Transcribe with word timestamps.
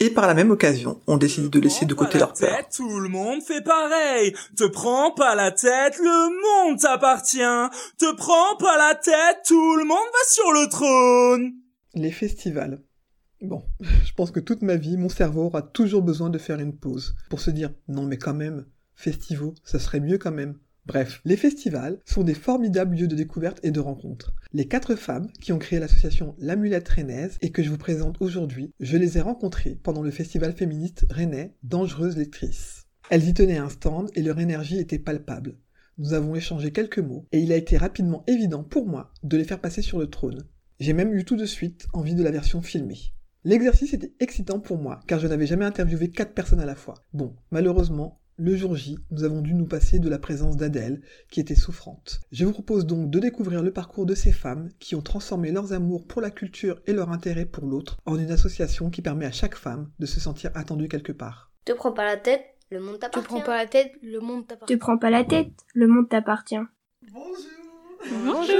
Et 0.00 0.10
par 0.10 0.28
la 0.28 0.34
même 0.34 0.50
occasion, 0.52 1.00
on 1.08 1.16
décide 1.16 1.50
de 1.50 1.58
laisser 1.58 1.84
de 1.84 1.94
côté 1.94 2.18
leur 2.18 2.32
peur. 2.32 2.68
Tout 2.74 3.00
le 3.00 3.08
monde 3.08 3.42
fait 3.42 3.62
pareil. 3.62 4.32
Te 4.56 4.64
prends 4.64 5.10
pas 5.10 5.34
la 5.34 5.50
tête, 5.50 5.98
le 5.98 6.68
monde 6.68 6.78
t'appartient. 6.78 7.38
Te 7.98 8.14
prends 8.14 8.56
pas 8.58 8.76
la 8.78 8.94
tête, 8.94 9.38
tout 9.46 9.76
le 9.76 9.84
monde 9.84 9.96
va 9.96 10.28
sur 10.28 10.52
le 10.52 10.68
trône. 10.68 11.52
Les 11.94 12.12
festivals. 12.12 12.80
Bon, 13.40 13.64
je 13.80 14.12
pense 14.12 14.30
que 14.30 14.40
toute 14.40 14.62
ma 14.62 14.76
vie, 14.76 14.96
mon 14.96 15.08
cerveau 15.08 15.46
aura 15.46 15.62
toujours 15.62 16.02
besoin 16.02 16.30
de 16.30 16.38
faire 16.38 16.60
une 16.60 16.76
pause 16.76 17.16
pour 17.28 17.40
se 17.40 17.50
dire 17.50 17.70
non 17.88 18.04
mais 18.04 18.18
quand 18.18 18.34
même, 18.34 18.66
festivaux, 18.94 19.54
ça 19.64 19.80
serait 19.80 20.00
mieux 20.00 20.18
quand 20.18 20.32
même. 20.32 20.58
Bref, 20.88 21.20
les 21.26 21.36
festivals 21.36 22.00
sont 22.06 22.24
des 22.24 22.32
formidables 22.32 22.96
lieux 22.96 23.08
de 23.08 23.14
découverte 23.14 23.60
et 23.62 23.70
de 23.70 23.78
rencontre. 23.78 24.32
Les 24.54 24.66
quatre 24.66 24.94
femmes 24.94 25.30
qui 25.38 25.52
ont 25.52 25.58
créé 25.58 25.78
l'association 25.78 26.34
L'Amulette 26.38 26.88
Rennaise 26.88 27.36
et 27.42 27.52
que 27.52 27.62
je 27.62 27.68
vous 27.68 27.76
présente 27.76 28.16
aujourd'hui, 28.22 28.72
je 28.80 28.96
les 28.96 29.18
ai 29.18 29.20
rencontrées 29.20 29.78
pendant 29.82 30.00
le 30.00 30.10
festival 30.10 30.54
féministe 30.54 31.04
rennais 31.10 31.54
Dangereuse 31.62 32.16
Lectrice. 32.16 32.86
Elles 33.10 33.28
y 33.28 33.34
tenaient 33.34 33.58
un 33.58 33.68
stand 33.68 34.08
et 34.14 34.22
leur 34.22 34.40
énergie 34.40 34.78
était 34.78 34.98
palpable. 34.98 35.58
Nous 35.98 36.14
avons 36.14 36.34
échangé 36.34 36.72
quelques 36.72 37.00
mots 37.00 37.26
et 37.32 37.40
il 37.40 37.52
a 37.52 37.56
été 37.56 37.76
rapidement 37.76 38.24
évident 38.26 38.64
pour 38.64 38.86
moi 38.86 39.12
de 39.22 39.36
les 39.36 39.44
faire 39.44 39.60
passer 39.60 39.82
sur 39.82 39.98
le 39.98 40.08
trône. 40.08 40.44
J'ai 40.80 40.94
même 40.94 41.12
eu 41.12 41.26
tout 41.26 41.36
de 41.36 41.44
suite 41.44 41.86
envie 41.92 42.14
de 42.14 42.22
la 42.22 42.30
version 42.30 42.62
filmée. 42.62 43.12
L'exercice 43.44 43.92
était 43.92 44.14
excitant 44.20 44.58
pour 44.58 44.78
moi 44.78 45.00
car 45.06 45.20
je 45.20 45.26
n'avais 45.26 45.46
jamais 45.46 45.66
interviewé 45.66 46.08
quatre 46.08 46.32
personnes 46.32 46.60
à 46.60 46.66
la 46.66 46.76
fois. 46.76 46.94
Bon, 47.12 47.36
malheureusement, 47.50 48.22
le 48.40 48.56
jour 48.56 48.76
J, 48.76 48.98
nous 49.10 49.24
avons 49.24 49.40
dû 49.40 49.52
nous 49.52 49.66
passer 49.66 49.98
de 49.98 50.08
la 50.08 50.18
présence 50.18 50.56
d'Adèle, 50.56 51.02
qui 51.30 51.40
était 51.40 51.56
souffrante. 51.56 52.20
Je 52.30 52.44
vous 52.44 52.52
propose 52.52 52.86
donc 52.86 53.10
de 53.10 53.18
découvrir 53.18 53.62
le 53.62 53.72
parcours 53.72 54.06
de 54.06 54.14
ces 54.14 54.30
femmes 54.32 54.68
qui 54.78 54.94
ont 54.94 55.02
transformé 55.02 55.50
leurs 55.50 55.72
amours 55.72 56.06
pour 56.06 56.22
la 56.22 56.30
culture 56.30 56.80
et 56.86 56.92
leur 56.92 57.10
intérêt 57.10 57.46
pour 57.46 57.66
l'autre 57.66 57.98
en 58.06 58.16
une 58.18 58.30
association 58.30 58.90
qui 58.90 59.02
permet 59.02 59.26
à 59.26 59.32
chaque 59.32 59.56
femme 59.56 59.90
de 59.98 60.06
se 60.06 60.20
sentir 60.20 60.50
attendue 60.54 60.88
quelque 60.88 61.12
part. 61.12 61.50
Te 61.64 61.72
prends 61.72 61.92
pas 61.92 62.04
la 62.04 62.16
tête, 62.16 62.44
le 62.70 62.78
monde 62.80 62.98
t'appartient. 63.00 63.26
Te 63.26 63.32
prends 63.34 63.40
pas 63.40 63.56
la 63.56 63.66
tête, 63.66 63.92
le 64.02 64.20
monde 64.20 64.46
t'appartient. 64.46 64.74
Te 64.74 64.78
prends 64.78 64.98
pas 64.98 65.10
la 65.10 65.24
tête, 65.24 65.50
le 65.74 65.86
monde 65.88 66.08
t'appartient. 66.08 66.56
Bonjour 67.12 67.34
Bonjour 68.24 68.56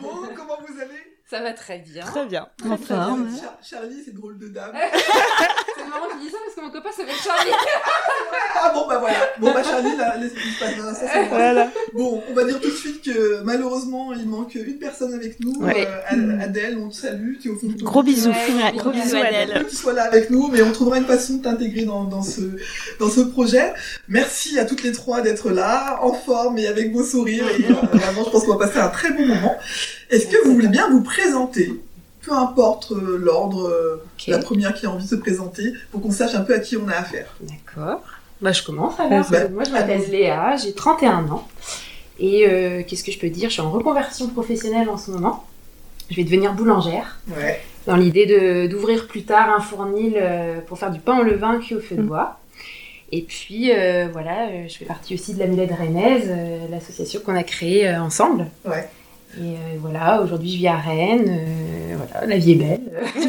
Bon, 0.00 0.08
comment 0.34 0.56
vous 0.66 0.80
allez? 0.80 0.94
Ça 1.28 1.42
va 1.42 1.52
très 1.52 1.78
bien. 1.80 2.02
Très 2.02 2.26
bien. 2.26 2.48
Très, 2.56 2.68
très 2.78 2.94
bien. 2.94 3.04
forme. 3.04 3.28
Char- 3.36 3.58
Charlie, 3.62 4.02
c'est 4.04 4.14
drôle 4.14 4.38
de 4.38 4.48
dame. 4.48 4.74
C'est 5.92 5.98
marrant 5.98 6.06
que 6.08 6.18
tu 6.20 6.24
dis 6.26 6.30
ça 6.30 6.38
parce 6.44 6.54
que 6.54 6.60
mon 6.60 6.70
copain 6.70 6.90
s'appelle 6.96 7.14
Charlie. 7.22 7.50
Ah 8.62 8.72
bon 8.74 8.86
bah 8.88 8.98
voilà. 8.98 9.16
Bon 9.38 9.52
bah 9.52 9.62
Charlie, 9.62 9.96
là, 9.96 10.16
laisse 10.18 10.32
passe 10.58 10.76
ça, 10.98 11.06
c'est 11.12 11.22
bon. 11.22 11.28
Voilà. 11.30 11.68
Bon, 11.94 12.22
on 12.30 12.34
va 12.34 12.44
dire 12.44 12.60
tout 12.60 12.70
de 12.70 12.74
suite 12.76 13.02
que 13.02 13.42
malheureusement, 13.42 14.12
il 14.12 14.28
manque 14.28 14.54
une 14.54 14.78
personne 14.78 15.14
avec 15.14 15.40
nous. 15.40 15.54
Ouais. 15.60 15.86
Euh, 15.86 16.00
Ad- 16.08 16.40
Adèle, 16.42 16.78
on 16.78 16.88
te 16.90 16.94
salue. 16.96 17.36
Tu 17.40 17.48
es 17.48 17.50
au 17.50 17.56
fond 17.56 17.68
de 17.68 17.72
ton 17.74 17.84
Gros 17.84 18.02
bisous. 18.02 18.30
Ouais, 18.30 18.72
Gros 18.76 18.90
bisous 18.90 19.16
Adèle. 19.16 19.66
tu 19.68 19.74
sois 19.76 19.92
là 19.92 20.04
avec 20.04 20.30
nous, 20.30 20.48
mais 20.48 20.62
on 20.62 20.72
trouvera 20.72 20.98
une 20.98 21.06
façon 21.06 21.34
de 21.38 21.42
t'intégrer 21.42 21.84
dans, 21.84 22.04
dans 22.04 22.22
ce, 22.22 22.42
dans 23.00 23.10
ce 23.10 23.20
projet. 23.20 23.72
Merci 24.08 24.58
à 24.58 24.64
toutes 24.64 24.82
les 24.82 24.92
trois 24.92 25.20
d'être 25.22 25.50
là, 25.50 25.98
en 26.02 26.12
forme 26.12 26.58
et 26.58 26.66
avec 26.66 26.92
vos 26.92 27.02
sourires. 27.04 27.46
Et 27.58 27.64
euh, 27.64 27.74
vraiment, 27.92 28.24
je 28.24 28.30
pense 28.30 28.44
qu'on 28.44 28.56
va 28.56 28.66
passer 28.66 28.78
un 28.78 28.88
très 28.88 29.10
bon 29.12 29.26
moment. 29.26 29.56
Est-ce 30.10 30.26
que 30.26 30.44
vous 30.44 30.54
voulez 30.54 30.68
bien 30.68 30.88
vous 30.90 31.02
présenter? 31.02 31.72
Peu 32.22 32.32
importe 32.32 32.92
euh, 32.92 33.16
l'ordre, 33.18 33.66
euh, 33.68 34.02
la 34.28 34.38
première 34.38 34.74
qui 34.74 34.86
a 34.86 34.90
envie 34.90 35.04
de 35.04 35.08
se 35.10 35.14
présenter, 35.14 35.72
pour 35.90 36.02
qu'on 36.02 36.10
sache 36.10 36.34
un 36.34 36.42
peu 36.42 36.54
à 36.54 36.58
qui 36.58 36.76
on 36.76 36.86
a 36.88 36.92
affaire. 36.94 37.34
D'accord. 37.40 38.02
Bah, 38.42 38.52
je 38.52 38.62
commence 38.62 38.98
alors. 39.00 39.24
Bah, 39.30 39.48
Moi, 39.48 39.64
je 39.64 39.70
m'appelle 39.70 40.02
Léa, 40.10 40.56
j'ai 40.56 40.72
31 40.74 41.28
ans. 41.28 41.46
Et 42.18 42.46
euh, 42.46 42.82
qu'est-ce 42.86 43.04
que 43.04 43.12
je 43.12 43.18
peux 43.18 43.30
dire? 43.30 43.48
Je 43.48 43.54
suis 43.54 43.62
en 43.62 43.70
reconversion 43.70 44.28
professionnelle 44.28 44.88
en 44.90 44.98
ce 44.98 45.10
moment. 45.10 45.44
Je 46.10 46.16
vais 46.16 46.24
devenir 46.24 46.52
boulangère. 46.52 47.18
Ouais. 47.36 47.60
Dans 47.86 47.96
l'idée 47.96 48.26
de- 48.26 48.66
d'ouvrir 48.66 49.06
plus 49.06 49.22
tard 49.24 49.48
un 49.56 49.60
fournil 49.60 50.14
euh, 50.16 50.60
pour 50.60 50.78
faire 50.78 50.90
du 50.90 51.00
pain 51.00 51.18
au 51.18 51.22
levain 51.22 51.58
cuit 51.58 51.74
au 51.76 51.80
feu 51.80 51.94
de 51.96 52.02
Mm. 52.02 52.06
bois. 52.06 52.36
Et 53.12 53.22
puis, 53.22 53.72
euh, 53.72 54.08
voilà, 54.12 54.66
je 54.68 54.76
fais 54.76 54.84
partie 54.84 55.14
aussi 55.14 55.34
de 55.34 55.38
la 55.40 55.46
Mulette 55.46 55.72
Rennaise, 55.72 56.26
euh, 56.28 56.66
l'association 56.70 57.20
qu'on 57.24 57.34
a 57.34 57.42
créée 57.42 57.88
euh, 57.88 58.00
ensemble. 58.02 58.46
Ouais. 58.66 58.88
Et 59.38 59.42
euh, 59.54 59.56
voilà, 59.80 60.22
aujourd'hui 60.22 60.50
je 60.52 60.56
vis 60.58 60.68
à 60.68 60.76
Rennes. 60.76 61.26
euh, 61.28 61.96
voilà, 61.96 62.26
la 62.26 62.36
vie 62.38 62.52
est 62.52 62.56
belle. 62.56 62.80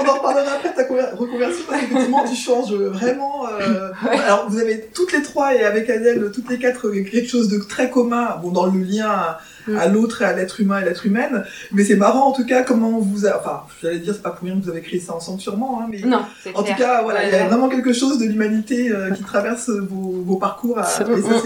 On 0.00 0.06
en 0.08 0.14
reparlera 0.14 0.54
après 0.56 0.70
de 0.70 0.74
ta 0.74 0.82
conver- 0.84 1.14
reconversion 1.16 1.62
parce 1.68 1.80
qu'effectivement 1.82 2.24
tu 2.28 2.34
changes 2.34 2.72
vraiment. 2.74 3.46
euh, 3.48 3.90
Alors 4.26 4.46
vous 4.50 4.58
avez 4.58 4.88
toutes 4.92 5.12
les 5.12 5.22
trois 5.22 5.54
et 5.54 5.62
avec 5.64 5.88
Adèle 5.88 6.30
toutes 6.34 6.50
les 6.50 6.58
quatre 6.58 6.90
quelque 6.90 7.28
chose 7.28 7.48
de 7.48 7.58
très 7.58 7.88
commun, 7.90 8.36
bon 8.42 8.50
dans 8.50 8.66
le 8.66 8.80
lien 8.80 9.08
à, 9.08 9.40
à 9.78 9.88
l'autre 9.88 10.22
et 10.22 10.24
à 10.24 10.32
l'être 10.34 10.60
humain 10.60 10.80
et 10.80 10.84
l'être 10.84 11.06
humaine. 11.06 11.44
Mais 11.72 11.84
c'est 11.84 11.94
marrant 11.96 12.26
en 12.28 12.32
tout 12.32 12.44
cas 12.44 12.64
comment 12.64 12.98
vous 12.98 13.24
a... 13.26 13.38
enfin 13.38 13.62
j'allais 13.80 14.00
dire 14.00 14.14
c'est 14.14 14.22
pas 14.22 14.30
pour 14.30 14.44
rien 14.46 14.58
que 14.58 14.64
vous 14.64 14.70
avez 14.70 14.82
créé 14.82 14.98
ça 14.98 15.14
ensemble 15.14 15.40
sûrement, 15.40 15.80
hein, 15.80 15.86
mais 15.88 16.00
Non, 16.00 16.18
en 16.54 16.62
clair. 16.62 16.76
tout 16.76 16.82
cas 16.82 17.02
voilà 17.02 17.24
il 17.24 17.30
y 17.32 17.34
a 17.34 17.42
Ouais. 17.42 17.46
vraiment 17.48 17.68
quelque 17.68 17.92
chose 17.92 18.18
de 18.18 18.24
l'humanité 18.26 18.90
euh, 18.90 19.12
qui 19.12 19.22
traverse 19.22 19.70
vos, 19.70 20.22
vos 20.26 20.36
parcours 20.36 20.78
à- 20.80 20.82
et 20.82 21.22
ça 21.22 21.42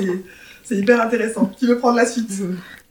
c'est 0.65 0.77
hyper 0.77 1.01
intéressant. 1.01 1.51
Qui 1.59 1.67
veut 1.67 1.79
prendre 1.79 1.97
la 1.97 2.05
suite? 2.07 2.31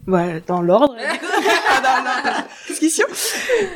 Dans 0.07 0.62
l'ordre. 0.62 0.95
du 0.95 1.19
coup. 1.19 1.25
dans 1.84 2.03
l'ordre. 2.03 2.47
Discussion. 2.68 3.06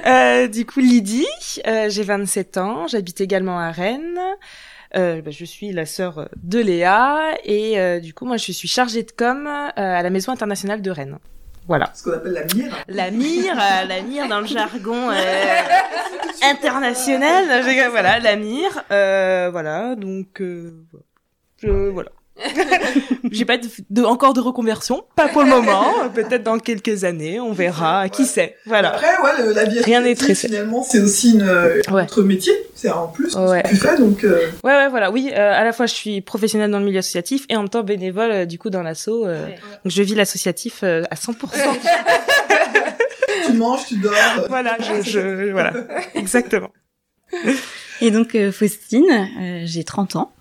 Euh, 0.06 0.48
du 0.48 0.66
coup, 0.66 0.80
Lydie, 0.80 1.28
euh, 1.68 1.90
j'ai 1.90 2.04
27 2.04 2.58
ans, 2.58 2.88
j'habite 2.88 3.22
également 3.22 3.60
à 3.60 3.72
Rennes. 3.72 4.20
Euh, 4.98 5.22
bah, 5.22 5.32
je 5.32 5.46
suis 5.46 5.72
la 5.72 5.86
sœur 5.86 6.28
de 6.44 6.60
Léa 6.60 7.36
et 7.46 7.80
euh, 7.80 8.00
du 8.00 8.14
coup, 8.14 8.26
moi, 8.26 8.38
je 8.38 8.52
suis 8.52 8.68
chargée 8.68 9.04
de 9.04 9.12
com 9.12 9.48
euh, 9.48 9.72
à 9.76 10.02
la 10.02 10.10
Maison 10.10 10.32
internationale 10.32 10.82
de 10.82 10.92
Rennes. 10.92 11.18
Voilà. 11.68 11.92
Ce 11.94 12.04
qu'on 12.04 12.12
appelle 12.12 12.34
la 12.34 12.44
mire. 12.54 12.76
La 12.88 13.12
mire, 13.12 13.54
euh, 13.54 13.86
la 13.86 14.02
mire 14.02 14.28
dans 14.28 14.42
le 14.42 14.48
jargon 14.48 15.10
euh, 15.12 15.62
international. 16.44 17.46
Voilà, 17.92 18.20
la 18.20 18.36
mire. 18.36 18.84
Euh, 18.92 19.50
voilà, 19.52 19.96
donc 19.96 20.42
euh, 20.42 20.84
je, 21.58 21.70
voilà. 21.70 22.10
J'ai 23.32 23.46
pas 23.46 23.58
de, 23.58 23.68
de- 23.90 24.04
encore 24.04 24.34
de 24.34 24.42
reconversion, 24.42 25.04
pas 25.16 25.28
pour 25.28 25.44
le 25.44 25.50
moment. 25.50 25.86
Peut-être 26.14 26.44
dans 26.44 26.58
quelques 26.58 27.04
années, 27.04 27.40
on 27.40 27.52
verra. 27.52 28.10
Qui 28.10 28.26
sait? 28.26 28.56
Voilà. 28.66 28.90
Après, 28.90 29.08
ouais, 29.22 29.46
le- 29.46 29.54
la 29.54 29.66
vie 29.66 29.80
Rien 29.82 30.02
n'est 30.02 30.16
très- 30.16 30.34
finalement, 30.34 30.84
c'est 30.84 31.00
aussi 31.00 31.34
une, 31.34 31.44
euh, 31.44 31.82
Ouais. 31.92 32.02
notre 32.02 32.24
métier. 32.24 32.54
C'est 32.74 32.90
en 32.90 33.08
plus 33.08 33.36
Ouais. 33.36 33.60
ce 33.60 33.64
que 33.64 33.70
tu 33.70 33.76
fais, 33.76 33.98
donc 33.98 34.24
euh, 34.24 34.48
Ouais, 34.64 34.72
ouais, 34.76 34.90
voilà. 34.90 35.12
Oui, 35.12 35.30
euh, 35.32 35.54
à 35.54 35.64
la 35.64 35.72
fois 35.72 35.86
je 35.86 35.94
suis 35.94 36.22
professionnelle 36.22 36.72
dans 36.72 36.80
le 36.80 36.86
milieu 36.86 37.00
associatif 37.00 37.46
et 37.50 37.56
en 37.56 37.60
même 37.62 37.70
temps 37.70 37.84
bénévole 37.84 38.32
euh, 38.32 38.46
du 38.46 38.58
coup 38.58 38.72
dans 38.72 38.82
l'asso. 38.82 39.10
euh, 39.10 39.46
Ouais. 39.46 39.56
Donc 39.86 39.92
je 39.94 40.02
vis 40.02 40.16
l'associatif 40.16 40.80
euh, 40.84 41.04
à 41.12 41.16
100%. 41.16 41.36
tu 43.46 43.54
manges, 43.54 43.86
tu 43.88 43.98
dors. 43.98 44.14
euh, 44.40 44.46
voilà, 44.50 44.78
je, 44.80 45.10
je 45.10 45.52
voilà, 45.52 45.74
exactement. 46.16 46.70
Et 48.02 48.12
donc 48.12 48.36
euh, 48.36 48.52
Faustine, 48.52 49.06
euh, 49.40 49.62
j'ai 49.66 49.84
30 49.84 50.16
ans. 50.16 50.32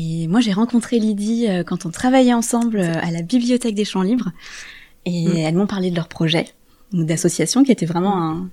Et 0.00 0.28
moi 0.28 0.40
j'ai 0.40 0.52
rencontré 0.52 0.98
Lydie 1.00 1.46
euh, 1.48 1.64
quand 1.64 1.86
on 1.86 1.90
travaillait 1.90 2.34
ensemble 2.34 2.78
euh, 2.78 2.92
à 3.02 3.10
la 3.10 3.22
bibliothèque 3.22 3.74
des 3.74 3.84
champs 3.84 4.02
libres. 4.02 4.30
Et 5.06 5.26
Mm. 5.26 5.36
elles 5.36 5.54
m'ont 5.54 5.66
parlé 5.66 5.90
de 5.90 5.96
leur 5.96 6.08
projet 6.08 6.46
d'association 6.92 7.64
qui 7.64 7.72
était 7.72 7.86
vraiment 7.86 8.16
un, 8.22 8.48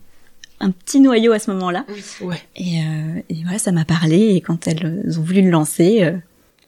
un 0.59 0.71
petit 0.71 0.99
noyau 0.99 1.31
à 1.33 1.39
ce 1.39 1.51
moment-là. 1.51 1.85
Ouais. 2.21 2.41
Et, 2.55 2.79
euh, 2.81 3.21
et 3.29 3.43
voilà, 3.43 3.59
ça 3.59 3.71
m'a 3.71 3.85
parlé. 3.85 4.33
Et 4.35 4.41
quand 4.41 4.67
elles 4.67 5.03
ont 5.19 5.21
voulu 5.21 5.41
le 5.41 5.49
lancer, 5.49 6.03
euh, 6.03 6.11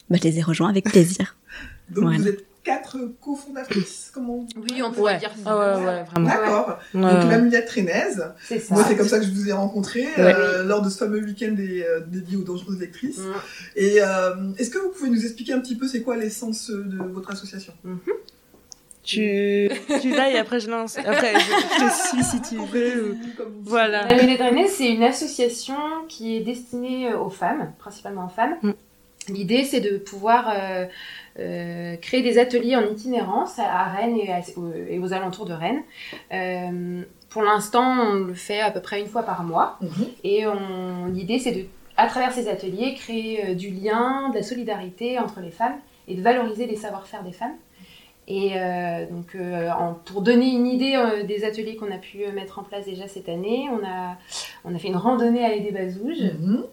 bah, 0.10 0.18
je 0.22 0.28
les 0.28 0.40
ai 0.40 0.42
rejoints 0.44 0.70
avec 0.70 0.86
plaisir. 0.86 1.36
Donc 1.90 2.04
Voilà. 2.06 2.18
vous 2.20 2.28
êtes 2.28 2.46
quatre 2.68 2.98
cofondatrices, 3.22 4.12
comment 4.14 4.46
Oui, 4.58 4.82
on 4.84 4.92
pourrait 4.92 5.14
Ouais. 5.14 5.20
dire 5.20 5.32
ça. 5.42 5.50
Ah 5.52 5.58
ouais, 5.80 5.86
ouais, 5.86 6.04
vraiment. 6.04 6.28
D'accord. 6.30 6.80
Ouais, 6.94 7.02
Donc 7.02 7.12
ouais. 7.24 7.30
la 7.30 7.38
Mulette 7.40 7.70
Rennaise. 7.70 8.34
C'est 8.44 8.60
ça. 8.60 8.74
Moi, 8.76 8.84
c'est 8.88 8.96
comme 8.98 9.08
ça 9.08 9.20
que 9.20 9.26
je 9.26 9.32
vous 9.32 9.48
ai 9.50 9.54
rencontré 9.54 10.06
euh, 10.20 10.64
lors 10.66 10.82
de 10.82 10.90
ce 10.90 10.98
fameux 10.98 11.24
week-end 11.24 11.54
des, 11.54 11.82
euh, 11.84 12.02
dédié 12.06 12.36
aux 12.38 12.44
dangereuses 12.44 12.80
lectrices. 12.80 13.20
Mm. 13.20 13.34
Et 13.78 14.02
euh, 14.02 14.52
est-ce 14.58 14.70
que 14.70 14.80
vous 14.80 14.90
pouvez 14.90 15.10
nous 15.10 15.24
expliquer 15.24 15.54
un 15.54 15.60
petit 15.60 15.76
peu 15.78 15.88
c'est 15.88 16.02
quoi 16.02 16.18
l'essence 16.18 16.70
de 16.70 16.98
votre 17.14 17.32
association? 17.32 17.74
Tu, 19.04 19.70
tu 20.02 20.12
vas 20.14 20.30
et 20.30 20.38
après 20.38 20.60
je 20.60 20.70
lance. 20.70 20.98
Après 20.98 21.34
je, 21.34 21.40
je 21.40 21.86
te 21.86 22.08
suis 22.10 22.24
si 22.26 22.42
tu 22.42 22.58
veux. 22.58 23.14
ou- 23.14 23.18
Voilà. 23.64 24.06
La 24.10 24.16
Mêlée 24.18 24.36
Drainée, 24.38 24.68
c'est 24.68 24.90
une 24.92 25.04
association 25.04 25.78
qui 26.10 26.36
est 26.36 26.42
destinée 26.42 27.10
euh, 27.14 27.18
aux 27.18 27.30
femmes, 27.30 27.72
principalement 27.80 28.26
aux 28.26 28.30
femmes. 28.30 28.56
Mm. 28.64 28.72
L'idée, 29.30 29.64
c'est 29.66 29.80
de 29.82 29.98
pouvoir 29.98 30.50
euh, 30.50 30.54
euh, 30.56 30.88
créer 32.02 32.22
des 32.22 32.38
ateliers 32.40 32.76
en 32.76 32.86
itinérance 32.88 33.60
à, 33.60 33.86
Rennes 33.86 34.18
et, 34.18 34.32
à- 34.32 34.42
aux- 34.58 34.74
et 34.90 35.00
aux 35.00 35.14
alentours 35.14 35.46
de 35.46 35.54
Rennes. 35.54 35.84
Euh, 36.34 37.04
pour 37.30 37.44
l'instant, 37.44 37.84
on 38.12 38.14
le 38.16 38.34
fait 38.34 38.60
à 38.62 38.72
peu 38.72 38.82
près 38.82 39.00
une 39.02 39.08
fois 39.08 39.24
par 39.24 39.44
mois. 39.44 39.78
Mhm. 39.82 39.90
Et 40.24 40.44
l'idée, 41.14 41.40
c'est 41.40 41.52
de 41.52 41.66
à 42.00 42.06
travers 42.08 42.32
ces 42.32 42.48
ateliers, 42.48 42.94
créer 42.94 43.56
du 43.56 43.70
lien, 43.72 44.30
de 44.30 44.36
la 44.36 44.44
solidarité 44.44 45.18
entre 45.18 45.40
les 45.40 45.50
femmes 45.50 45.78
et 46.08 46.14
de 46.16 46.22
valoriser 46.22 46.68
les 46.68 46.76
savoir-faire 46.76 47.24
des 47.24 47.32
femmes. 47.32 47.56
Et 48.28 48.52
donc, 49.10 49.36
pour 50.06 50.22
donner 50.22 50.52
une 50.52 50.68
idée 50.68 50.96
des 51.28 51.44
ateliers 51.44 51.76
qu'on 51.76 51.92
a 51.92 51.98
pu 51.98 52.20
mettre 52.36 52.60
en 52.60 52.64
place 52.64 52.86
déjà 52.86 53.08
cette 53.08 53.30
année, 53.30 53.66
on 53.72 53.84
a, 53.86 54.16
on 54.64 54.76
a 54.76 54.78
fait 54.80 54.90
une 54.90 54.96
randonnée 54.98 55.44
à 55.44 55.58
des 55.58 55.72
Bazouges. 55.72 56.34
Mhm. 56.40 56.64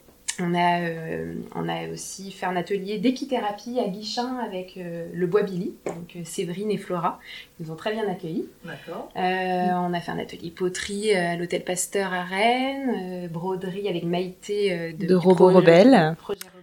On 0.40 0.54
a, 0.54 0.80
euh, 0.80 1.34
on 1.54 1.68
a 1.68 1.88
aussi 1.92 2.32
fait 2.32 2.46
un 2.46 2.56
atelier 2.56 2.98
d'équithérapie 2.98 3.78
à 3.78 3.88
Guichin 3.88 4.38
avec 4.38 4.76
euh, 4.76 5.06
le 5.12 5.26
Bois 5.26 5.42
Billy, 5.42 5.74
donc 5.86 6.16
euh, 6.16 6.20
Séverine 6.24 6.70
et 6.70 6.76
Flora, 6.76 7.20
qui 7.56 7.62
nous 7.62 7.70
ont 7.70 7.76
très 7.76 7.92
bien 7.92 8.08
accueillis. 8.08 8.46
D'accord. 8.64 9.10
On 9.14 9.94
a 9.94 10.00
fait 10.00 10.10
un 10.10 10.18
atelier 10.18 10.50
poterie 10.50 11.14
à 11.14 11.36
l'Hôtel 11.36 11.62
Pasteur 11.62 12.12
à 12.12 12.22
Rennes, 12.22 13.28
broderie 13.28 13.88
avec 13.88 14.04
Maïté 14.04 14.94
de, 14.94 15.06
de 15.06 15.14
Robot 15.14 15.48
Rebelle. 15.48 16.16
Projet 16.18 16.40
Robot 16.40 16.46
Rebelle. 16.46 16.53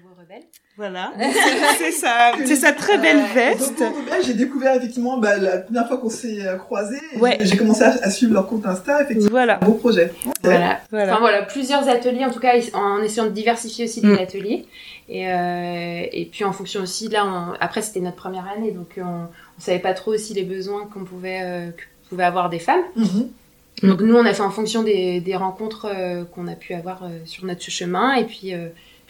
Voilà, 0.82 1.14
c'est 1.78 1.92
ça, 1.92 2.32
c'est 2.44 2.56
sa 2.56 2.72
très 2.72 2.98
belle 2.98 3.22
veste. 3.36 3.84
J'ai 4.26 4.34
découvert 4.34 4.76
effectivement 4.76 5.20
bah, 5.20 5.38
la 5.38 5.60
première 5.60 5.88
fois 5.88 5.98
qu'on 5.98 6.10
s'est 6.10 6.44
euh, 6.44 6.56
croisés. 6.56 7.00
Ouais. 7.20 7.38
J'ai 7.40 7.56
commencé 7.56 7.84
à, 7.84 8.10
suivre 8.10 8.34
leur 8.34 8.48
compte 8.48 8.66
Insta, 8.66 9.04
effectivement. 9.04 9.30
Voilà. 9.30 9.60
Un 9.62 9.66
beau 9.68 9.74
projet. 9.74 10.12
Voilà. 10.42 10.80
voilà. 10.90 11.12
Enfin 11.12 11.20
voilà, 11.20 11.44
plusieurs 11.44 11.88
ateliers, 11.88 12.26
en 12.26 12.32
tout 12.32 12.40
cas 12.40 12.54
en 12.74 13.00
essayant 13.04 13.26
de 13.26 13.30
diversifier 13.30 13.86
aussi 13.86 14.02
les 14.02 14.14
mm. 14.14 14.18
ateliers. 14.18 14.66
Et, 15.08 15.32
euh, 15.32 16.02
et 16.12 16.26
puis 16.26 16.46
en 16.46 16.52
fonction 16.52 16.82
aussi, 16.82 17.10
là, 17.10 17.28
on... 17.28 17.54
après 17.60 17.84
c'était 17.84 18.00
notre 18.00 18.16
première 18.16 18.48
année, 18.48 18.72
donc 18.72 18.94
on, 18.98 19.04
on 19.04 19.62
savait 19.62 19.78
pas 19.78 19.94
trop 19.94 20.16
aussi 20.16 20.34
les 20.34 20.42
besoins 20.42 20.88
qu'on 20.92 21.04
pouvait, 21.04 21.42
euh, 21.44 21.70
que 21.70 21.84
pouvaient 22.10 22.24
avoir 22.24 22.50
des 22.50 22.58
femmes. 22.58 22.82
Mm-hmm. 22.98 23.88
Donc 23.88 24.02
nous, 24.02 24.16
on 24.16 24.26
a 24.26 24.34
fait 24.34 24.42
en 24.42 24.50
fonction 24.50 24.82
des, 24.82 25.22
des 25.22 25.36
rencontres 25.36 25.88
euh, 25.94 26.24
qu'on 26.24 26.48
a 26.48 26.56
pu 26.56 26.74
avoir 26.74 27.04
sur 27.26 27.46
notre 27.46 27.62
chemin, 27.62 28.16
et 28.16 28.24
puis 28.24 28.56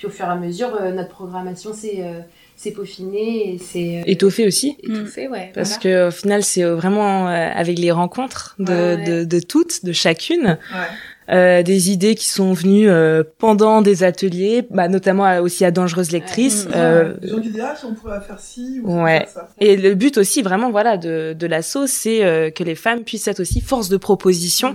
puis 0.01 0.07
au 0.07 0.11
fur 0.11 0.25
et 0.25 0.29
à 0.29 0.35
mesure, 0.35 0.75
euh, 0.81 0.91
notre 0.91 1.09
programmation 1.09 1.73
s'est 1.73 1.99
euh, 1.99 2.71
peaufinée 2.71 3.53
et 3.53 3.57
c'est 3.59 3.99
euh, 3.99 4.03
étoffée 4.07 4.47
aussi. 4.47 4.75
Étoffée, 4.81 5.27
ouais. 5.27 5.51
Parce 5.53 5.77
que 5.77 6.07
au 6.07 6.11
final, 6.11 6.41
c'est 6.43 6.63
vraiment 6.63 7.27
avec 7.27 7.77
les 7.77 7.91
rencontres 7.91 8.55
de, 8.57 8.95
de, 9.05 9.23
de, 9.25 9.39
toutes, 9.39 9.85
de 9.85 9.91
chacune. 9.91 10.57
Euh, 11.29 11.61
des 11.61 11.91
idées 11.91 12.15
qui 12.15 12.27
sont 12.27 12.51
venues 12.51 12.89
pendant 13.37 13.83
des 13.83 14.03
ateliers, 14.03 14.65
bah, 14.71 14.87
notamment 14.87 15.37
aussi 15.37 15.63
à 15.65 15.71
Dangereuse 15.71 16.11
Lectrice. 16.11 16.65
Ouais. 16.65 16.71
Euh, 16.75 17.13
des 17.17 17.27
gens 17.27 17.39
qui 17.39 17.51
disent 17.51 17.63
si 17.77 17.85
on 17.85 17.93
pourrait 17.93 18.21
faire 18.21 18.39
ci 18.39 18.81
ou 18.83 19.03
ouais. 19.03 19.19
faire 19.19 19.29
ça. 19.29 19.49
Et 19.59 19.77
le 19.77 19.93
but 19.93 20.17
aussi, 20.17 20.41
vraiment, 20.41 20.71
voilà, 20.71 20.97
de, 20.97 21.35
de 21.37 21.47
l'assaut, 21.47 21.85
c'est 21.85 22.51
que 22.55 22.63
les 22.63 22.75
femmes 22.75 23.03
puissent 23.03 23.27
être 23.27 23.41
aussi 23.41 23.61
force 23.61 23.87
de 23.87 23.97
proposition. 23.97 24.73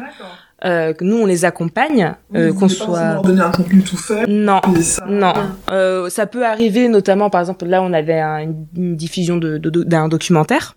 Euh, 0.67 0.93
que 0.95 1.05
nous 1.05 1.17
on 1.17 1.27
les 1.27 1.45
accompagne, 1.45 2.15
euh, 2.35 2.53
qu'on 2.53 2.69
soit. 2.69 3.21
donner 3.23 3.41
un 3.41 3.53
contenu 3.53 3.83
tout 3.83 3.97
fait. 3.97 4.27
Non, 4.27 4.61
non. 5.07 5.33
Euh, 5.71 6.11
ça 6.11 6.27
peut 6.27 6.45
arriver, 6.45 6.89
notamment 6.89 7.31
par 7.31 7.41
exemple 7.41 7.67
là 7.67 7.83
on 7.83 7.93
avait 7.93 8.21
une, 8.21 8.97
diffusion 8.97 9.37
de 9.37 9.59
d'un 9.59 10.09
documentaire. 10.09 10.75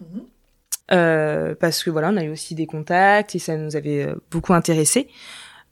Euh, 0.91 1.56
parce 1.59 1.83
que 1.83 1.89
voilà, 1.89 2.09
on 2.09 2.18
a 2.18 2.24
eu 2.24 2.30
aussi 2.30 2.56
des 2.56 2.65
contacts 2.65 3.36
et 3.36 3.39
ça 3.39 3.56
nous 3.57 3.75
avait 3.75 4.06
euh, 4.06 4.15
beaucoup 4.31 4.53
intéressé. 4.53 5.07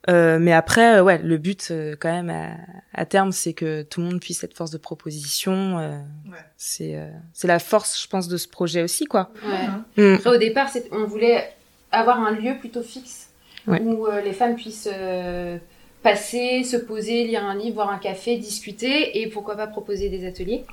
Euh, 0.08 0.38
mais 0.40 0.52
après, 0.52 1.00
ouais, 1.00 1.18
le 1.18 1.38
but 1.38 1.72
quand 2.00 2.10
même 2.10 2.30
à, 2.30 2.56
à 2.94 3.04
terme, 3.04 3.32
c'est 3.32 3.52
que 3.52 3.82
tout 3.82 4.00
le 4.00 4.06
monde 4.06 4.20
puisse 4.20 4.42
être 4.44 4.54
force 4.54 4.70
de 4.70 4.78
proposition. 4.78 5.76
Ouais. 5.76 6.38
C'est 6.56 6.98
c'est 7.32 7.48
la 7.48 7.58
force, 7.58 8.00
je 8.00 8.08
pense, 8.08 8.28
de 8.28 8.36
ce 8.36 8.48
projet 8.48 8.82
aussi, 8.82 9.04
quoi. 9.06 9.30
Ouais. 9.44 10.02
Mm. 10.02 10.14
Après, 10.14 10.30
au 10.30 10.38
départ, 10.38 10.70
on 10.92 11.04
voulait 11.04 11.52
avoir 11.90 12.20
un 12.20 12.32
lieu 12.32 12.54
plutôt 12.58 12.82
fixe 12.82 13.27
où 13.68 14.06
euh, 14.06 14.20
les 14.20 14.32
femmes 14.32 14.56
puissent 14.56 14.88
euh, 14.92 15.58
passer, 16.02 16.64
se 16.64 16.76
poser, 16.76 17.24
lire 17.24 17.44
un 17.44 17.56
livre, 17.56 17.76
boire 17.76 17.90
un 17.90 17.98
café, 17.98 18.36
discuter 18.36 19.20
et 19.20 19.28
pourquoi 19.28 19.56
pas 19.56 19.66
proposer 19.66 20.08
des 20.08 20.26
ateliers. 20.26 20.64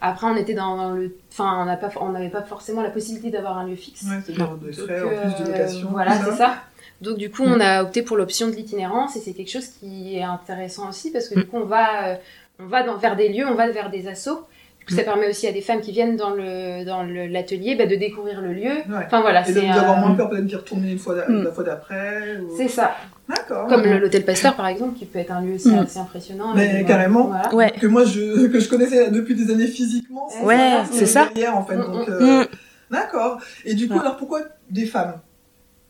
Après, 0.00 0.26
on 0.26 0.36
était 0.36 0.54
dans 0.54 0.92
le, 0.92 1.16
enfin, 1.32 1.60
on 1.60 1.64
n'a 1.64 1.76
pas, 1.76 1.90
on 2.00 2.10
n'avait 2.10 2.28
pas 2.28 2.42
forcément 2.42 2.82
la 2.82 2.90
possibilité 2.90 3.30
d'avoir 3.30 3.58
un 3.58 3.66
lieu 3.66 3.74
fixe. 3.74 4.02
Ouais, 4.04 4.20
c'est 4.24 4.32
des 4.32 4.38
frais 4.38 4.44
en 4.44 4.56
plus 4.56 4.76
de 4.76 4.86
euh, 4.88 5.44
location. 5.46 5.88
Voilà, 5.90 6.12
c'est 6.24 6.36
ça. 6.36 6.62
Donc 7.00 7.16
du 7.16 7.30
coup, 7.30 7.44
on 7.44 7.60
a 7.60 7.82
opté 7.82 8.02
pour 8.02 8.16
l'option 8.16 8.48
de 8.48 8.52
l'itinérance 8.52 9.16
et 9.16 9.20
c'est 9.20 9.32
quelque 9.32 9.50
chose 9.50 9.68
qui 9.68 10.16
est 10.16 10.22
intéressant 10.22 10.88
aussi 10.88 11.12
parce 11.12 11.28
que 11.28 11.34
du 11.34 11.46
mm. 11.46 11.46
coup, 11.46 11.56
on 11.58 11.64
va, 11.64 12.18
on 12.58 12.66
va 12.66 12.82
dans, 12.82 12.96
vers 12.96 13.16
des 13.16 13.28
lieux, 13.28 13.46
on 13.46 13.54
va 13.54 13.70
vers 13.70 13.90
des 13.90 14.08
assos 14.08 14.46
ça 14.88 15.02
permet 15.02 15.28
aussi 15.28 15.46
à 15.46 15.52
des 15.52 15.60
femmes 15.60 15.80
qui 15.80 15.92
viennent 15.92 16.16
dans 16.16 16.30
le 16.30 16.84
dans 16.84 17.02
l'atelier 17.02 17.74
bah, 17.76 17.86
de 17.86 17.96
découvrir 17.96 18.40
le 18.40 18.52
lieu. 18.52 18.72
Enfin 19.04 19.20
voilà, 19.20 19.44
c'est 19.44 19.54
d'avoir 19.54 19.98
moins 19.98 20.14
peur 20.14 20.30
peut-être 20.30 20.46
d'y 20.46 20.56
retourner 20.56 20.92
une 20.92 20.98
fois 20.98 21.14
mm. 21.28 21.44
la 21.44 21.52
fois 21.52 21.64
d'après. 21.64 22.40
C'est 22.56 22.68
ça. 22.68 22.92
D'accord. 23.28 23.68
Comme 23.68 23.84
l'hôtel 23.84 24.24
Pasteur 24.24 24.56
par 24.56 24.66
exemple, 24.66 24.98
qui 24.98 25.04
peut 25.04 25.18
être 25.18 25.32
un 25.32 25.42
lieu 25.42 25.54
aussi 25.54 25.70
mm. 25.70 25.78
assez 25.78 25.98
impressionnant. 25.98 26.54
Mais 26.54 26.84
carrément. 26.84 27.32
Ouais. 27.52 27.72
Que 27.72 27.86
moi 27.86 28.04
je 28.04 28.46
que 28.46 28.60
je 28.60 28.68
connaissais 28.68 29.10
depuis 29.10 29.34
des 29.34 29.52
années 29.52 29.66
physiquement. 29.66 30.28
Ouais, 30.42 30.82
c'est 30.90 31.06
ça. 31.06 31.28
Hier 31.34 31.54
en 31.56 31.64
fait. 31.64 31.76
Mm, 31.76 31.92
donc 31.92 32.08
euh, 32.08 32.44
d'accord. 32.90 33.38
Et 33.64 33.74
du 33.74 33.88
coup 33.88 33.98
alors 33.98 34.16
pourquoi 34.16 34.40
des 34.70 34.86
femmes? 34.86 35.14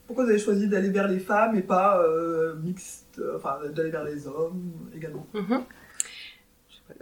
Pourquoi 0.06 0.24
vous 0.24 0.30
avez 0.30 0.38
choisi 0.38 0.68
d'aller 0.68 0.88
vers 0.88 1.06
les 1.06 1.18
femmes 1.18 1.54
et 1.56 1.60
pas 1.60 2.00
euh, 2.00 2.54
mixte, 2.64 3.20
enfin 3.36 3.58
d'aller 3.74 3.90
vers 3.90 4.04
les 4.04 4.26
hommes 4.26 4.72
également? 4.96 5.26
Mm-hmm. 5.34 5.60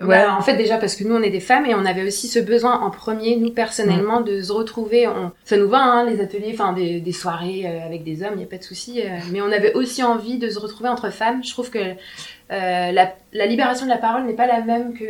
Ouais. 0.01 0.25
en 0.27 0.43
fait, 0.43 0.57
déjà 0.57 0.77
parce 0.77 0.95
que 0.95 1.05
nous, 1.05 1.15
on 1.15 1.23
est 1.23 1.31
des 1.31 1.41
femmes 1.41 1.65
et 1.65 1.75
on 1.75 1.87
avait 1.87 2.07
aussi 2.07 2.29
ce 2.29 2.39
besoin 2.39 2.81
en 2.81 2.91
premier, 2.91 3.37
nous 3.37 3.51
personnellement, 3.51 4.21
de 4.21 4.43
se 4.43 4.53
retrouver. 4.53 5.09
On... 5.09 5.33
Ça 5.45 5.57
nous 5.57 5.69
va, 5.69 5.79
hein, 5.79 6.05
les 6.05 6.21
ateliers, 6.21 6.51
enfin 6.53 6.73
des, 6.73 7.01
des 7.01 7.13
soirées 7.13 7.63
euh, 7.65 7.87
avec 7.87 8.05
des 8.05 8.23
hommes, 8.23 8.35
il 8.37 8.41
y 8.41 8.45
a 8.45 8.49
pas 8.49 8.59
de 8.59 8.65
souci. 8.65 9.01
Euh, 9.01 9.19
mais 9.33 9.41
on 9.41 9.51
avait 9.51 9.73
aussi 9.73 10.03
envie 10.03 10.39
de 10.39 10.51
se 10.51 10.59
retrouver 10.59 10.91
entre 10.91 11.11
femmes. 11.11 11.43
Je 11.43 11.51
trouve 11.51 11.71
que 11.71 11.79
euh, 11.79 11.95
la, 12.51 13.15
la, 13.33 13.47
libération 13.47 13.87
de 13.87 13.91
la 13.91 13.97
parole 13.97 14.25
n'est 14.25 14.35
pas 14.35 14.47
la 14.47 14.61
même 14.61 14.93
que, 14.93 15.05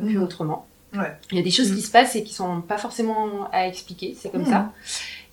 que 0.00 0.18
mmh. 0.18 0.22
autrement. 0.22 0.66
Ouais. 0.94 1.12
Il 1.30 1.38
y 1.38 1.40
a 1.40 1.44
des 1.44 1.50
choses 1.50 1.72
mmh. 1.72 1.74
qui 1.74 1.82
se 1.82 1.90
passent 1.90 2.16
et 2.16 2.22
qui 2.22 2.34
sont 2.34 2.60
pas 2.60 2.78
forcément 2.78 3.48
à 3.52 3.66
expliquer. 3.66 4.16
C'est 4.18 4.30
comme 4.30 4.42
mmh. 4.42 4.50
ça. 4.50 4.72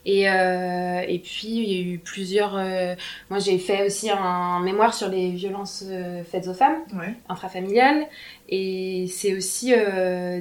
Et, 0.05 0.29
euh, 0.29 1.01
et 1.07 1.19
puis, 1.19 1.47
il 1.47 1.71
y 1.71 1.77
a 1.77 1.93
eu 1.93 1.97
plusieurs... 1.97 2.55
Euh, 2.55 2.95
moi, 3.29 3.39
j'ai 3.39 3.57
fait 3.57 3.85
aussi 3.85 4.09
un 4.09 4.59
mémoire 4.59 4.93
sur 4.93 5.09
les 5.09 5.31
violences 5.31 5.83
euh, 5.87 6.23
faites 6.23 6.47
aux 6.47 6.53
femmes, 6.53 6.77
intrafamiliales. 7.29 8.07
Et 8.49 9.07
c'est 9.09 9.35
aussi 9.35 9.73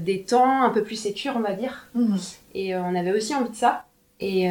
des 0.00 0.22
temps 0.22 0.62
un 0.62 0.70
peu 0.70 0.82
plus 0.82 0.96
sécures, 0.96 1.34
on 1.36 1.40
va 1.40 1.52
dire. 1.52 1.88
Mhm. 1.94 2.18
Et 2.54 2.76
on 2.76 2.94
avait 2.94 3.12
aussi 3.12 3.34
envie 3.34 3.50
de 3.50 3.56
ça. 3.56 3.84
Et... 4.20 4.48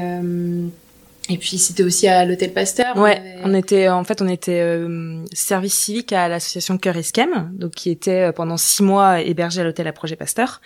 Et 1.29 1.38
puis 1.38 1.57
c'était 1.57 1.83
aussi 1.83 2.07
à 2.07 2.25
l'hôtel 2.25 2.51
Pasteur. 2.51 2.97
Ouais, 2.97 3.21
on, 3.44 3.53
était 3.53 3.88
en 3.88 4.03
fait 4.03 4.21
on 4.21 4.27
était 4.27 4.77
service 5.31 5.75
civique 5.75 6.13
à 6.13 6.27
l'association 6.27 6.77
Cœur 6.77 6.97
Esquem, 6.97 7.51
donc 7.53 7.71
qui 7.71 7.89
était 7.89 8.33
pendant 8.33 8.57
six 8.57 8.83
mois 8.83 9.21
hébergé 9.21 9.62
à 9.62 9.63
l'hôtel 9.63 9.88
à 9.88 9.94
Projet 9.94 10.15
Pasteur. 10.15 10.62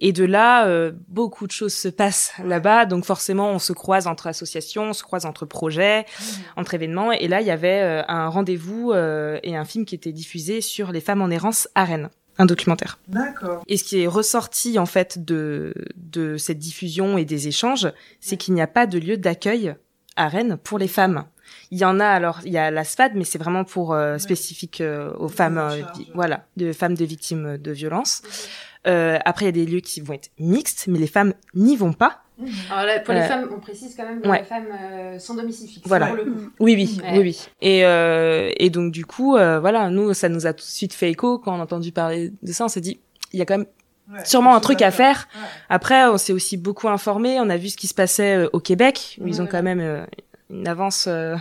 Et 0.00 0.12
de 0.12 0.24
là, 0.24 0.66
euh, 0.66 0.92
beaucoup 1.08 1.46
de 1.46 1.52
choses 1.52 1.74
se 1.74 1.88
passent 1.88 2.32
là-bas. 2.44 2.86
Donc 2.86 3.04
forcément, 3.04 3.50
on 3.50 3.58
se 3.58 3.72
croise 3.72 4.06
entre 4.06 4.28
associations, 4.28 4.90
on 4.90 4.92
se 4.92 5.02
croise 5.02 5.26
entre 5.26 5.44
projets, 5.44 6.02
mmh. 6.02 6.24
entre 6.56 6.74
événements. 6.74 7.12
Et 7.12 7.28
là, 7.28 7.40
il 7.40 7.46
y 7.46 7.50
avait 7.50 7.80
euh, 7.82 8.02
un 8.06 8.28
rendez-vous 8.28 8.92
euh, 8.92 9.38
et 9.42 9.56
un 9.56 9.64
film 9.64 9.84
qui 9.84 9.94
était 9.94 10.12
diffusé 10.12 10.60
sur 10.60 10.92
les 10.92 11.00
femmes 11.00 11.22
en 11.22 11.30
errance 11.30 11.68
à 11.74 11.84
Rennes 11.84 12.10
un 12.40 12.46
documentaire. 12.46 13.00
D'accord. 13.08 13.64
Et 13.66 13.76
ce 13.76 13.82
qui 13.82 14.00
est 14.00 14.06
ressorti 14.06 14.78
en 14.78 14.86
fait 14.86 15.24
de 15.24 15.74
de 15.96 16.36
cette 16.36 16.60
diffusion 16.60 17.18
et 17.18 17.24
des 17.24 17.48
échanges, 17.48 17.88
c'est 18.20 18.36
qu'il 18.36 18.54
n'y 18.54 18.62
a 18.62 18.68
pas 18.68 18.86
de 18.86 18.96
lieu 18.96 19.16
d'accueil 19.16 19.74
à 20.18 20.28
Rennes 20.28 20.58
pour 20.62 20.78
les 20.78 20.88
femmes. 20.88 21.24
Il 21.70 21.78
y 21.78 21.84
en 21.84 21.98
a 22.00 22.06
alors, 22.06 22.40
il 22.44 22.52
y 22.52 22.58
a 22.58 22.70
la 22.70 22.84
SFAD, 22.84 23.12
mais 23.14 23.24
c'est 23.24 23.38
vraiment 23.38 23.64
pour 23.64 23.96
spécifique 24.18 24.82
aux 25.18 25.28
femmes, 25.28 25.60
voilà, 26.14 26.44
de 26.56 26.72
femmes 26.72 26.94
de 26.94 27.04
victimes 27.04 27.56
de 27.56 27.70
violences. 27.72 28.22
Euh, 28.86 29.18
après, 29.24 29.44
il 29.44 29.48
y 29.48 29.48
a 29.48 29.64
des 29.64 29.66
lieux 29.66 29.80
qui 29.80 30.00
vont 30.00 30.14
être 30.14 30.30
mixtes, 30.38 30.86
mais 30.88 30.98
les 30.98 31.06
femmes 31.06 31.34
n'y 31.54 31.76
vont 31.76 31.92
pas. 31.92 32.22
Alors 32.70 32.86
là, 32.86 33.00
pour 33.00 33.14
les 33.14 33.20
euh, 33.20 33.28
femmes, 33.28 33.48
on 33.54 33.58
précise 33.58 33.94
quand 33.96 34.04
même 34.04 34.22
les 34.22 34.44
femmes 34.44 34.68
euh, 34.72 35.18
sans 35.18 35.34
domicile 35.34 35.68
fixe. 35.68 35.86
Voilà. 35.86 36.14
Oui, 36.60 36.74
oui, 36.74 37.00
oui, 37.12 37.18
oui. 37.18 37.48
Et, 37.60 37.84
euh, 37.84 38.50
et 38.56 38.70
donc 38.70 38.92
du 38.92 39.04
coup, 39.04 39.36
euh, 39.36 39.58
voilà, 39.58 39.90
nous, 39.90 40.14
ça 40.14 40.28
nous 40.28 40.46
a 40.46 40.52
tout 40.52 40.64
de 40.64 40.70
suite 40.70 40.94
fait 40.94 41.10
écho 41.10 41.38
quand 41.38 41.56
on 41.56 41.60
a 41.60 41.64
entendu 41.64 41.90
parler 41.90 42.32
de 42.42 42.52
ça. 42.52 42.64
On 42.64 42.68
s'est 42.68 42.80
dit, 42.80 43.00
il 43.32 43.38
y 43.38 43.42
a 43.42 43.44
quand 43.44 43.58
même 43.58 43.66
sûrement 44.24 44.54
un 44.54 44.60
truc 44.60 44.82
à 44.82 44.90
faire. 44.90 45.28
Après, 45.68 46.06
on 46.08 46.18
s'est 46.18 46.32
aussi 46.32 46.56
beaucoup 46.56 46.88
informé. 46.88 47.38
On 47.40 47.48
a 47.50 47.56
vu 47.56 47.68
ce 47.68 47.76
qui 47.76 47.86
se 47.86 47.94
passait 47.94 48.48
au 48.52 48.60
Québec, 48.60 49.18
où 49.20 49.26
ils 49.26 49.42
ont 49.42 49.46
quand 49.46 49.62
même 49.62 50.06
une 50.50 50.66
avance. 50.66 51.06
Euh... 51.08 51.36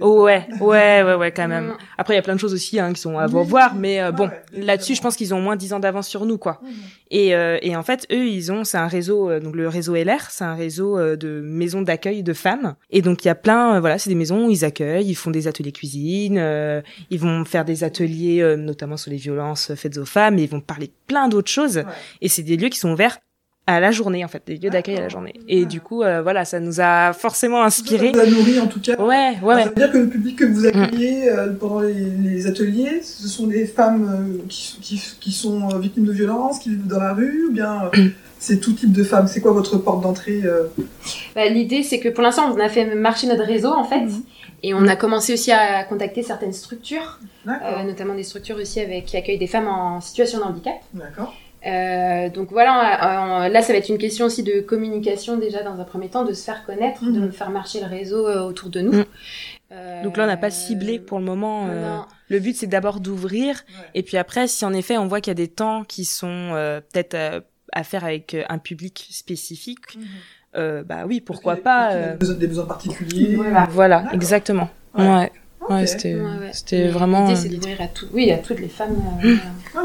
Oh, 0.00 0.22
ouais, 0.24 0.46
ouais, 0.60 1.02
ouais, 1.02 1.14
ouais, 1.14 1.32
quand 1.32 1.48
même. 1.48 1.68
Mm. 1.68 1.76
Après, 1.98 2.14
il 2.14 2.16
y 2.16 2.20
a 2.20 2.22
plein 2.22 2.34
de 2.34 2.40
choses 2.40 2.54
aussi 2.54 2.78
hein, 2.78 2.92
qui 2.92 3.00
sont 3.00 3.18
à 3.18 3.26
voir, 3.26 3.74
mais 3.74 4.00
euh, 4.00 4.12
bon, 4.12 4.30
là-dessus, 4.52 4.94
je 4.94 5.02
pense 5.02 5.16
qu'ils 5.16 5.34
ont 5.34 5.40
moins 5.40 5.56
dix 5.56 5.72
ans 5.72 5.80
d'avance 5.80 6.08
sur 6.08 6.24
nous, 6.24 6.38
quoi. 6.38 6.60
Mm. 6.62 6.68
Et, 7.10 7.34
euh, 7.34 7.58
et 7.62 7.76
en 7.76 7.82
fait, 7.82 8.06
eux, 8.12 8.26
ils 8.26 8.50
ont, 8.52 8.64
c'est 8.64 8.78
un 8.78 8.86
réseau, 8.86 9.30
euh, 9.30 9.40
donc 9.40 9.56
le 9.56 9.68
réseau 9.68 9.94
LR, 9.94 10.30
c'est 10.30 10.44
un 10.44 10.54
réseau 10.54 10.98
de 11.16 11.40
maisons 11.42 11.82
d'accueil 11.82 12.22
de 12.22 12.32
femmes. 12.32 12.74
Et 12.90 13.02
donc, 13.02 13.24
il 13.24 13.28
y 13.28 13.30
a 13.30 13.34
plein, 13.34 13.80
voilà, 13.80 13.98
c'est 13.98 14.10
des 14.10 14.16
maisons 14.16 14.46
où 14.46 14.50
ils 14.50 14.64
accueillent, 14.64 15.08
ils 15.08 15.14
font 15.14 15.30
des 15.30 15.46
ateliers 15.46 15.72
cuisine, 15.72 16.82
ils 17.10 17.20
vont 17.20 17.44
faire 17.44 17.64
des 17.64 17.84
ateliers, 17.84 18.56
notamment 18.56 18.96
sur 18.96 19.10
les 19.10 19.16
violences 19.16 19.74
faites 19.74 19.98
aux 19.98 20.04
femmes, 20.04 20.38
et 20.38 20.42
ils 20.44 20.50
vont 20.50 20.60
parler 20.60 20.90
plein 21.06 21.28
d'autres 21.28 21.50
choses. 21.50 21.82
Et 22.20 22.28
c'est 22.28 22.42
des 22.42 22.56
lieux 22.56 22.68
qui 22.68 22.78
sont 22.78 22.92
ouverts 22.92 23.18
à 23.74 23.80
la 23.80 23.90
journée 23.90 24.24
en 24.24 24.28
fait, 24.28 24.42
des 24.46 24.56
lieux 24.56 24.70
d'accueil 24.70 24.96
à 24.96 25.00
la 25.00 25.08
journée. 25.08 25.34
Et 25.48 25.64
du 25.64 25.80
coup, 25.80 26.02
euh, 26.02 26.22
voilà, 26.22 26.44
ça 26.44 26.60
nous 26.60 26.80
a 26.80 27.12
forcément 27.12 27.62
inspiré. 27.62 28.12
Ça 28.12 28.24
vous 28.24 28.28
a 28.28 28.30
nourri 28.30 28.60
en 28.60 28.66
tout 28.66 28.80
cas. 28.80 28.96
Ouais, 29.00 29.36
ouais. 29.42 29.62
Ça 29.62 29.68
veut 29.68 29.74
dire 29.74 29.92
que 29.92 29.98
le 29.98 30.08
public 30.08 30.36
que 30.36 30.44
vous 30.44 30.66
accueillez 30.66 31.30
euh, 31.30 31.52
pendant 31.52 31.80
les, 31.80 31.94
les, 31.94 32.46
ateliers, 32.46 33.00
ce 33.02 33.28
sont 33.28 33.46
des 33.46 33.66
femmes 33.66 34.08
euh, 34.10 34.42
qui, 34.48 34.78
qui, 34.80 35.02
qui, 35.20 35.32
sont 35.32 35.68
victimes 35.78 36.04
de 36.04 36.12
violences, 36.12 36.58
qui 36.58 36.70
vivent 36.70 36.86
dans 36.86 37.00
la 37.00 37.14
rue, 37.14 37.46
ou 37.48 37.52
bien 37.52 37.90
c'est 38.38 38.58
tout 38.58 38.72
type 38.72 38.92
de 38.92 39.04
femmes? 39.04 39.28
C'est 39.28 39.40
quoi 39.40 39.52
votre 39.52 39.78
porte 39.78 40.02
d'entrée 40.02 40.42
bah, 41.34 41.48
L'idée, 41.48 41.82
c'est 41.82 42.00
que 42.00 42.08
pour 42.08 42.22
l'instant, 42.22 42.52
on 42.54 42.60
a 42.60 42.68
fait 42.68 42.94
marcher 42.94 43.26
notre 43.26 43.44
réseau 43.44 43.72
en 43.72 43.84
fait. 43.84 44.00
Mhm. 44.00 44.22
Et 44.62 44.74
on 44.74 44.86
a 44.86 44.94
commencé 44.96 45.32
aussi 45.32 45.52
à 45.52 45.84
contacter 45.84 46.22
certaines 46.22 46.52
structures, 46.52 47.18
notamment 47.86 48.14
des 48.14 48.24
structures 48.24 48.56
aussi 48.56 48.80
avec, 48.80 49.06
qui 49.06 49.16
accueillent 49.16 49.38
des 49.38 49.46
femmes 49.46 49.68
en 49.68 50.02
situation 50.02 50.38
de 50.38 50.44
handicap. 50.44 50.74
D'accord. 50.92 51.34
Euh, 51.66 52.30
donc 52.30 52.50
voilà, 52.50 53.48
là 53.48 53.62
ça 53.62 53.72
va 53.72 53.78
être 53.78 53.88
une 53.88 53.98
question 53.98 54.26
aussi 54.26 54.42
de 54.42 54.60
communication 54.60 55.36
déjà 55.36 55.62
dans 55.62 55.78
un 55.78 55.84
premier 55.84 56.08
temps, 56.08 56.24
de 56.24 56.32
se 56.32 56.44
faire 56.44 56.64
connaître, 56.64 57.04
de 57.04 57.20
mhm. 57.20 57.32
faire 57.32 57.50
marcher 57.50 57.80
le 57.80 57.86
réseau 57.86 58.26
euh, 58.26 58.40
autour 58.40 58.70
de 58.70 58.80
nous. 58.80 58.92
Mm. 58.92 59.04
Euh, 59.72 60.02
donc 60.02 60.16
là 60.16 60.24
on 60.24 60.26
n'a 60.26 60.36
pas 60.36 60.50
ciblé 60.50 60.98
pour 60.98 61.18
le 61.18 61.24
moment. 61.24 61.68
le 62.28 62.38
but 62.38 62.56
c'est 62.56 62.66
d'abord 62.66 63.00
d'ouvrir 63.00 63.62
et 63.94 64.02
puis 64.02 64.16
après 64.16 64.48
si 64.48 64.64
en 64.64 64.72
effet 64.72 64.96
on 64.96 65.06
voit 65.06 65.20
qu'il 65.20 65.30
y 65.30 65.32
a 65.32 65.34
des 65.34 65.48
temps 65.48 65.84
qui 65.84 66.04
sont 66.04 66.52
peut-être 66.92 67.44
à 67.72 67.84
faire 67.84 68.04
avec 68.04 68.36
un 68.48 68.58
public 68.58 69.06
spécifique, 69.10 69.96
mhm. 70.54 70.82
bah 70.82 71.04
oui 71.06 71.20
pourquoi 71.20 71.56
pas. 71.56 72.14
Des 72.14 72.46
besoins 72.46 72.66
particuliers. 72.66 73.38
Voilà, 73.70 74.06
exactement. 74.12 74.70
Ouais. 74.96 75.30
Ouais, 75.68 75.86
c'était 75.86 76.88
vraiment. 76.88 77.28
L'idée, 77.28 77.36
c'est 77.40 77.48
d'ouvrir 77.48 77.80
à 77.80 77.86
tout, 77.86 78.06
oui, 78.12 78.32
à 78.32 78.38
toutes 78.38 78.60
les 78.60 78.68
femmes. 78.68 78.96
Ah, 79.76 79.84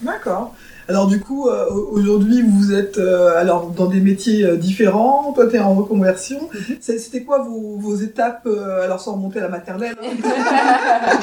D'accord. 0.00 0.56
Alors 0.90 1.06
du 1.06 1.20
coup, 1.20 1.46
euh, 1.46 1.70
aujourd'hui, 1.70 2.42
vous 2.42 2.74
êtes 2.74 2.98
euh, 2.98 3.38
alors 3.38 3.68
dans 3.70 3.86
des 3.86 4.00
métiers 4.00 4.44
euh, 4.44 4.56
différents. 4.56 5.32
Toi, 5.32 5.46
tu 5.46 5.54
es 5.54 5.60
en 5.60 5.72
reconversion. 5.72 6.40
Mhm. 6.52 6.78
C'était 6.80 7.22
quoi 7.22 7.46
vos, 7.48 7.94
étapes 7.94 8.48
Alors 8.82 8.98
sans 8.98 9.12
remonter 9.12 9.38
à 9.38 9.42
la 9.42 9.50
maternelle, 9.50 9.94
hein. 10.02 11.20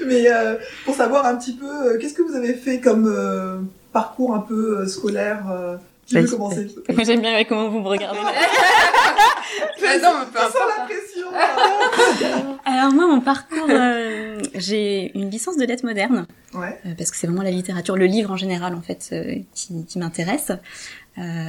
mais 0.06 0.28
pour 0.86 0.94
savoir 0.94 1.26
un 1.26 1.36
petit 1.36 1.52
peu, 1.52 1.98
qu'est-ce 1.98 2.14
que 2.14 2.22
vous 2.22 2.34
avez 2.34 2.54
fait 2.54 2.80
comme 2.80 3.68
parcours 3.92 4.34
un 4.34 4.40
peu 4.40 4.86
scolaire 4.86 5.44
qui 6.06 6.14
veut 6.14 6.28
commencer 6.28 6.68
J'aime 7.04 7.20
bien 7.20 7.44
comment 7.44 7.68
vous 7.68 7.80
me 7.80 7.88
regardez. 7.88 8.20
non, 10.02 10.26
peu 10.32 10.38
la 10.38 10.84
pression. 10.84 11.26
Alors 12.64 12.92
moi, 12.92 13.06
mon 13.06 13.20
parcours, 13.20 13.68
euh, 13.68 14.40
j'ai 14.54 15.16
une 15.16 15.30
licence 15.30 15.56
de 15.56 15.64
lettres 15.64 15.84
modernes. 15.84 16.26
Ouais. 16.54 16.78
Euh, 16.86 16.94
parce 16.96 17.10
que 17.10 17.16
c'est 17.16 17.26
vraiment 17.26 17.42
la 17.42 17.50
littérature, 17.50 17.96
le 17.96 18.06
livre 18.06 18.30
en 18.30 18.36
général 18.36 18.74
en 18.74 18.82
fait, 18.82 19.10
euh, 19.12 19.36
qui, 19.54 19.84
qui 19.84 19.98
m'intéresse. 19.98 20.52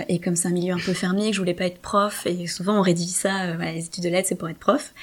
et 0.08 0.20
comme 0.20 0.36
c'est 0.36 0.48
un 0.48 0.52
milieu 0.52 0.74
un 0.74 0.80
peu 0.80 0.94
fermé, 0.94 1.30
que 1.30 1.36
je 1.36 1.40
voulais 1.40 1.54
pas 1.54 1.66
être 1.66 1.80
prof, 1.80 2.26
et 2.26 2.48
souvent 2.48 2.80
on 2.80 2.82
rédige 2.82 3.10
ça, 3.10 3.56
voilà, 3.56 3.74
les 3.74 3.86
études 3.86 4.04
de 4.04 4.10
lettres 4.10 4.30
c'est 4.30 4.36
pour 4.36 4.50
être 4.50 4.60
prof. 4.60 4.94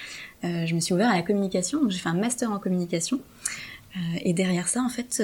je 0.42 0.74
me 0.74 0.80
suis 0.80 0.94
ouverte 0.94 1.12
à 1.12 1.16
la 1.16 1.22
communication, 1.22 1.80
donc 1.80 1.90
j'ai 1.90 1.98
fait 1.98 2.08
un 2.08 2.14
master 2.14 2.50
en 2.50 2.58
communication. 2.58 3.20
et 4.22 4.32
derrière 4.32 4.68
ça, 4.68 4.80
en 4.80 4.88
fait, 4.88 5.22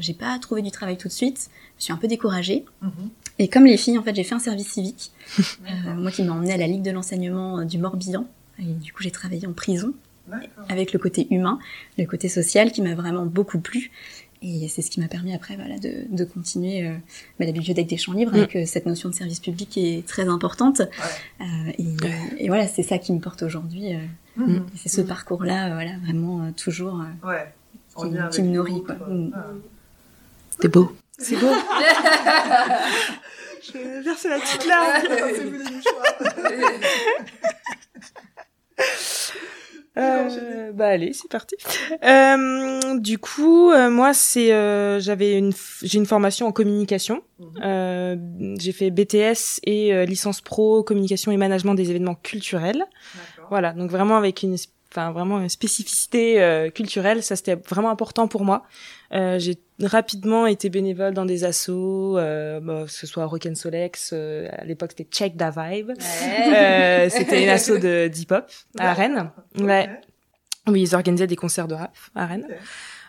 j'ai 0.00 0.14
pas 0.14 0.36
trouvé 0.40 0.62
du 0.62 0.72
travail 0.72 0.96
tout 0.96 1.08
de 1.08 1.12
suite. 1.12 1.50
Je 1.78 1.84
suis 1.84 1.92
un 1.92 1.96
peu 1.96 2.08
découragée. 2.08 2.64
Mm-hmm. 2.82 3.08
Et 3.40 3.48
comme 3.48 3.64
les 3.64 3.78
filles, 3.78 3.96
en 3.96 4.02
fait, 4.02 4.14
j'ai 4.14 4.22
fait 4.22 4.34
un 4.34 4.40
service 4.40 4.68
civique. 4.68 5.10
Euh, 5.40 5.94
moi 5.94 6.10
qui 6.10 6.24
m'a 6.24 6.32
emmenée 6.32 6.52
à 6.52 6.56
la 6.56 6.66
Ligue 6.66 6.82
de 6.82 6.90
l'enseignement 6.90 7.60
euh, 7.60 7.64
du 7.64 7.78
Morbihan. 7.78 8.26
Et 8.58 8.64
du 8.64 8.92
coup, 8.92 9.02
j'ai 9.02 9.12
travaillé 9.12 9.46
en 9.46 9.52
prison 9.52 9.94
avec 10.68 10.92
le 10.92 10.98
côté 10.98 11.28
humain, 11.30 11.58
le 11.98 12.04
côté 12.04 12.28
social 12.28 12.72
qui 12.72 12.82
m'a 12.82 12.94
vraiment 12.94 13.24
beaucoup 13.26 13.60
plu. 13.60 13.90
Et 14.42 14.66
c'est 14.68 14.82
ce 14.82 14.90
qui 14.90 15.00
m'a 15.00 15.06
permis 15.06 15.32
après 15.32 15.54
voilà, 15.54 15.78
de, 15.78 16.06
de 16.08 16.24
continuer 16.24 16.86
euh, 16.86 16.94
bah, 17.38 17.46
la 17.46 17.52
bibliothèque 17.52 17.86
des 17.86 17.96
champs 17.96 18.12
libres 18.12 18.34
avec 18.34 18.56
mm. 18.56 18.66
cette 18.66 18.86
notion 18.86 19.08
de 19.08 19.14
service 19.14 19.38
public 19.38 19.68
qui 19.68 19.94
est 19.94 20.06
très 20.06 20.28
importante. 20.28 20.82
et, 21.78 21.86
et, 22.38 22.48
voilà, 22.48 22.66
c'est 22.66 22.82
ça 22.82 22.98
qui 22.98 23.12
me 23.12 23.20
porte 23.20 23.42
aujourd'hui. 23.42 23.92
Mm. 24.36 24.58
C'est 24.74 24.88
ce 24.88 25.00
parcours-là, 25.00 25.72
voilà, 25.74 25.96
vraiment 25.98 26.52
toujours 26.52 27.04
qui, 27.96 28.06
qui, 28.32 28.42
me 28.42 28.50
nourrit. 28.50 28.82
Quoi. 28.82 28.96
Mm. 28.96 29.32
C'était 30.50 30.68
beau. 30.68 30.92
C'est 31.20 31.36
beau. 31.36 31.46
Je 33.62 33.72
vais 33.72 34.00
verser 34.00 34.30
la 34.30 34.38
petite 34.38 34.66
larme. 34.66 34.92
Euh, 39.98 40.72
bah 40.72 40.88
allez, 40.88 41.12
c'est 41.12 41.30
parti. 41.30 41.56
Euh, 42.04 42.98
du 42.98 43.18
coup, 43.18 43.70
euh, 43.70 43.90
moi 43.90 44.14
c'est 44.14 44.48
j'avais 45.00 45.36
une 45.36 45.52
j'ai 45.82 45.98
une 45.98 46.06
formation 46.06 46.46
en 46.46 46.52
communication. 46.52 47.22
Mhm. 47.38 48.56
J'ai 48.58 48.72
fait 48.72 48.90
BTS 48.90 49.60
et 49.64 50.06
licence 50.06 50.40
pro 50.40 50.82
communication 50.82 51.32
et 51.32 51.36
management 51.36 51.74
des 51.74 51.90
événements 51.90 52.14
culturels. 52.14 52.84
Voilà, 53.50 53.72
donc 53.72 53.90
vraiment 53.90 54.16
avec 54.16 54.42
une 54.42 54.56
enfin 54.92 55.12
vraiment 55.12 55.40
une 55.40 55.48
spécificité 55.48 56.70
culturelle, 56.74 57.22
ça 57.22 57.36
c'était 57.36 57.56
vraiment 57.56 57.90
important 57.90 58.28
pour 58.28 58.44
moi. 58.44 58.62
J'ai 59.12 59.58
rapidement 59.82 60.46
été 60.46 60.68
bénévole 60.68 61.14
dans 61.14 61.24
des 61.24 61.44
assos, 61.44 62.16
euh, 62.18 62.60
bah, 62.60 62.84
que 62.84 62.92
ce 62.92 63.06
soit 63.06 63.24
Rock 63.24 63.48
Solex, 63.54 64.10
euh, 64.12 64.48
à 64.52 64.64
l'époque 64.64 64.90
c'était 64.96 65.08
Check 65.10 65.36
Da 65.36 65.50
Vibe, 65.50 65.90
euh, 65.90 67.08
c'était 67.10 67.42
une 67.42 67.48
asso 67.48 67.78
de 67.80 68.08
d'hip 68.12 68.30
hop 68.32 68.46
à 68.78 68.92
Rennes. 68.92 69.30
Ouais. 69.58 69.88
Oui, 70.66 70.82
ils 70.82 70.94
organisaient 70.94 71.26
des 71.26 71.36
concerts 71.36 71.68
de 71.68 71.74
rap 71.74 71.96
à 72.14 72.26
Rennes. 72.26 72.46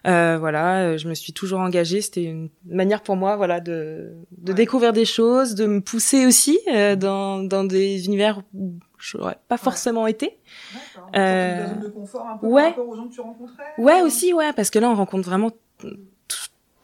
Euh, 0.07 0.37
voilà, 0.39 0.79
euh, 0.79 0.97
je 0.97 1.07
me 1.07 1.13
suis 1.13 1.31
toujours 1.31 1.59
engagée. 1.59 2.01
C'était 2.01 2.23
une 2.23 2.49
manière 2.65 3.01
pour 3.01 3.15
moi, 3.15 3.35
voilà, 3.35 3.59
de, 3.59 4.13
de 4.37 4.53
découvrir 4.53 4.93
des 4.93 5.05
choses, 5.05 5.53
de 5.53 5.67
me 5.67 5.81
pousser 5.81 6.25
aussi 6.25 6.59
euh, 6.73 6.95
dans, 6.95 7.43
dans 7.43 7.63
des 7.63 8.05
univers 8.05 8.41
où 8.55 8.73
j'aurais 8.97 9.37
pas 9.47 9.57
forcément 9.57 10.07
été. 10.07 10.39
Euh, 11.15 11.67
de 11.75 11.89
confort 11.89 12.27
un 12.27 12.37
peu 12.37 12.47
ouais. 12.47 12.61
par 12.61 12.69
rapport 12.69 12.89
aux 12.89 12.95
gens 12.95 13.07
que 13.07 13.13
tu 13.13 13.21
rencontrais. 13.21 13.63
Ouais, 13.77 14.01
aussi, 14.01 14.33
ouais, 14.33 14.53
parce 14.53 14.71
que 14.71 14.79
là, 14.79 14.89
on 14.89 14.95
rencontre 14.95 15.29
vraiment 15.29 15.51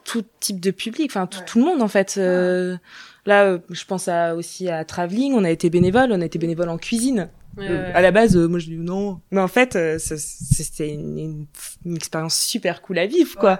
tout 0.07 0.23
type 0.39 0.59
de 0.59 0.71
public, 0.71 1.11
enfin 1.11 1.27
tout, 1.27 1.59
le 1.59 1.65
monde 1.65 1.81
en 1.81 1.87
fait. 1.87 2.15
Euh, 2.17 2.77
là, 3.25 3.43
euh, 3.43 3.59
je 3.69 3.83
pense 3.85 4.07
à, 4.07 4.35
aussi 4.35 4.69
à 4.69 4.85
traveling. 4.85 5.33
On 5.33 5.43
a 5.43 5.51
été 5.51 5.69
bénévole, 5.69 6.11
on 6.11 6.21
a 6.21 6.25
été 6.25 6.39
bénévole 6.39 6.69
en 6.69 6.77
cuisine. 6.77 7.29
Euh, 7.59 7.91
à 7.95 8.01
la 8.01 8.11
base, 8.11 8.37
moi 8.37 8.59
je 8.59 8.67
dis 8.67 8.77
non, 8.77 9.19
mais 9.31 9.41
en 9.41 9.47
fait, 9.47 9.77
c'était 9.97 10.93
une, 10.93 11.47
une, 11.85 11.95
expérience 11.95 12.39
super 12.39 12.83
cool 12.83 12.99
à 12.99 13.07
vivre, 13.07 13.35
quoi. 13.35 13.59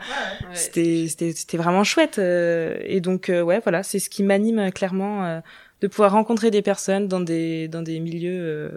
C'était 0.53 1.07
c'était 1.09 1.33
c'était 1.33 1.57
vraiment 1.57 1.83
chouette. 1.83 2.19
et 2.19 3.01
donc 3.01 3.29
ouais, 3.29 3.59
voilà, 3.59 3.83
c'est 3.83 3.99
ce 3.99 4.09
qui 4.09 4.23
m'anime 4.23 4.71
clairement 4.71 5.41
de 5.81 5.87
pouvoir 5.87 6.11
rencontrer 6.11 6.49
des 6.49 6.61
personnes 6.61 7.07
dans 7.07 7.19
des 7.19 7.67
dans 7.67 7.81
des 7.81 7.99
milieux 7.99 8.39
euh, 8.41 8.69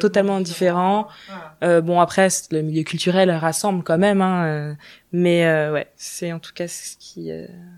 totalement 0.00 0.40
différents. 0.40 1.08
Euh, 1.62 1.80
bon 1.80 2.00
après 2.00 2.28
le 2.50 2.60
milieu 2.60 2.82
culturel 2.82 3.30
rassemble 3.30 3.82
quand 3.82 3.98
même, 3.98 4.20
hein, 4.20 4.44
euh, 4.44 4.74
mais 5.12 5.46
euh, 5.46 5.72
ouais 5.72 5.88
c'est 5.96 6.32
en 6.32 6.38
tout 6.38 6.52
cas 6.54 6.68
ce 6.68 6.96
qui 6.98 7.30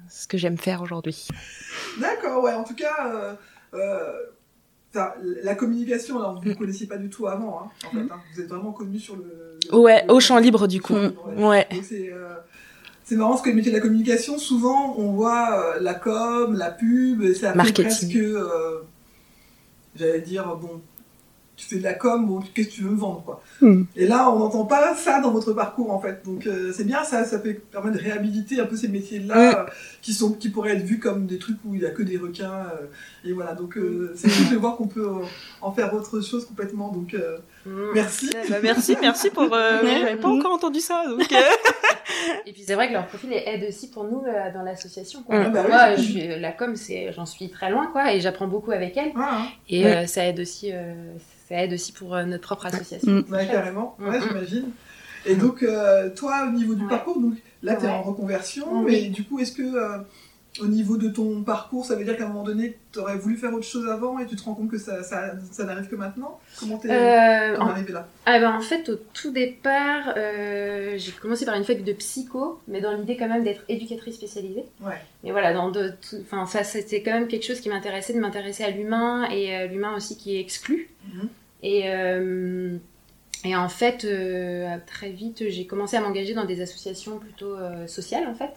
ce 0.09 0.27
que 0.27 0.37
j'aime 0.37 0.59
faire 0.59 0.83
aujourd'hui. 0.83 1.29
D'accord 2.01 2.43
ouais 2.43 2.55
en 2.55 2.65
tout 2.65 2.75
cas 2.75 3.37
la 5.23 5.55
communication 5.55 6.19
alors 6.19 6.41
vous 6.41 6.49
ne 6.49 6.55
mm. 6.55 6.57
connaissiez 6.57 6.87
pas 6.87 6.99
du 6.99 7.11
tout 7.11 7.27
avant 7.27 7.63
hein, 7.63 7.71
en 7.87 7.91
fait, 7.91 8.13
hein. 8.13 8.21
vous 8.33 8.41
êtes 8.41 8.49
vraiment 8.49 8.71
connu 8.71 9.01
sur 9.01 9.17
le, 9.17 9.59
ouais 9.77 10.05
au 10.09 10.21
champ 10.21 10.39
libre 10.39 10.69
du 10.69 10.81
coup 10.81 10.95
ouais. 11.37 11.67
C'est 13.05 13.17
marrant 13.17 13.33
parce 13.33 13.43
que 13.43 13.51
le 13.51 13.57
métier 13.57 13.71
de 13.71 13.77
la 13.77 13.83
communication, 13.83 14.39
souvent, 14.39 14.95
on 14.97 15.13
voit 15.13 15.75
euh, 15.77 15.81
la 15.81 15.93
com, 15.93 16.57
la 16.57 16.71
pub, 16.71 17.23
et 17.23 17.35
ça 17.35 17.53
fait 17.53 17.83
presque, 17.83 18.17
euh, 18.17 18.81
j'allais 19.95 20.23
dire, 20.23 20.57
bon, 20.57 20.81
tu 21.55 21.67
fais 21.67 21.77
de 21.77 21.83
la 21.83 21.93
com, 21.93 22.27
bon, 22.27 22.41
qu'est-ce 22.55 22.69
que 22.69 22.73
tu 22.73 22.83
veux 22.83 22.91
me 22.91 22.97
vendre, 22.97 23.23
quoi. 23.23 23.43
Hmm. 23.61 23.83
Et 23.95 24.07
là, 24.07 24.31
on 24.31 24.39
n'entend 24.39 24.65
pas 24.65 24.95
ça 24.97 25.21
dans 25.21 25.33
votre 25.33 25.53
parcours, 25.53 25.93
en 25.93 26.01
fait. 26.01 26.23
Donc, 26.25 26.47
euh, 26.47 26.73
c'est 26.75 26.85
bien, 26.85 27.05
ça, 27.05 27.27
ça 27.27 27.39
permettre 27.39 27.99
de 27.99 28.03
réhabiliter 28.03 28.59
un 28.59 28.65
peu 28.65 28.75
ces 28.75 28.89
métiers-là, 28.89 29.65
euh, 29.67 29.71
qui 30.01 30.15
sont, 30.15 30.33
qui 30.33 30.49
pourraient 30.49 30.75
être 30.77 30.85
vus 30.85 30.99
comme 30.99 31.27
des 31.27 31.39
trucs 31.39 31.59
où 31.67 31.75
il 31.75 31.83
y 31.83 31.87
a 31.87 31.91
que 31.91 32.03
des 32.03 32.17
requins. 32.17 32.69
Et 33.27 33.35
voilà, 33.35 33.55
donc, 33.55 33.79
c'est 34.15 34.31
cool 34.31 34.51
de 34.51 34.57
voir 34.57 34.77
qu'on 34.77 34.89
peut 34.89 35.11
en 35.61 35.73
faire 35.73 35.93
autre 35.93 36.23
chose 36.23 36.47
complètement. 36.47 36.91
Donc, 36.91 37.13
hmm. 37.13 37.19
Merci. 37.67 38.31
Bah, 38.49 38.57
merci, 38.63 38.97
merci 39.01 39.31
pour. 39.31 39.49
J'avais 39.55 40.17
pas 40.17 40.29
encore 40.29 40.53
entendu 40.53 40.81
ça, 40.81 41.05
donc. 41.09 41.33
et 42.47 42.53
puis, 42.53 42.63
c'est 42.67 42.75
vrai 42.75 42.89
que 42.89 42.93
leur 42.93 43.07
profil 43.07 43.33
aide 43.33 43.65
aussi 43.69 43.91
pour 43.91 44.05
nous 44.05 44.23
dans 44.55 44.63
l'association. 44.63 45.23
Quoi. 45.23 45.49
Bah 45.49 45.65
moi, 45.69 45.97
je 45.97 46.39
la 46.41 46.53
com, 46.53 46.77
c'est, 46.77 47.13
j'en 47.13 47.27
suis 47.27 47.51
très 47.51 47.71
loin, 47.71 47.87
quoi, 47.87 48.13
et 48.13 48.21
j'apprends 48.21 48.49
beaucoup 48.49 48.73
avec 48.73 48.97
elle. 48.97 49.13
Ah, 49.17 49.39
hein. 49.41 49.47
et 49.69 50.07
ça 50.07 50.25
aide 50.27 50.41
aussi 50.41 50.73
ça 51.49 51.63
aide 51.63 51.73
aussi 51.73 51.93
pour 51.93 52.15
euh, 52.15 52.25
notre 52.25 52.45
propre 52.45 52.67
association. 52.67 53.25
Ouais, 53.31 53.47
carrément, 53.47 53.97
ouais, 53.99 54.19
mm, 54.19 54.23
mm. 54.23 54.29
j'imagine. 54.29 54.65
Et 55.27 55.37
donc, 55.37 55.63
euh, 55.63 56.11
toi, 56.11 56.47
au 56.49 56.53
niveau 56.53 56.75
du 56.75 56.87
parcours, 56.87 57.19
donc 57.19 57.35
là, 57.63 57.77
tu 57.77 57.87
es 57.87 57.89
en 57.89 58.03
reconversion, 58.03 58.83
mais 58.83 59.05
du 59.05 59.25
coup, 59.25 59.39
est-ce 59.41 59.53
que 59.53 59.63
euh, 59.63 59.99
au 60.61 60.67
niveau 60.67 60.97
de 60.97 61.09
ton 61.09 61.43
parcours, 61.43 61.85
ça 61.85 61.97
veut 61.97 62.05
dire 62.05 62.17
qu'à 62.17 62.25
un 62.27 62.29
moment 62.29 62.45
donné, 62.45 62.79
tu 62.93 63.01
aurais 63.01 63.17
voulu 63.17 63.37
faire 63.37 63.53
autre 63.53 63.65
chose 63.67 63.89
avant 63.89 64.21
et 64.21 64.27
tu 64.27 64.37
te 64.37 64.43
rends 64.45 64.55
compte 64.55 64.71
que 64.71 64.79
ça, 64.79 65.03
ça, 65.03 65.33
ça 65.51 65.65
n'arrive 65.65 65.89
que 65.89 65.97
maintenant? 65.97 66.39
Comment 66.61 66.79
t'es 66.79 66.91
Euh, 66.91 67.57
en- 67.59 67.67
arrivé 67.69 67.93
là? 67.93 68.07
Ah 68.27 68.39
ben 68.39 68.53
en 68.55 68.61
fait 68.61 68.89
au 68.89 68.95
tout 69.13 69.33
départ 69.33 70.15
euh, 70.17 70.95
j'ai 70.97 71.11
commencé 71.13 71.45
par 71.45 71.57
une 71.57 71.65
fac 71.65 71.83
de 71.83 71.93
psycho 71.95 72.61
mais 72.69 72.81
dans 72.81 72.93
l'idée 72.97 73.17
quand 73.17 73.29
même 73.29 73.43
d'être 73.43 73.63
éducatrice 73.69 74.15
spécialisée. 74.15 74.65
Ouais. 74.81 75.01
Mais 75.25 75.33
voilà 75.33 75.53
dans 75.53 75.71
de 75.73 75.89
tout- 75.89 76.19
enfin 76.23 76.47
ça 76.47 76.63
c'était 76.63 77.03
quand 77.03 77.13
même 77.13 77.27
quelque 77.27 77.45
chose 77.45 77.61
qui 77.61 77.69
m'intéressait 77.69 78.13
de 78.15 78.21
m'intéresser 78.21 78.63
à 78.63 78.71
l'humain 78.71 79.29
et 79.31 79.57
euh, 79.57 79.67
l'humain 79.67 79.97
aussi 79.97 80.17
qui 80.17 80.37
est 80.37 80.41
exclu. 80.41 80.89
Mhm. 81.13 81.29
Et 81.65 81.83
euh, 81.91 82.77
et 83.45 83.57
en 83.57 83.69
fait 83.69 84.05
euh, 84.05 84.77
très 84.87 85.11
vite 85.11 85.45
j'ai 85.49 85.67
commencé 85.67 85.97
à 85.97 86.01
m'engager 86.01 86.33
dans 86.35 86.45
des 86.45 86.61
associations 86.61 87.19
plutôt 87.19 87.57
euh, 87.57 87.87
sociales 87.89 88.27
en 88.29 88.35
fait. 88.35 88.51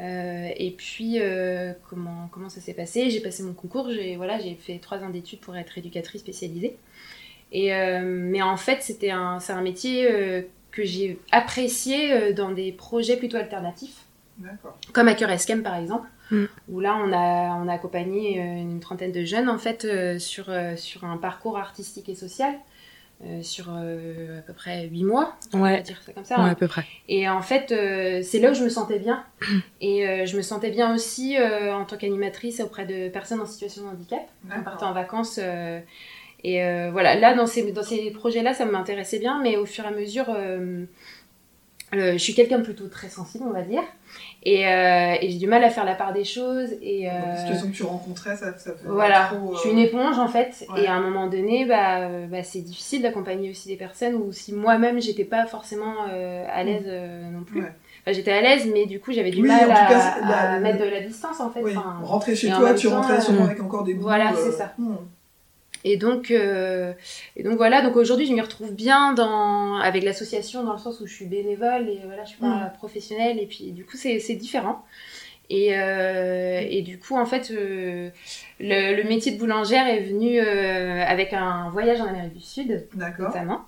Euh, 0.00 0.48
et 0.56 0.70
puis 0.70 1.20
euh, 1.20 1.72
comment 1.90 2.28
comment 2.30 2.48
ça 2.48 2.60
s'est 2.60 2.74
passé? 2.74 3.10
J'ai 3.10 3.20
passé 3.20 3.42
mon 3.42 3.52
concours, 3.52 3.90
j'ai 3.90 4.16
voilà 4.16 4.38
j'ai 4.38 4.54
fait 4.54 4.78
trois 4.78 4.98
ans 4.98 5.10
d'études 5.10 5.40
pour 5.40 5.56
être 5.56 5.76
éducatrice 5.76 6.20
spécialisée. 6.20 6.76
Et, 7.50 7.74
euh, 7.74 8.02
mais 8.04 8.42
en 8.42 8.56
fait, 8.58 8.82
c'était 8.82 9.10
un, 9.10 9.40
c'est 9.40 9.54
un 9.54 9.62
métier 9.62 10.06
euh, 10.10 10.42
que 10.70 10.84
j'ai 10.84 11.18
apprécié 11.32 12.12
euh, 12.12 12.32
dans 12.32 12.50
des 12.52 12.72
projets 12.72 13.16
plutôt 13.16 13.38
alternatifs, 13.38 14.04
comme 14.92 15.08
à 15.08 15.14
Cœur 15.14 15.30
Escam 15.30 15.62
par 15.62 15.76
exemple, 15.76 16.06
Mm. 16.30 16.44
où 16.68 16.80
là 16.80 16.94
on 17.02 17.10
a, 17.12 17.56
on 17.56 17.68
a 17.68 17.72
accompagné 17.72 18.38
une 18.38 18.80
trentaine 18.80 19.12
de 19.12 19.24
jeunes 19.24 19.48
en 19.48 19.56
fait 19.58 19.86
euh, 19.86 20.18
sur, 20.18 20.50
euh, 20.50 20.76
sur 20.76 21.04
un 21.04 21.16
parcours 21.16 21.56
artistique 21.56 22.08
et 22.10 22.14
social. 22.14 22.54
Euh, 23.24 23.42
sur 23.42 23.66
euh, 23.74 24.38
à 24.38 24.42
peu 24.42 24.52
près 24.52 24.86
huit 24.86 25.02
mois, 25.02 25.36
on 25.52 25.58
va 25.58 25.80
dire 25.80 26.00
ça 26.06 26.12
comme 26.12 26.24
ça. 26.24 26.36
Ouais, 26.36 26.42
hein. 26.42 26.50
à 26.50 26.54
peu 26.54 26.68
près. 26.68 26.84
Et 27.08 27.28
en 27.28 27.42
fait, 27.42 27.72
euh, 27.72 28.20
c'est 28.22 28.38
là 28.38 28.52
où 28.52 28.54
je 28.54 28.62
me 28.62 28.68
sentais 28.68 28.98
bien. 29.00 29.24
Et 29.80 30.06
euh, 30.06 30.24
je 30.26 30.36
me 30.36 30.42
sentais 30.42 30.70
bien 30.70 30.94
aussi 30.94 31.36
euh, 31.36 31.74
en 31.74 31.84
tant 31.84 31.96
qu'animatrice 31.96 32.60
auprès 32.60 32.86
de 32.86 33.08
personnes 33.08 33.40
en 33.40 33.46
situation 33.46 33.82
de 33.82 33.88
handicap. 33.88 34.20
On 34.56 34.62
partait 34.62 34.84
en 34.84 34.92
vacances. 34.92 35.40
euh, 35.42 35.80
et 36.44 36.62
euh, 36.62 36.90
voilà, 36.92 37.16
là, 37.16 37.34
dans 37.34 37.48
ces, 37.48 37.72
dans 37.72 37.82
ces 37.82 38.12
projets-là, 38.12 38.54
ça 38.54 38.64
m'intéressait 38.64 39.18
bien, 39.18 39.40
mais 39.42 39.56
au 39.56 39.66
fur 39.66 39.84
et 39.84 39.88
à 39.88 39.90
mesure, 39.90 40.26
euh, 41.94 41.96
euh, 41.98 42.12
je 42.12 42.18
suis 42.18 42.34
quelqu'un 42.34 42.58
de 42.58 42.64
plutôt 42.64 42.88
très 42.88 43.08
sensible, 43.08 43.44
on 43.46 43.52
va 43.52 43.62
dire. 43.62 43.82
Et, 44.44 44.66
euh, 44.68 45.14
et 45.20 45.30
j'ai 45.30 45.38
du 45.38 45.46
mal 45.46 45.62
à 45.64 45.70
faire 45.70 45.84
la 45.84 45.94
part 45.94 46.12
des 46.12 46.24
choses. 46.24 46.70
Et, 46.80 47.08
euh, 47.10 47.12
Donc, 47.12 47.28
les 47.32 47.36
situations 47.40 47.66
que 47.68 47.74
tu 47.76 47.82
rencontrais, 47.82 48.36
ça, 48.36 48.56
ça 48.58 48.72
fait 48.72 48.86
voilà, 48.86 49.26
trop, 49.32 49.50
euh, 49.52 49.54
je 49.54 49.58
suis 49.60 49.70
une 49.70 49.78
éponge 49.78 50.18
en 50.18 50.28
fait, 50.28 50.64
ouais. 50.74 50.84
et 50.84 50.86
à 50.86 50.94
un 50.94 51.00
moment 51.00 51.26
donné, 51.26 51.64
bah, 51.66 52.00
euh, 52.02 52.26
bah, 52.26 52.42
c'est 52.44 52.60
difficile 52.60 53.02
d'accompagner 53.02 53.50
aussi 53.50 53.68
des 53.68 53.76
personnes 53.76 54.14
où 54.14 54.32
si 54.32 54.52
moi-même 54.54 55.00
j'étais 55.00 55.24
pas 55.24 55.46
forcément 55.46 55.94
euh, 56.10 56.44
à 56.52 56.62
l'aise 56.62 56.84
euh, 56.86 57.28
non 57.30 57.42
plus. 57.44 57.62
Ouais. 57.62 57.72
Enfin, 58.02 58.12
j'étais 58.12 58.32
à 58.32 58.40
l'aise, 58.40 58.68
mais 58.72 58.86
du 58.86 59.00
coup 59.00 59.12
j'avais 59.12 59.30
du 59.32 59.42
Oui, 59.42 59.48
mal 59.48 59.70
à, 59.70 59.74
cas, 59.74 60.00
c'est- 60.00 60.22
à 60.32 60.52
la- 60.52 60.60
mettre 60.60 60.78
de 60.84 60.88
la 60.88 61.00
distance 61.00 61.40
en 61.40 61.50
fait. 61.50 61.60
Oui, 61.62 61.72
Enfin, 61.76 61.96
rentrer 62.02 62.36
chez 62.36 62.48
toi, 62.48 62.72
tu 62.74 62.88
temps, 62.88 62.96
rentrais 63.02 63.20
sûrement 63.20 63.42
euh, 63.42 63.46
avec 63.46 63.60
encore 63.60 63.84
des 63.84 63.94
goûts. 63.94 64.02
Voilà, 64.02 64.30
euh, 64.32 64.36
c'est 64.36 64.52
ça. 64.52 64.72
hmm. 64.78 64.94
Et 65.84 65.96
donc, 65.96 66.30
euh, 66.30 66.92
et 67.36 67.42
donc 67.42 67.56
voilà, 67.56 67.82
donc 67.82 67.96
aujourd'hui 67.96 68.26
je 68.26 68.32
m'y 68.32 68.40
retrouve 68.40 68.72
bien 68.72 69.12
dans, 69.12 69.76
avec 69.76 70.02
l'association 70.02 70.64
dans 70.64 70.72
le 70.72 70.78
sens 70.78 71.00
où 71.00 71.06
je 71.06 71.14
suis 71.14 71.26
bénévole 71.26 71.88
et 71.88 72.00
voilà, 72.04 72.24
je 72.24 72.30
suis 72.30 72.38
pas 72.38 72.46
Mm. 72.46 72.72
professionnelle 72.78 73.38
et 73.38 73.46
puis 73.46 73.72
du 73.72 73.84
coup 73.84 73.96
c'est 73.96 74.18
différent. 74.34 74.84
Et, 75.50 75.78
euh, 75.78 76.60
et 76.68 76.82
du 76.82 76.98
coup 76.98 77.16
en 77.16 77.24
fait 77.24 77.50
euh, 77.52 78.10
le, 78.60 78.96
le 78.96 79.04
métier 79.08 79.32
de 79.32 79.38
boulangère 79.38 79.86
est 79.86 80.02
venu 80.02 80.38
avec 80.40 81.32
un 81.32 81.70
voyage 81.70 82.00
en 82.00 82.06
Amérique 82.06 82.34
du 82.34 82.40
Sud 82.42 82.86
notamment. 82.94 83.60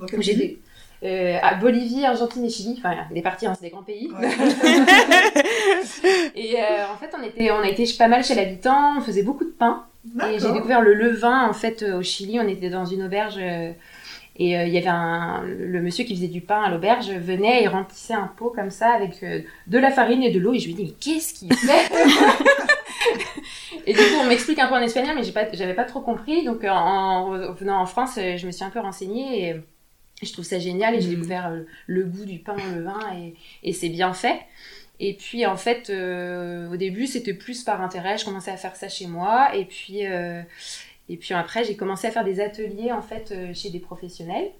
Où 0.00 0.22
j'ai 0.22 0.58
euh, 1.04 1.38
à 1.42 1.54
Bolivie, 1.54 2.04
Argentine 2.04 2.44
et 2.44 2.50
Chili, 2.50 2.74
enfin 2.78 2.96
des 3.12 3.22
parties, 3.22 3.46
hein, 3.46 3.54
c'est 3.54 3.66
des 3.66 3.70
grands 3.70 3.84
pays. 3.84 4.10
Ouais. 4.10 4.28
Et 6.34 6.56
euh, 6.56 6.92
en 6.92 6.96
fait 6.96 7.10
on 7.16 7.22
était, 7.22 7.52
on 7.52 7.60
a 7.60 7.68
été 7.68 7.84
pas 7.96 8.08
mal 8.08 8.24
chez 8.24 8.34
l'habitant, 8.34 8.96
on 8.98 9.00
faisait 9.00 9.22
beaucoup 9.22 9.44
de 9.44 9.50
pain. 9.50 9.84
Et 10.32 10.38
j'ai 10.38 10.52
découvert 10.52 10.80
le 10.82 10.94
levain 10.94 11.48
en 11.48 11.52
fait 11.52 11.82
euh, 11.82 11.98
au 11.98 12.02
Chili. 12.02 12.38
On 12.40 12.48
était 12.48 12.70
dans 12.70 12.84
une 12.84 13.02
auberge 13.04 13.36
euh, 13.38 13.72
et 14.36 14.56
euh, 14.58 14.64
il 14.64 14.72
y 14.72 14.78
avait 14.78 14.86
un 14.88 15.42
le 15.44 15.80
monsieur 15.82 16.04
qui 16.04 16.14
faisait 16.14 16.28
du 16.28 16.40
pain 16.40 16.62
à 16.62 16.70
l'auberge 16.70 17.10
venait 17.10 17.62
et 17.62 17.68
remplissait 17.68 18.14
un 18.14 18.28
pot 18.36 18.50
comme 18.54 18.70
ça 18.70 18.90
avec 18.90 19.22
euh, 19.22 19.40
de 19.66 19.78
la 19.78 19.90
farine 19.90 20.22
et 20.22 20.30
de 20.30 20.38
l'eau 20.38 20.52
et 20.54 20.58
je 20.60 20.66
lui 20.66 20.74
dis 20.74 20.84
mais 20.84 20.94
qu'est-ce 21.00 21.34
qu'il 21.34 21.52
fait? 21.54 21.92
Et 23.86 23.92
du 23.92 23.98
coup 23.98 24.16
on 24.22 24.26
m'explique 24.26 24.58
un 24.58 24.66
peu 24.68 24.74
en 24.74 24.80
espagnol 24.82 25.14
mais 25.16 25.22
j'ai 25.24 25.32
pas 25.32 25.46
j'avais 25.52 25.74
pas 25.74 25.84
trop 25.84 26.00
compris 26.00 26.44
donc 26.44 26.62
en 26.64 27.30
venant 27.54 27.80
en 27.80 27.86
France 27.86 28.16
je 28.16 28.46
me 28.46 28.50
suis 28.52 28.64
un 28.64 28.70
peu 28.70 28.80
renseignée 28.80 29.48
et 29.48 29.56
je 30.22 30.32
trouve 30.32 30.44
ça 30.44 30.58
génial 30.58 30.94
et 30.94 31.00
j'ai 31.00 31.08
Mhm. 31.10 31.14
découvert 31.16 31.52
le 31.86 32.04
goût 32.04 32.24
du 32.24 32.38
pain 32.38 32.54
au 32.54 32.74
levain 32.76 32.98
et, 33.16 33.34
et 33.62 33.72
c'est 33.72 33.88
bien 33.88 34.12
fait. 34.12 34.38
Et 35.00 35.14
puis 35.14 35.46
en 35.46 35.56
fait, 35.56 35.90
euh, 35.90 36.70
au 36.70 36.76
début, 36.76 37.06
c'était 37.06 37.34
plus 37.34 37.62
par 37.62 37.80
intérêt. 37.80 38.18
Je 38.18 38.24
commençais 38.24 38.50
à 38.50 38.56
faire 38.56 38.76
ça 38.76 38.88
chez 38.88 39.06
moi. 39.06 39.54
Et 39.54 39.64
puis, 39.64 40.06
euh, 40.06 40.42
après, 41.30 41.64
j'ai 41.64 41.76
commencé 41.76 42.06
à 42.06 42.10
faire 42.10 42.24
des 42.24 42.40
ateliers 42.40 42.92
en 42.92 43.02
fait 43.02 43.30
euh, 43.32 43.54
chez 43.54 43.70
des 43.70 43.80
professionnels. 43.80 44.50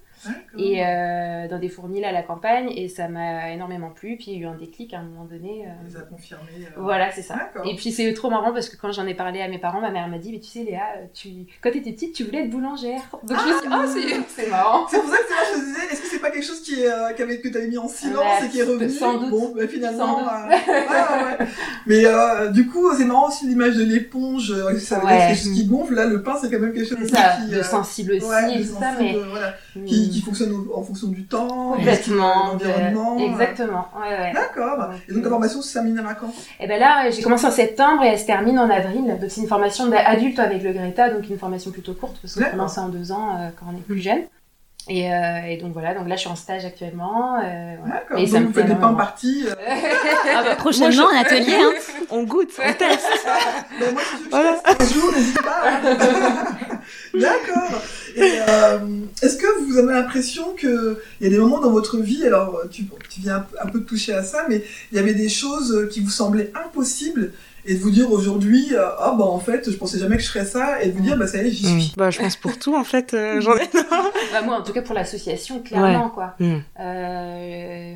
Et 0.57 0.85
euh, 0.85 1.47
dans 1.47 1.59
des 1.59 1.69
fournils 1.69 2.03
à 2.05 2.11
la 2.11 2.23
campagne. 2.23 2.71
Et 2.75 2.87
ça 2.87 3.07
m'a 3.07 3.51
énormément 3.51 3.89
plu. 3.89 4.15
Puis 4.17 4.25
il 4.31 4.33
y 4.33 4.37
a 4.37 4.39
eu 4.41 4.45
un 4.45 4.55
déclic 4.55 4.93
à 4.93 4.99
un 4.99 5.03
moment 5.03 5.25
donné. 5.25 5.65
euh, 5.67 5.89
Ça 5.91 5.99
a 5.99 6.01
confirmé. 6.03 6.43
euh, 6.65 6.69
voilà, 6.77 7.11
c'est 7.11 7.21
ça. 7.21 7.49
Et 7.65 7.75
puis 7.75 7.91
c'est 7.91 8.13
trop 8.13 8.29
marrant 8.29 8.51
parce 8.53 8.69
que 8.69 8.75
quand 8.77 8.91
j'en 8.91 9.05
ai 9.07 9.13
parlé 9.13 9.41
à 9.41 9.47
mes 9.47 9.57
parents, 9.59 9.81
ma 9.81 9.91
mère 9.91 10.07
m'a 10.07 10.17
dit, 10.17 10.31
mais 10.31 10.39
tu 10.39 10.47
sais 10.47 10.63
Léa, 10.63 10.81
tu... 11.13 11.29
quand 11.61 11.71
t'étais 11.71 11.91
petite, 11.91 12.13
tu 12.15 12.23
voulais 12.23 12.43
être 12.43 12.49
boulangère. 12.49 13.01
Donc 13.23 13.37
je 13.39 13.45
me 13.45 13.53
suis 13.59 13.67
dit, 13.67 13.67
Ah. 13.71 14.19
oh 14.19 14.23
c'est- 14.35 14.49
marrant. 14.49 14.85
C'est 14.89 14.99
pour 14.99 15.09
ça 15.09 15.17
que 15.17 15.23
c'est 15.27 15.33
moi 15.35 15.43
je 15.53 15.59
te 15.59 15.65
disais, 15.65 15.93
est-ce 15.93 16.01
que 16.01 16.07
c'est 16.07 16.19
pas 16.19 16.31
quelque 16.31 16.45
chose 16.45 16.61
qui 16.61 16.81
est, 16.81 16.87
euh, 16.91 17.13
qu'avait- 17.15 17.39
que 17.39 17.47
t'avais 17.49 17.67
mis 17.67 17.77
en 17.77 17.87
silence 17.87 18.23
Ouais, 18.41 18.45
et 18.45 18.49
qui 18.49 18.59
est 18.59 18.63
revenu? 18.63 18.89
sans 18.89 19.17
doute. 19.19 19.29
Bon, 19.29 19.53
bah, 19.55 19.67
finalement. 19.67 20.19
Sans 20.19 20.19
doute. 20.19 20.29
euh, 20.29 20.49
ouais, 20.49 21.23
ouais, 21.29 21.39
ouais. 21.39 21.47
Mais 21.85 22.05
euh, 22.05 22.49
du 22.49 22.67
coup, 22.67 22.93
c'est 22.95 23.05
marrant 23.05 23.27
aussi 23.27 23.47
l'image 23.47 23.75
de 23.75 23.83
l'éponge. 23.83 24.51
euh, 24.51 24.77
Ça 24.79 24.99
veut 24.99 25.07
dire 25.07 25.17
quelque 25.27 25.37
chose 25.43 25.53
qui 25.53 25.65
gonfle. 25.65 25.93
Là, 25.95 26.05
le 26.05 26.21
pain, 26.23 26.37
c'est 26.41 26.49
quand 26.51 26.59
même 26.59 26.73
quelque 26.73 26.87
chose 26.89 26.97
C'est 27.01 27.15
ça, 27.15 27.37
qui. 27.43 27.51
de 27.51 27.57
euh, 27.57 27.63
sensible 27.63 28.13
aussi 28.13 28.25
ouais, 28.25 28.55
et 28.55 28.59
de 28.59 28.63
tout 28.63 28.73
ça, 28.73 28.91
sensible, 28.91 28.97
mais 28.99 29.15
euh, 29.15 29.23
voilà, 29.29 29.53
qui, 29.73 29.79
Hmm. 29.79 30.09
qui 30.11 30.21
fonctionne 30.21 30.53
en 30.73 30.81
fonction 30.83 31.07
du 31.07 31.25
temps, 31.25 31.73
complètement. 31.73 32.55
de 32.55 32.63
l'environnement. 32.65 33.17
euh. 33.19 33.25
Exactement, 33.31 33.87
ouais, 34.01 34.09
ouais. 34.17 34.33
D'accord. 34.33 34.89
Et 35.07 35.13
donc 35.13 35.23
la 35.23 35.29
formation 35.29 35.61
se 35.61 35.73
termine 35.73 35.99
à 35.99 36.13
quand? 36.15 36.33
Et 36.59 36.67
ben 36.67 36.79
là, 36.79 37.09
j'ai 37.11 37.21
commencé 37.21 37.45
en 37.45 37.51
septembre 37.51 38.03
et 38.03 38.07
elle 38.07 38.19
se 38.19 38.25
termine 38.25 38.57
en 38.59 38.69
avril. 38.69 39.05
Donc 39.21 39.29
c'est 39.29 39.41
une 39.41 39.47
formation 39.47 39.87
d'adulte 39.87 40.39
avec 40.39 40.63
le 40.63 40.73
Greta, 40.73 41.09
donc 41.09 41.29
une 41.29 41.37
formation 41.37 41.71
plutôt 41.71 41.93
courte 41.93 42.17
parce 42.21 42.35
qu'on 42.35 42.49
commence 42.49 42.77
en 42.77 42.89
deux 42.89 43.11
ans 43.11 43.37
euh, 43.39 43.49
quand 43.59 43.65
on 43.71 43.77
est 43.77 43.81
plus 43.81 43.99
jeune. 43.99 44.21
Et, 44.87 45.13
euh, 45.13 45.41
et 45.47 45.57
donc 45.57 45.73
voilà, 45.73 45.93
donc 45.93 46.07
là 46.07 46.15
je 46.15 46.21
suis 46.21 46.29
en 46.29 46.35
stage 46.35 46.65
actuellement. 46.65 47.35
euh. 47.43 47.75
D'accord. 47.85 48.17
Et 48.17 48.21
Donc 48.23 48.29
ça 48.31 48.39
me 48.39 48.47
vous 48.47 48.53
faites 48.53 48.65
plaît 48.65 48.73
des 48.73 48.79
pains 48.79 48.93
partis. 48.95 49.45
euh, 49.47 49.53
Ah 50.35 50.43
bah, 50.43 50.55
prochainement, 50.57 51.03
Moi, 51.03 51.11
je- 51.11 51.15
un 51.17 51.21
atelier. 51.21 51.55
Hein. 51.59 51.73
On 52.09 52.23
goûte, 52.23 52.49
on 52.57 52.73
teste. 52.73 53.07
Ben, 53.79 53.93
moi, 53.93 54.01
je 54.01 54.17
suis 54.17 54.29
Voilà. 54.31 54.55
un 54.65 54.85
jour, 54.85 55.11
n'hésite 55.15 55.41
pas. 55.43 55.61
D'accord. 57.13 57.81
Euh, 58.21 58.79
est-ce 59.21 59.37
que 59.37 59.63
vous 59.63 59.77
avez 59.77 59.93
l'impression 59.93 60.53
que 60.55 61.01
il 61.19 61.23
y 61.25 61.27
a 61.27 61.29
des 61.29 61.37
moments 61.39 61.59
dans 61.59 61.71
votre 61.71 61.97
vie, 61.97 62.25
alors 62.25 62.61
tu, 62.71 62.85
tu 63.09 63.21
viens 63.21 63.37
un 63.37 63.39
peu- 63.41 63.57
un 63.61 63.67
peu 63.67 63.79
de 63.79 63.85
toucher 63.85 64.13
à 64.13 64.23
ça, 64.23 64.45
mais 64.49 64.63
il 64.91 64.95
y 64.95 64.99
avait 64.99 65.13
des 65.13 65.29
choses 65.29 65.87
qui 65.91 65.99
vous 66.01 66.09
semblaient 66.09 66.51
impossibles 66.65 67.33
et 67.65 67.75
de 67.75 67.79
vous 67.79 67.91
dire 67.91 68.09
aujourd'hui, 68.11 68.67
euh, 68.73 68.87
ah 68.99 69.13
bah 69.17 69.25
en 69.25 69.39
fait, 69.39 69.69
je 69.69 69.75
pensais 69.75 69.99
jamais 69.99 70.15
que 70.17 70.23
je 70.23 70.29
ferais 70.29 70.45
ça, 70.45 70.81
et 70.81 70.87
de 70.87 70.93
vous 70.93 71.01
dire, 71.03 71.17
bah 71.17 71.27
ça 71.27 71.43
y 71.43 71.47
est, 71.47 71.51
j'y 71.51 71.65
suis. 71.65 71.93
Bah, 71.97 72.09
je 72.09 72.19
pense 72.19 72.35
pour 72.37 72.57
tout, 72.57 72.73
en 72.75 72.83
fait. 72.85 73.13
euh, 73.13 73.41
j'en 73.41 73.55
ai... 73.57 73.67
Bah, 74.31 74.41
moi, 74.43 74.55
en 74.55 74.63
tout 74.63 74.71
cas 74.73 74.81
pour 74.81 74.95
l'association, 74.95 75.61
clairement 75.61 76.09
quoi. 76.09 76.35
Mm. 76.39 76.55
Euh, 76.79 77.93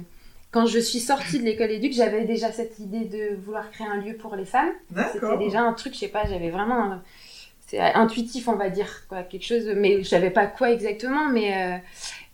quand 0.51 0.65
je 0.67 0.77
suis 0.79 0.99
sortie 0.99 1.39
de 1.39 1.45
l'école 1.45 1.71
éduc, 1.71 1.93
j'avais 1.93 2.25
déjà 2.25 2.51
cette 2.51 2.77
idée 2.79 3.05
de 3.05 3.35
vouloir 3.43 3.71
créer 3.71 3.87
un 3.87 3.97
lieu 4.01 4.15
pour 4.15 4.35
les 4.35 4.45
femmes. 4.45 4.69
C'était 5.13 5.37
déjà 5.37 5.61
un 5.61 5.73
truc, 5.73 5.93
je 5.95 5.99
sais 5.99 6.07
pas, 6.09 6.23
j'avais 6.29 6.49
vraiment. 6.51 6.83
un- 6.91 7.01
C'est 7.67 7.79
intuitif, 7.79 8.47
on 8.47 8.55
va 8.55 8.69
dire, 8.69 8.87
quoi, 9.09 9.23
quelque 9.23 9.45
chose, 9.45 9.63
mais 9.75 10.03
je 10.03 10.07
savais 10.09 10.29
pas 10.29 10.45
quoi 10.47 10.71
exactement, 10.71 11.27
mais. 11.27 11.53
euh, 11.55 11.77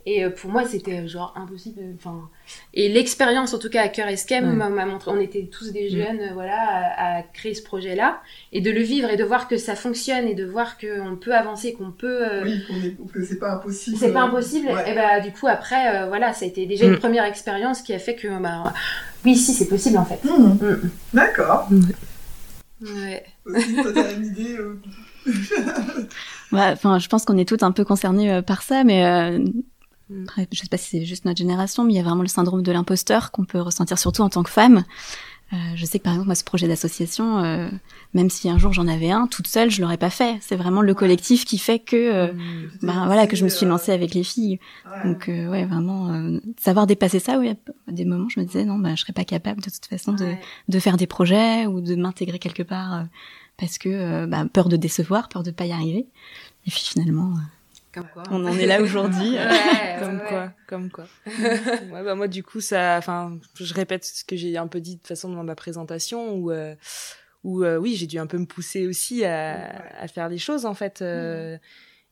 et 0.06 0.24
euh, 0.24 0.30
pour 0.32 0.50
moi, 0.50 0.65
c'était 0.65 1.08
genre 1.08 1.34
impossible. 1.36 1.82
Enfin, 1.96 2.30
et 2.74 2.89
l'expérience, 2.89 3.54
en 3.54 3.60
tout 3.60 3.70
cas 3.70 3.84
à 3.84 3.89
Cœur 3.89 4.08
Escape, 4.08 4.44
Mm. 4.44 4.70
m'a 4.70 4.86
montré. 4.86 5.12
On 5.12 5.20
était 5.20 5.44
tous 5.52 5.72
des 5.72 5.88
Mm. 5.88 5.92
jeunes, 5.92 6.20
euh, 6.22 6.34
voilà, 6.34 6.58
à, 6.58 7.18
à 7.18 7.22
créer 7.22 7.54
ce 7.54 7.62
projet-là, 7.62 8.22
et 8.54 8.62
de 8.62 8.72
le 8.72 8.82
vivre 8.82 9.10
et 9.10 9.18
de 9.18 9.24
voir 9.24 9.48
que 9.48 9.58
ça 9.58 9.76
fonctionne 9.76 10.26
et 10.28 10.34
de 10.36 10.46
voir 10.46 10.78
qu'on 10.80 11.15
peut 11.18 11.36
avancer, 11.36 11.74
qu'on 11.74 11.92
peut. 11.92 12.26
euh, 12.28 12.44
Oui, 12.44 12.63
qu'on 12.68 12.76
est- 12.82 13.12
que 13.13 13.24
c'est 13.24 13.38
pas 13.39 13.52
impossible. 13.52 13.98
c'est 13.98 14.13
pas 14.13 14.22
impossible. 14.22 14.68
Ouais. 14.70 14.92
Et 14.92 14.96
bah 14.96 15.20
du 15.20 15.32
coup 15.32 15.48
après, 15.48 15.96
euh, 15.96 16.08
voilà, 16.08 16.34
ça 16.34 16.46
a 16.46 16.48
été 16.48 16.65
déjà 16.65 16.88
Mm. 16.88 16.94
une 16.94 17.00
première 17.00 17.26
expérience 17.26 17.82
qui 17.82 17.94
a 17.94 18.00
fait 18.00 18.15
que 18.15 18.28
bah 18.42 18.74
oui, 19.26 19.36
si 19.36 19.54
c'est 19.54 19.68
possible 19.68 19.98
en 19.98 20.06
fait. 20.06 20.24
Mm. 20.24 20.89
D'accord. 21.13 21.68
Ouais. 22.82 23.26
Aussi, 23.46 23.76
toi, 23.76 23.92
t'as 23.94 24.13
une 24.13 24.26
idée. 24.26 24.56
euh, 24.58 24.80
Ouais, 26.51 26.71
Enfin, 26.73 26.97
je 26.99 27.08
pense 27.08 27.25
qu'on 27.25 27.38
est 27.38 27.47
toutes 27.47 27.63
un 27.63 27.71
peu 27.71 27.84
concernées 27.86 28.32
euh, 28.32 28.41
par 28.41 28.62
ça, 28.63 28.84
mais 28.84 29.05
euh, 29.05 29.43
après, 30.23 30.47
je 30.51 30.60
sais 30.60 30.67
pas 30.67 30.77
si 30.77 30.89
c'est 30.99 31.05
juste 31.05 31.25
notre 31.25 31.38
génération, 31.38 31.84
mais 31.84 31.93
il 31.93 31.95
y 31.95 31.99
a 31.99 32.03
vraiment 32.03 32.23
le 32.23 32.27
syndrome 32.27 32.63
de 32.63 32.71
l'imposteur 32.71 33.32
qu'on 33.32 33.45
peut 33.45 33.60
ressentir 33.62 33.99
surtout 33.99 34.23
en 34.23 34.29
tant 34.29 34.41
que 34.43 34.49
femme. 34.49 34.84
Euh, 35.51 35.55
je 35.75 35.84
sais 35.86 35.97
que 35.97 36.03
par 36.03 36.13
exemple, 36.13 36.27
moi, 36.27 36.36
ce 36.36 36.43
projet 36.43 36.67
d'association, 36.67 37.43
euh, 37.43 37.69
même 38.13 38.29
si 38.29 38.49
un 38.51 38.60
jour 38.60 38.71
j'en 38.71 38.88
avais 38.88 39.10
un, 39.10 39.25
toute 39.25 39.47
seule, 39.47 39.71
je 39.71 39.82
l'aurais 39.82 39.97
pas 39.97 40.12
fait. 40.12 40.38
C'est 40.41 40.55
vraiment 40.55 40.82
le 40.84 40.93
collectif 40.93 41.43
qui 41.45 41.58
fait 41.58 41.79
que, 41.79 41.95
euh, 41.95 42.34
Mmh. 42.34 42.69
bah, 42.84 43.03
voilà, 43.08 43.25
que 43.27 43.36
je 43.36 43.43
me 43.43 43.49
suis 43.49 43.65
lancée 43.65 43.91
avec 43.91 44.13
les 44.13 44.23
filles. 44.23 44.60
Donc, 45.05 45.25
ouais, 45.27 45.65
vraiment, 45.65 46.39
savoir 46.60 46.86
dépasser 46.88 47.19
ça, 47.19 47.38
oui, 47.39 47.49
à 47.49 47.91
des 47.91 48.05
moments, 48.05 48.29
je 48.29 48.39
me 48.39 48.45
disais, 48.45 48.63
non, 48.65 48.77
bah, 48.77 48.93
je 48.95 49.01
serais 49.01 49.13
pas 49.13 49.23
capable 49.25 49.62
de 49.62 49.69
toute 49.71 49.86
façon 49.88 50.13
de, 50.13 50.23
Ouais. 50.25 50.39
de 50.67 50.79
faire 50.79 50.97
des 50.97 51.08
projets 51.08 51.65
ou 51.65 51.82
de 51.82 51.95
m'intégrer 51.95 52.38
quelque 52.38 52.63
part 52.63 53.05
parce 53.60 53.78
que, 53.78 53.89
euh, 53.89 54.28
bah, 54.28 54.45
peur 54.52 54.69
de 54.69 54.78
décevoir, 54.78 55.30
peur 55.30 55.43
de 55.43 55.52
pas 55.52 55.65
y 55.65 55.72
arriver. 55.72 56.08
Et 56.67 56.72
puis 56.72 56.80
finalement, 56.82 57.32
euh, 57.34 57.41
Comme 57.93 58.08
quoi. 58.13 58.24
on 58.32 58.45
en 58.45 58.58
est 58.58 58.65
là 58.65 58.82
aujourd'hui. 58.82 59.36
Ouais, 59.38 59.98
comme 60.00 60.17
ouais, 60.19 60.26
quoi, 60.30 60.54
comme 60.67 60.89
quoi. 60.91 61.06
ouais, 61.28 62.04
bah 62.04 62.15
moi 62.15 62.28
du 62.30 62.41
coup 62.43 62.62
ça, 62.62 62.95
enfin, 62.98 63.38
je 63.56 63.74
répète 63.74 64.06
ce 64.06 64.24
que 64.24 64.36
j'ai 64.38 64.58
un 64.58 64.67
peu 64.67 64.80
dit 64.80 64.95
de 64.95 65.00
toute 65.00 65.08
façon 65.08 65.30
dans 65.34 65.43
ma 65.43 65.56
présentation 65.56 66.34
où, 66.36 66.52
euh, 66.52 66.74
où 67.43 67.63
euh, 67.63 67.78
oui 67.78 67.95
j'ai 67.95 68.08
dû 68.08 68.17
un 68.17 68.28
peu 68.28 68.38
me 68.38 68.45
pousser 68.45 68.88
aussi 68.88 69.26
à, 69.26 70.00
à 70.00 70.08
faire 70.08 70.30
les 70.30 70.38
choses 70.38 70.65
en 70.65 70.74
fait. 70.74 71.02
euh, 71.02 71.58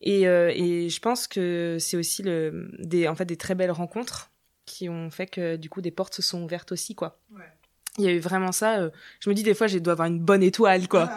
et, 0.01 0.27
euh, 0.27 0.51
et 0.53 0.89
je 0.89 0.99
pense 0.99 1.27
que 1.27 1.77
c'est 1.79 1.95
aussi 1.97 2.23
le, 2.23 2.69
des, 2.79 3.07
en 3.07 3.15
fait 3.15 3.25
des 3.25 3.37
très 3.37 3.55
belles 3.55 3.71
rencontres 3.71 4.31
qui 4.65 4.89
ont 4.89 5.09
fait 5.09 5.27
que 5.27 5.55
du 5.55 5.69
coup 5.69 5.79
des 5.81 5.91
portes 5.91 6.13
se 6.15 6.21
sont 6.21 6.43
ouvertes 6.43 6.71
aussi 6.73 6.93
quoi. 6.93 7.19
Ouais. 7.33 7.41
Il 7.97 8.03
y 8.03 8.07
a 8.07 8.11
eu 8.11 8.19
vraiment 8.19 8.51
ça. 8.51 8.79
euh, 8.79 8.89
je 9.19 9.29
me 9.29 9.33
dis 9.35 9.43
des 9.43 9.53
fois 9.53 9.67
j'ai 9.67 9.79
dois 9.79 9.93
avoir 9.93 10.07
une 10.07 10.19
bonne 10.19 10.43
étoile 10.43 10.87
quoi. 10.87 11.09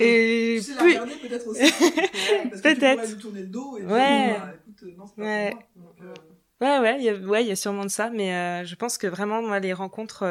Et 0.00 0.56
Et 0.56 0.60
tu 0.60 0.64
sais 0.64 0.74
peut-être 1.20 1.46
aussi. 1.48 1.60
Parce 1.60 2.60
que 2.60 2.68
tu 2.68 2.74
Peut-être. 2.78 2.96
pourrais 3.00 3.06
lui 3.08 3.18
tourner 3.18 3.40
le 3.42 3.46
dos 3.48 3.76
et 3.78 3.80
dire, 3.82 3.90
Ouais. 3.90 4.38
bah, 4.38 4.52
écoute, 4.60 4.82
euh, 4.84 4.94
non, 4.96 5.08
pas 5.08 5.22
Ouais. 5.22 5.56
Donc, 5.76 5.86
euh, 6.02 6.14
Ouais, 6.60 6.78
ouais, 6.78 6.96
il 6.98 7.04
y 7.04 7.08
a, 7.08 7.14
ouais, 7.14 7.42
il 7.42 7.48
y 7.48 7.50
a 7.52 7.56
sûrement 7.56 7.84
de 7.84 7.90
ça, 7.90 8.10
mais 8.10 8.32
euh, 8.34 8.64
je 8.64 8.74
pense 8.76 8.96
que 8.96 9.08
vraiment, 9.08 9.42
moi, 9.42 9.58
les 9.58 9.72
rencontres, 9.72 10.22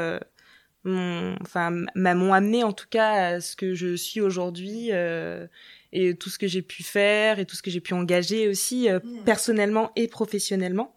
m'ont- 0.86 1.36
enfin, 1.42 1.72
m'ont 1.96 2.34
amené 2.34 2.64
en 2.64 2.72
tout 2.72 2.88
cas 2.90 3.12
à 3.36 3.42
ce 3.42 3.58
que 3.58 3.74
je 3.74 3.96
suis 3.96 4.22
aujourd'hui 4.22 4.90
euh, 4.94 5.46
et 5.92 6.16
tout 6.16 6.30
ce 6.30 6.40
que 6.40 6.48
j'ai 6.48 6.62
pu 6.62 6.84
faire 6.84 7.40
et 7.40 7.46
tout 7.46 7.56
ce 7.58 7.62
que 7.62 7.70
j'ai 7.70 7.82
pu 7.82 7.94
engager 7.94 8.48
aussi 8.48 8.90
euh, 8.90 9.00
Mm. 9.04 9.24
personnellement 9.26 9.92
et 9.98 10.08
professionnellement. 10.08 10.96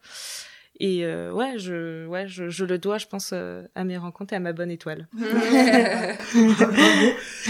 Et 0.81 1.05
euh, 1.05 1.31
ouais, 1.33 1.57
je, 1.59 2.05
ouais, 2.09 2.27
je, 2.27 2.49
je 2.49 2.65
le 2.65 2.79
dois, 2.79 2.99
je 2.99 3.07
pense, 3.07 3.31
euh, 3.33 3.63
à 3.77 3.85
mes 3.85 3.97
rencontres 3.97 4.33
et 4.33 4.37
à 4.37 4.41
ma 4.41 4.53
bonne 4.53 4.73
étoile. 4.73 5.07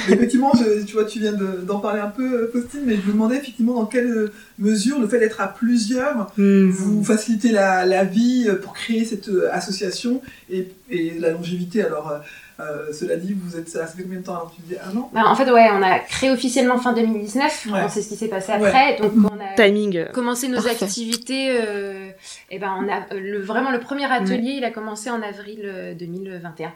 Effectivement, 0.09 0.53
je- 0.55 0.85
tu 0.85 0.95
vois, 0.95 1.05
tu 1.05 1.21
viens 1.21 1.33
de- 1.33 1.61
d'en 1.65 1.79
parler 1.81 2.01
un 2.01 2.09
peu, 2.11 2.43
euh, 2.43 2.51
Faustine, 2.53 2.83
mais 2.85 2.97
je 2.97 3.07
me 3.07 3.13
demandais 3.13 3.37
effectivement 3.37 3.75
dans 3.75 3.87
quelle 3.87 4.31
mesure 4.59 5.01
le 5.01 5.09
fait 5.09 5.19
d'être 5.19 5.41
à 5.41 5.49
plusieurs 5.49 6.33
Mm. 6.37 6.69
vous 6.71 7.05
facilitez 7.05 7.53
la, 7.53 7.85
la 7.87 8.05
vie 8.05 8.49
pour 8.63 8.75
créer 8.75 9.05
cette 9.05 9.31
association 9.53 10.21
et, 10.51 10.69
et 10.91 11.19
la 11.19 11.31
longévité. 11.31 11.83
Alors, 11.83 12.13
euh, 12.61 12.93
cela 12.93 13.17
dit, 13.17 13.35
vous 13.35 13.57
êtes 13.57 13.69
ça 13.69 13.87
fait 13.87 14.03
combien 14.03 14.21
de 14.21 14.25
temps 14.25 14.35
Alors, 14.35 14.55
tu 14.55 14.77
un 14.77 14.97
an? 14.97 15.11
Bah, 15.13 15.23
en 15.27 15.35
fait, 15.35 15.51
ouais, 15.51 15.69
on 15.73 15.83
a 15.83 15.99
créé 15.99 16.31
officiellement 16.31 16.79
fin 16.79 16.93
2019. 16.93 17.67
Ouais. 17.73 17.81
On 17.85 17.89
sait 17.89 18.03
ce 18.03 18.09
qui 18.09 18.17
s'est 18.17 18.29
passé 18.29 18.53
après. 18.53 18.97
Donc, 19.01 19.13
on 19.17 19.41
a 19.41 19.55
Timing. 19.57 20.07
commencé 20.13 20.49
nos 20.49 20.63
Parfait. 20.63 20.85
activités. 20.85 21.57
euh, 21.61 22.11
et 22.51 22.59
ben, 22.59 22.75
on 22.79 22.89
a 22.89 22.99
euh, 23.15 23.21
le 23.21 23.41
vraiment 23.41 23.71
le 23.73 23.81
premier 23.81 24.05
atelier, 24.11 24.53
il 24.59 24.65
a 24.65 24.71
commencé 24.71 25.11
en 25.11 25.21
avril 25.23 25.61
euh, 25.65 25.95
2021. 25.95 26.73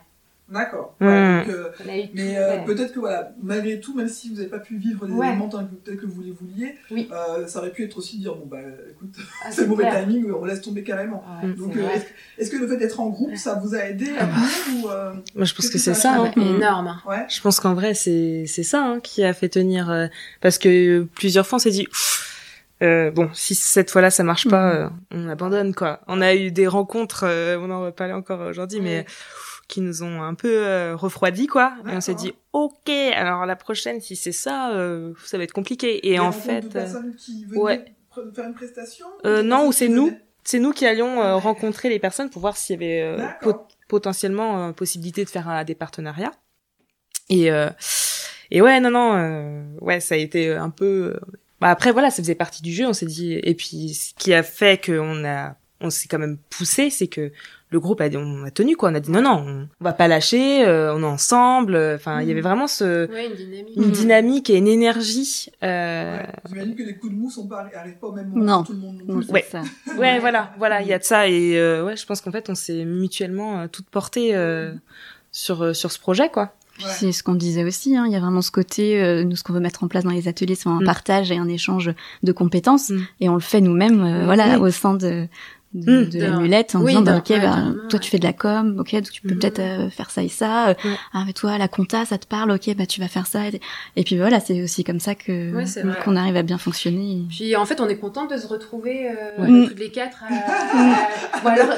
D'accord. 0.51 0.97
Mm. 1.01 1.07
Ouais, 1.07 1.45
euh, 1.51 1.69
mais 2.15 2.39
euh, 2.39 2.57
ouais. 2.57 2.65
peut-être 2.65 2.95
que 2.95 3.01
voilà, 3.01 3.33
malgré 3.43 3.81
tout, 3.81 3.95
même 3.95 4.09
si 4.09 4.31
vous 4.31 4.37
n'avez 4.37 4.49
pas 4.49 4.59
pu 4.61 4.77
vivre 4.79 5.07
les 5.07 5.13
Ouais. 5.13 5.27
événements 5.27 5.51
tels 5.85 5.99
que, 5.99 6.07
vous 6.07 6.23
les 6.23 6.31
vouliez, 6.31 6.75
Oui. 6.91 7.07
euh, 7.13 7.47
ça 7.47 7.59
aurait 7.59 7.71
pu 7.71 7.85
être 7.85 7.99
aussi 7.99 8.17
de 8.17 8.23
dire 8.23 8.35
bon 8.35 8.47
bah 8.47 8.57
écoute, 8.91 9.15
Ah, 9.45 9.49
c'est 9.53 9.67
mauvais 9.67 9.85
clair. 9.85 10.07
timing, 10.07 10.33
on 10.33 10.45
laisse 10.47 10.63
tomber 10.63 10.83
carrément. 10.83 11.23
Ouais, 11.43 11.49
Donc 11.53 11.77
euh, 11.77 11.87
est-ce 12.39 12.51
que- 12.51 12.57
le 12.57 12.67
fait 12.67 12.79
d'être 12.79 12.99
en 13.01 13.11
groupe, 13.11 13.37
ça 13.37 13.61
vous 13.63 13.75
a 13.75 13.81
aidé 13.81 14.09
à 14.19 14.25
venir 14.25 14.85
ou 14.85 14.89
euh, 14.91 15.13
Moi, 15.35 15.45
je 15.45 15.55
pense 15.55 15.67
que 15.69 15.73
que 15.75 15.79
c'est 15.79 15.93
ça 15.95 16.15
hein. 16.15 16.31
Ah, 16.35 16.41
bah, 16.41 16.43
énorme. 16.47 17.01
ouais 17.07 17.27
Je 17.29 17.41
pense 17.43 17.61
qu'en 17.61 17.75
vrai, 17.75 17.93
c'est 17.93 18.45
c'est 18.47 18.63
ça 18.63 18.83
hein, 18.85 19.01
qui 19.01 19.23
a 19.25 19.35
fait 19.35 19.51
tenir. 19.51 19.91
euh, 19.91 20.07
parce 20.41 20.57
que 20.59 21.03
plusieurs 21.15 21.47
fois, 21.47 21.57
on 21.57 21.61
s'est 21.61 21.71
dit, 21.71 21.87
euh, 22.83 23.11
bon, 23.11 23.29
si 23.35 23.55
cette 23.55 23.91
fois-là 23.91 24.11
ça 24.11 24.23
marche 24.25 24.49
pas, 24.49 24.73
euh, 24.75 24.89
on 25.11 25.29
abandonne 25.29 25.75
quoi. 25.75 26.01
On 26.07 26.21
a 26.23 26.35
eu 26.35 26.51
des 26.53 26.67
rencontres, 26.67 27.25
euh, 27.27 27.59
on 27.61 27.71
en 27.71 27.83
va 27.83 27.93
parler 27.93 28.13
encore 28.15 28.41
aujourd'hui, 28.49 28.81
mais 28.81 29.05
qui 29.69 29.81
nous 29.83 30.03
ont 30.03 30.23
un 30.23 30.35
peu 30.35 30.67
euh, 30.67 30.97
refroidi 30.97 31.47
quoi. 31.47 31.75
Et 31.87 31.91
on 31.93 32.01
s'est 32.01 32.15
dit, 32.15 32.33
ok, 32.53 32.89
alors 33.15 33.47
la 33.47 33.55
prochaine, 33.55 34.01
si 34.01 34.17
c'est 34.17 34.33
ça, 34.33 34.73
euh, 34.73 35.13
ça 35.25 35.37
va 35.39 35.45
être 35.45 35.53
compliqué. 35.53 36.09
Et 36.11 36.19
en 36.19 36.33
fait, 36.33 36.63
de 36.63 36.67
euh, 36.69 36.71
personnes 36.71 37.15
qui 37.17 37.45
venaient 37.45 37.61
ouais. 37.61 37.85
faire 38.35 38.47
une 38.47 38.55
prestation 38.55 39.07
Euh, 39.27 39.43
non, 39.43 39.67
ou 39.69 39.73
c'est 39.73 39.89
nous. 39.89 40.11
c'est 40.43 40.59
nous 40.59 40.73
qui 40.73 40.87
allions 40.87 41.21
euh, 41.21 41.35
Ouais. 41.35 41.41
rencontrer 41.41 41.89
les 41.91 41.99
personnes 41.99 42.31
pour 42.31 42.41
voir 42.41 42.57
s'il 42.57 42.75
y 42.75 42.77
avait 42.85 43.03
euh, 43.03 43.27
pot- 43.43 43.67
potentiellement 43.89 44.73
possibilité 44.73 45.23
de 45.25 45.29
faire 45.31 45.65
des 45.67 45.75
partenariats. 45.75 46.33
Et 47.29 47.51
euh, 47.53 47.69
et 48.51 48.63
ouais, 48.63 48.81
non, 48.81 48.91
non, 48.91 49.15
euh, 49.17 49.63
ouais, 49.83 50.01
ça 50.01 50.15
a 50.15 50.19
été 50.19 50.51
un 50.53 50.71
peu. 50.71 51.19
Bah 51.61 51.69
après 51.71 51.93
voilà, 51.93 52.11
ça 52.11 52.23
faisait 52.23 52.35
partie 52.35 52.63
du 52.63 52.73
jeu. 52.73 52.87
On 52.87 52.95
s'est 52.95 53.05
dit. 53.07 53.35
Et 53.35 53.55
puis 53.55 53.93
ce 53.95 54.15
qui 54.15 54.33
a 54.33 54.43
fait 54.43 54.83
qu'on 54.83 55.25
a, 55.27 55.57
on 55.83 55.91
s'est 55.91 56.09
quand 56.09 56.19
même 56.19 56.39
poussé, 56.49 56.89
c'est 56.89 57.09
que 57.09 57.31
le 57.71 57.81
groupe 57.81 58.01
a, 58.01 58.09
dit- 58.09 58.17
on 58.17 58.45
a 58.45 58.51
tenu 58.51 58.77
quoi. 58.77 58.91
On 58.91 58.95
a 58.95 59.01
dit 59.01 59.11
non, 59.11 59.21
non, 59.23 59.45
on, 59.47 59.69
on 59.81 59.85
va 59.85 59.93
pas 59.93 60.09
lâcher. 60.09 60.67
euh, 60.67 60.95
on 60.95 61.03
est 61.03 61.07
ensemble. 61.07 61.77
Enfin, 61.95 62.21
il 62.23 62.29
y 62.29 62.31
avait 62.31 62.41
vraiment 62.41 62.67
ce 62.67 63.11
Ouais, 63.11 63.27
une 63.27 63.35
dynamique. 63.35 63.77
une 63.77 63.85
Mhm. 63.85 63.91
dynamique 63.93 64.51
et 64.51 64.57
une 64.57 64.69
énergie. 64.69 65.47
Euh, 65.63 66.19
Ouais. 66.19 66.27
J'imagine 66.49 66.75
que 66.77 66.83
les 66.83 66.97
coups 66.97 67.13
de 67.13 67.19
mou 67.19 67.31
sont 67.31 67.47
pas, 67.47 67.67
arrivent 67.75 67.99
pas 67.99 68.07
au 68.09 68.13
même 68.13 68.29
moment 68.29 68.45
Non. 68.45 68.63
tout 68.65 68.73
le 68.73 68.79
monde 68.79 69.03
non 69.07 69.21
Ouais. 69.31 69.45
ça. 69.51 69.63
Ouais, 69.99 70.19
voilà, 70.19 70.53
voilà, 70.59 70.81
il 70.83 70.89
y 70.89 70.93
a 70.93 70.99
de 70.99 71.05
ça 71.05 71.29
et 71.29 71.59
euh, 71.59 71.85
ouais, 71.85 71.97
je 71.97 72.07
pense 72.07 72.21
qu'en 72.21 72.33
fait, 72.33 72.49
on 72.51 72.55
s'est 72.55 72.85
mutuellement 72.85 73.61
euh, 73.61 73.67
toutes 73.71 73.89
portées 73.91 74.35
euh, 74.35 74.73
sur 75.33 75.63
euh, 75.63 75.73
sur 75.75 75.93
ce 75.93 75.99
projet, 75.99 76.29
quoi. 76.31 76.53
Ouais. 76.81 76.85
C'est 76.97 77.11
ce 77.11 77.25
qu'on 77.25 77.35
disait 77.35 77.65
aussi, 77.65 77.97
hein, 77.97 78.05
il 78.07 78.13
y 78.13 78.17
a 78.17 78.21
vraiment 78.21 78.41
ce 78.41 78.53
côté, 78.53 79.03
euh, 79.03 79.25
nous 79.25 79.35
ce 79.35 79.43
qu'on 79.43 79.53
veut 79.53 79.59
mettre 79.59 79.83
en 79.83 79.89
place 79.89 80.05
dans 80.05 80.11
les 80.13 80.29
ateliers, 80.29 80.55
c'est 80.55 80.69
un 80.69 80.79
Mm. 80.81 80.85
partage 80.85 81.33
et 81.33 81.37
un 81.37 81.49
échange 81.49 81.91
de 82.23 82.33
compétences, 82.33 82.91
Mm. 82.91 83.01
et 83.21 83.29
on 83.29 83.35
le 83.35 83.41
fait 83.41 83.61
nous-mêmes, 83.61 84.01
euh, 84.05 84.25
voilà, 84.27 84.59
Mm. 84.59 84.63
au 84.63 84.71
sein 84.71 84.95
de, 84.95 85.27
de, 85.75 85.91
Mm. 86.05 86.05
de 86.09 86.19
De- 86.19 86.25
la 86.25 86.31
mulette, 86.39 86.75
en 86.75 86.81
oui, 86.81 86.93
disant, 86.93 87.03
bah, 87.03 87.17
ok, 87.19 87.29
ouais, 87.31 87.41
bah, 87.41 87.57
toi 87.91 87.99
ouais. 87.99 87.99
tu 88.01 88.11
fais 88.11 88.19
de 88.19 88.25
la 88.25 88.33
com, 88.33 88.77
ok, 88.81 88.93
donc 88.95 89.11
tu 89.11 89.21
peux 89.23 89.35
Mm. 89.35 89.39
peut-être 89.39 89.59
euh, 89.59 89.91
faire 89.91 90.11
ça 90.11 90.23
et 90.23 90.29
ça, 90.29 90.69
euh, 90.69 90.75
Ouais. 90.85 90.97
ah 91.13 91.25
mais 91.27 91.33
toi 91.35 91.59
la 91.59 91.69
compta 91.69 92.05
ça 92.07 92.17
te 92.17 92.27
parle, 92.27 92.51
ok, 92.53 92.75
bah 92.75 92.87
tu 92.87 93.01
vas 93.01 93.09
faire 93.09 93.27
ça, 93.27 93.47
et, 93.49 93.61
et 93.97 94.05
puis 94.05 94.17
voilà, 94.17 94.41
c'est 94.41 94.63
aussi 94.63 94.83
comme 94.83 94.99
ça 95.01 95.15
que 95.15 95.55
Ouais, 95.55 95.65
qu'on 96.05 96.17
arrive 96.17 96.37
à 96.37 96.43
bien 96.43 96.57
fonctionner. 96.59 97.23
Puis 97.29 97.55
en 97.55 97.67
fait, 97.67 97.81
on 97.83 97.89
est 97.89 97.99
contente 97.99 98.31
de 98.31 98.39
se 98.39 98.47
retrouver 98.47 99.11
euh, 99.11 99.43
Ouais. 99.43 99.69
toutes 99.69 99.79
les 99.79 99.91
quatre. 99.91 100.23
À, 100.25 100.29
ou 101.45 101.49
alors, 101.49 101.77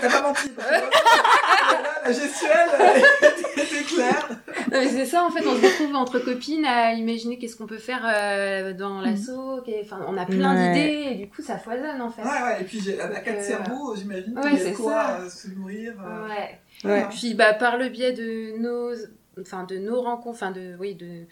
T'as 0.00 0.08
pas 0.10 0.22
menti. 0.28 0.50
la 2.04 2.12
gestuelle 2.12 2.70
Non, 4.72 4.80
mais 4.80 4.88
c'est 4.88 5.04
ça 5.06 5.24
en 5.24 5.30
fait, 5.30 5.46
on 5.46 5.56
se 5.56 5.62
retrouve 5.66 5.94
entre 5.96 6.18
copines 6.18 6.64
à 6.64 6.92
imaginer 6.94 7.38
qu'est-ce 7.38 7.56
qu'on 7.56 7.66
peut 7.66 7.78
faire 7.78 8.02
euh, 8.06 8.72
dans 8.72 9.00
l'assaut. 9.00 9.60
qu'est- 9.64 9.80
Enfin, 9.84 10.00
on 10.08 10.16
a 10.16 10.24
plein 10.26 10.54
Ouais. 10.54 10.72
d'idées 10.72 11.08
et 11.10 11.14
du 11.16 11.28
coup 11.28 11.42
ça 11.42 11.58
foisonne 11.58 12.00
en 12.00 12.10
fait. 12.10 12.22
Ouais, 12.22 12.28
ouais, 12.28 12.60
et 12.60 12.64
puis 12.64 12.80
j'ai 12.80 13.00
à 13.00 13.08
quatre 13.20 13.38
euh, 13.38 13.42
cerveaux, 13.42 13.94
j'imagine 13.96 14.36
ouais, 14.36 14.42
qu'il 14.42 14.52
y 14.52 14.56
a 14.56 14.64
c'est 14.64 14.70
de 14.72 14.76
quoi 14.76 14.92
ça. 14.92 15.20
euh, 15.20 15.28
se 15.30 15.48
nourrir. 15.48 15.94
euh. 16.04 16.28
Ouais. 16.28 16.58
Voilà. 16.82 17.06
Puis 17.08 17.34
bah 17.34 17.52
par 17.54 17.76
le 17.76 17.88
biais 17.88 18.12
de 18.12 18.58
nos, 18.58 18.92
enfin 19.40 19.64
de 19.64 19.76
nos 19.78 20.00
rencontres, 20.00 20.36
enfin 20.36 20.50
de, 20.50 20.74
oui, 20.80 20.94
de 20.94 21.24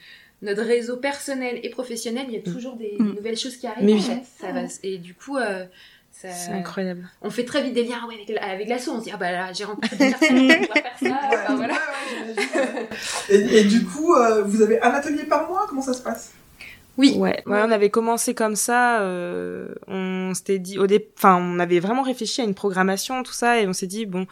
notre 0.43 0.63
réseau 0.63 0.97
personnel 0.97 1.61
et 1.63 1.71
professionnel, 1.71 2.27
il 2.29 2.35
y 2.35 2.39
a 2.39 2.43
toujours 2.43 2.77
des, 2.77 2.97
Mm. 2.99 3.15
nouvelles 3.15 3.37
choses 3.39 3.57
qui 3.57 3.67
arrivent. 3.67 3.85
Mais 3.85 3.93
en 3.93 3.97
oui. 3.97 4.03
fait. 4.03 4.23
Ça 4.47 4.53
va, 4.53 4.63
et 4.83 4.99
du 4.99 5.15
coup, 5.15 5.37
euh, 5.39 5.65
C'est 6.13 6.53
incroyable. 6.53 7.09
on 7.23 7.31
fait 7.31 7.45
très 7.45 7.63
vite 7.63 7.75
des 7.75 7.83
liens 7.85 8.07
ouais, 8.07 8.15
avec, 8.15 8.29
la- 8.29 8.45
avec 8.51 8.69
l'assaut. 8.69 8.93
On 8.93 8.99
se 9.01 9.05
dit 9.05 9.11
ah 9.13 9.17
bah 9.17 9.33
là 9.33 9.53
j'ai 9.53 9.65
rencontré 9.65 9.97
des 9.97 10.11
personnes, 10.11 10.39
on 10.39 10.49
va 10.49 10.55
faire 10.55 10.99
ça. 11.01 11.07
Ouais, 11.07 11.37
Enfin, 11.43 11.55
voilà. 11.57 11.75
ouais, 11.75 12.35
ouais, 12.35 12.35
j'imagine. 13.29 13.49
et, 13.51 13.57
et 13.59 13.65
du 13.65 13.85
coup, 13.85 14.15
euh, 14.15 14.43
vous 14.45 14.63
avez 14.63 14.81
un 14.83 14.91
atelier 14.91 15.25
par 15.25 15.49
mois 15.49 15.67
Comment 15.69 15.83
ça 15.83 15.95
se 15.95 16.03
passe? 16.03 16.33
Oui. 16.99 17.15
Ouais, 17.17 17.43
ouais, 17.47 17.61
on 17.65 17.71
avait 17.71 17.89
commencé 17.89 18.35
comme 18.35 18.55
ça. 18.55 19.01
Euh, 19.01 19.69
on 19.89 20.35
s'était 20.35 20.59
dit 20.59 20.79
au 20.79 20.87
dé... 20.87 21.09
enfin, 21.17 21.37
on 21.41 21.59
avait 21.59 21.81
vraiment 21.81 22.03
réfléchi 22.03 22.43
à 22.43 22.45
une 22.45 22.55
programmation, 22.55 23.23
tout 23.23 23.33
ça, 23.33 23.59
et 23.61 23.67
on 23.67 23.73
s'est 23.73 23.87
dit 23.87 24.05
bon, 24.05 24.27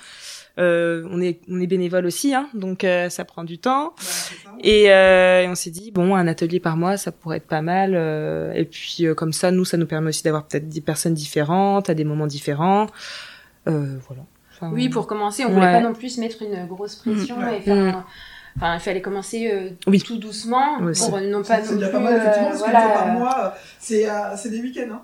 euh, 0.58 1.06
on 1.10 1.20
est 1.20 1.40
on 1.48 1.60
est 1.60 1.66
bénévole 1.66 2.06
aussi, 2.06 2.34
hein, 2.34 2.48
donc 2.54 2.84
euh, 2.84 3.08
ça 3.08 3.24
prend 3.24 3.44
du 3.44 3.58
temps. 3.58 3.94
Bah. 4.44 4.50
Et, 4.62 4.90
euh, 4.92 5.42
et 5.42 5.48
on 5.48 5.54
s'est 5.54 5.70
dit 5.70 5.90
bon, 5.90 6.14
un 6.14 6.26
atelier 6.26 6.60
par 6.60 6.76
mois, 6.76 6.96
ça 6.96 7.12
pourrait 7.12 7.38
être 7.38 7.46
pas 7.46 7.62
mal. 7.62 7.92
euh, 7.94 8.52
et 8.52 8.64
puis 8.64 9.06
euh, 9.06 9.14
comme 9.14 9.32
ça, 9.32 9.50
nous, 9.50 9.64
ça 9.64 9.76
nous 9.76 9.86
permet 9.86 10.08
aussi 10.08 10.22
d'avoir 10.22 10.44
peut-être 10.46 10.68
des 10.68 10.80
personnes 10.80 11.14
différentes 11.14 11.88
à 11.90 11.94
des 11.94 12.04
moments 12.04 12.26
différents. 12.26 12.86
Euh, 13.68 13.96
voilà. 14.08 14.22
Enfin, 14.54 14.70
Oui, 14.72 14.88
pour 14.88 15.06
commencer, 15.06 15.44
on 15.44 15.48
Ouais. 15.48 15.54
voulait 15.54 15.72
pas 15.72 15.80
non 15.80 15.94
plus 15.94 16.18
mettre 16.18 16.42
une 16.42 16.66
grosse 16.66 16.96
pression 16.96 17.36
Mm. 17.38 17.48
et 17.54 17.60
faire 17.60 17.76
Mm. 17.76 17.88
un- 17.88 18.04
Enfin, 18.56 18.74
il 18.74 18.80
fallait 18.80 19.00
commencer 19.00 19.48
euh, 19.52 19.70
Oui. 19.86 20.00
tout 20.02 20.18
doucement 20.18 20.80
Ouais, 20.80 20.92
pour 20.98 21.20
non 21.20 21.42
pas 21.44 21.62
C'est 21.62 21.76
déjà 21.76 21.88
pas 21.88 22.00
mal, 22.00 22.16
effectivement, 22.16 22.46
euh, 22.48 22.50
parce 22.50 22.58
voilà, 22.62 22.80
fois 22.80 22.92
par 22.94 23.06
mois, 23.06 23.54
c'est 23.78 24.10
euh, 24.10 24.34
des 24.50 24.60
week-ends. 24.60 24.92
Hein. 24.92 25.02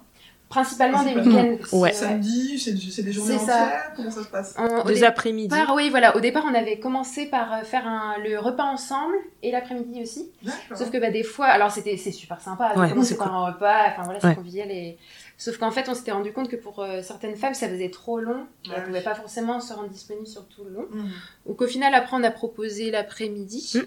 Principalement 0.48 1.02
des 1.02 1.14
week-ends. 1.16 1.56
Ouais. 1.72 1.92
Samedi, 1.92 2.58
c'est 2.58 2.76
c'est 2.76 3.02
des 3.02 3.12
journées 3.12 3.36
C'est 3.38 3.46
ça. 3.46 3.64
entières 3.64 3.92
Comment 3.96 4.10
ça 4.12 4.22
se 4.22 4.28
passe 4.28 4.54
On- 4.58 4.84
Des 4.84 5.02
après-midi. 5.02 5.48
départ, 5.48 5.74
oui, 5.74 5.90
voilà. 5.90 6.16
Au 6.16 6.20
départ, 6.20 6.44
on 6.48 6.54
avait 6.54 6.78
commencé 6.78 7.26
par 7.26 7.52
euh, 7.52 7.62
faire 7.62 7.84
un, 7.86 8.14
le 8.22 8.38
repas 8.38 8.62
ensemble 8.64 9.16
et 9.42 9.50
l'après-midi 9.50 10.02
aussi. 10.02 10.30
Sauf 10.74 10.90
que 10.92 10.98
bah, 10.98 11.10
des 11.10 11.24
fois, 11.24 11.46
alors 11.46 11.72
c'était 11.72 11.96
c'est 11.96 12.12
super 12.12 12.40
sympa. 12.40 12.74
Ouais, 12.76 12.88
c'est 13.02 13.16
par 13.18 13.34
un 13.34 13.46
repas, 13.52 13.88
enfin 13.88 14.02
voilà, 14.04 14.20
c'est 14.20 14.28
Ouais. 14.28 14.34
convivial 14.36 14.70
et. 14.70 14.96
Sauf 15.38 15.58
qu'en 15.58 15.70
fait, 15.70 15.86
on 15.90 15.94
s'était 15.94 16.12
rendu 16.12 16.32
compte 16.32 16.48
que 16.48 16.56
pour 16.56 16.78
euh, 16.82 17.02
certaines 17.02 17.36
femmes, 17.36 17.52
ça 17.52 17.68
faisait 17.68 17.90
trop 17.90 18.20
long. 18.20 18.46
Elles 18.66 18.72
oui. 18.78 18.84
pouvaient 18.86 19.02
pas 19.02 19.14
forcément 19.14 19.60
se 19.60 19.74
rendre 19.74 19.88
disponibles 19.90 20.26
sur 20.26 20.46
tout 20.46 20.64
le 20.64 20.70
long. 20.70 20.86
Mhm. 20.90 21.10
Donc 21.46 21.60
au 21.60 21.66
final, 21.66 21.92
après, 21.94 22.16
on 22.16 22.22
a 22.24 22.30
proposé 22.30 22.90
l'après-midi. 22.90 23.72
Mm. 23.74 23.80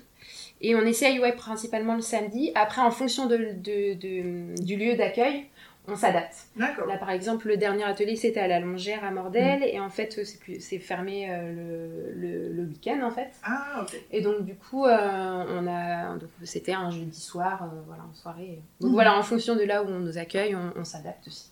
Et 0.62 0.76
on 0.76 0.82
essaye, 0.82 1.20
ouais, 1.20 1.32
principalement 1.32 1.96
le 1.96 2.02
samedi. 2.02 2.52
Après, 2.54 2.82
en 2.82 2.92
fonction 2.92 3.26
de, 3.28 3.38
de- 3.38 3.94
de- 3.94 4.62
du 4.62 4.76
lieu 4.76 4.96
d'accueil, 4.96 5.46
on 5.92 5.96
s'adapte. 5.96 6.36
D'accord. 6.56 6.88
Là, 6.88 6.98
par 6.98 7.10
exemple, 7.10 7.48
le 7.48 7.58
dernier 7.58 7.84
atelier, 7.84 8.16
c'était 8.16 8.40
à 8.40 8.48
la 8.48 8.60
Longère, 8.60 9.04
à 9.04 9.12
Mordel. 9.12 9.64
Et 9.64 9.80
en 9.80 9.90
fait, 9.90 10.20
c'est 10.60 10.80
fermé 10.80 11.30
euh, 11.30 11.52
le, 11.54 12.14
le- 12.22 12.54
le 12.54 12.64
week-end, 12.64 13.00
en 13.04 13.12
fait. 13.12 13.30
Ah, 13.44 13.82
ok. 13.82 14.00
Et 14.12 14.22
donc, 14.22 14.44
du 14.46 14.56
coup, 14.56 14.86
euh, 14.86 15.44
on 15.50 15.68
a, 15.68 16.18
c'était 16.44 16.74
un 16.74 16.90
jeudi 16.92 17.20
soir, 17.20 17.64
euh, 17.64 17.82
voilà, 17.88 18.04
en 18.10 18.14
soirée. 18.14 18.62
Donc 18.82 18.90
Mhm. 18.90 18.94
voilà, 18.96 19.18
en 19.18 19.24
fonction 19.24 19.56
de 19.56 19.64
là 19.64 19.84
où 19.84 19.88
on 19.88 20.00
nous 20.00 20.18
accueille, 20.18 20.56
on, 20.56 20.74
on 20.80 20.84
s'adapte 20.84 21.28
aussi. 21.28 21.52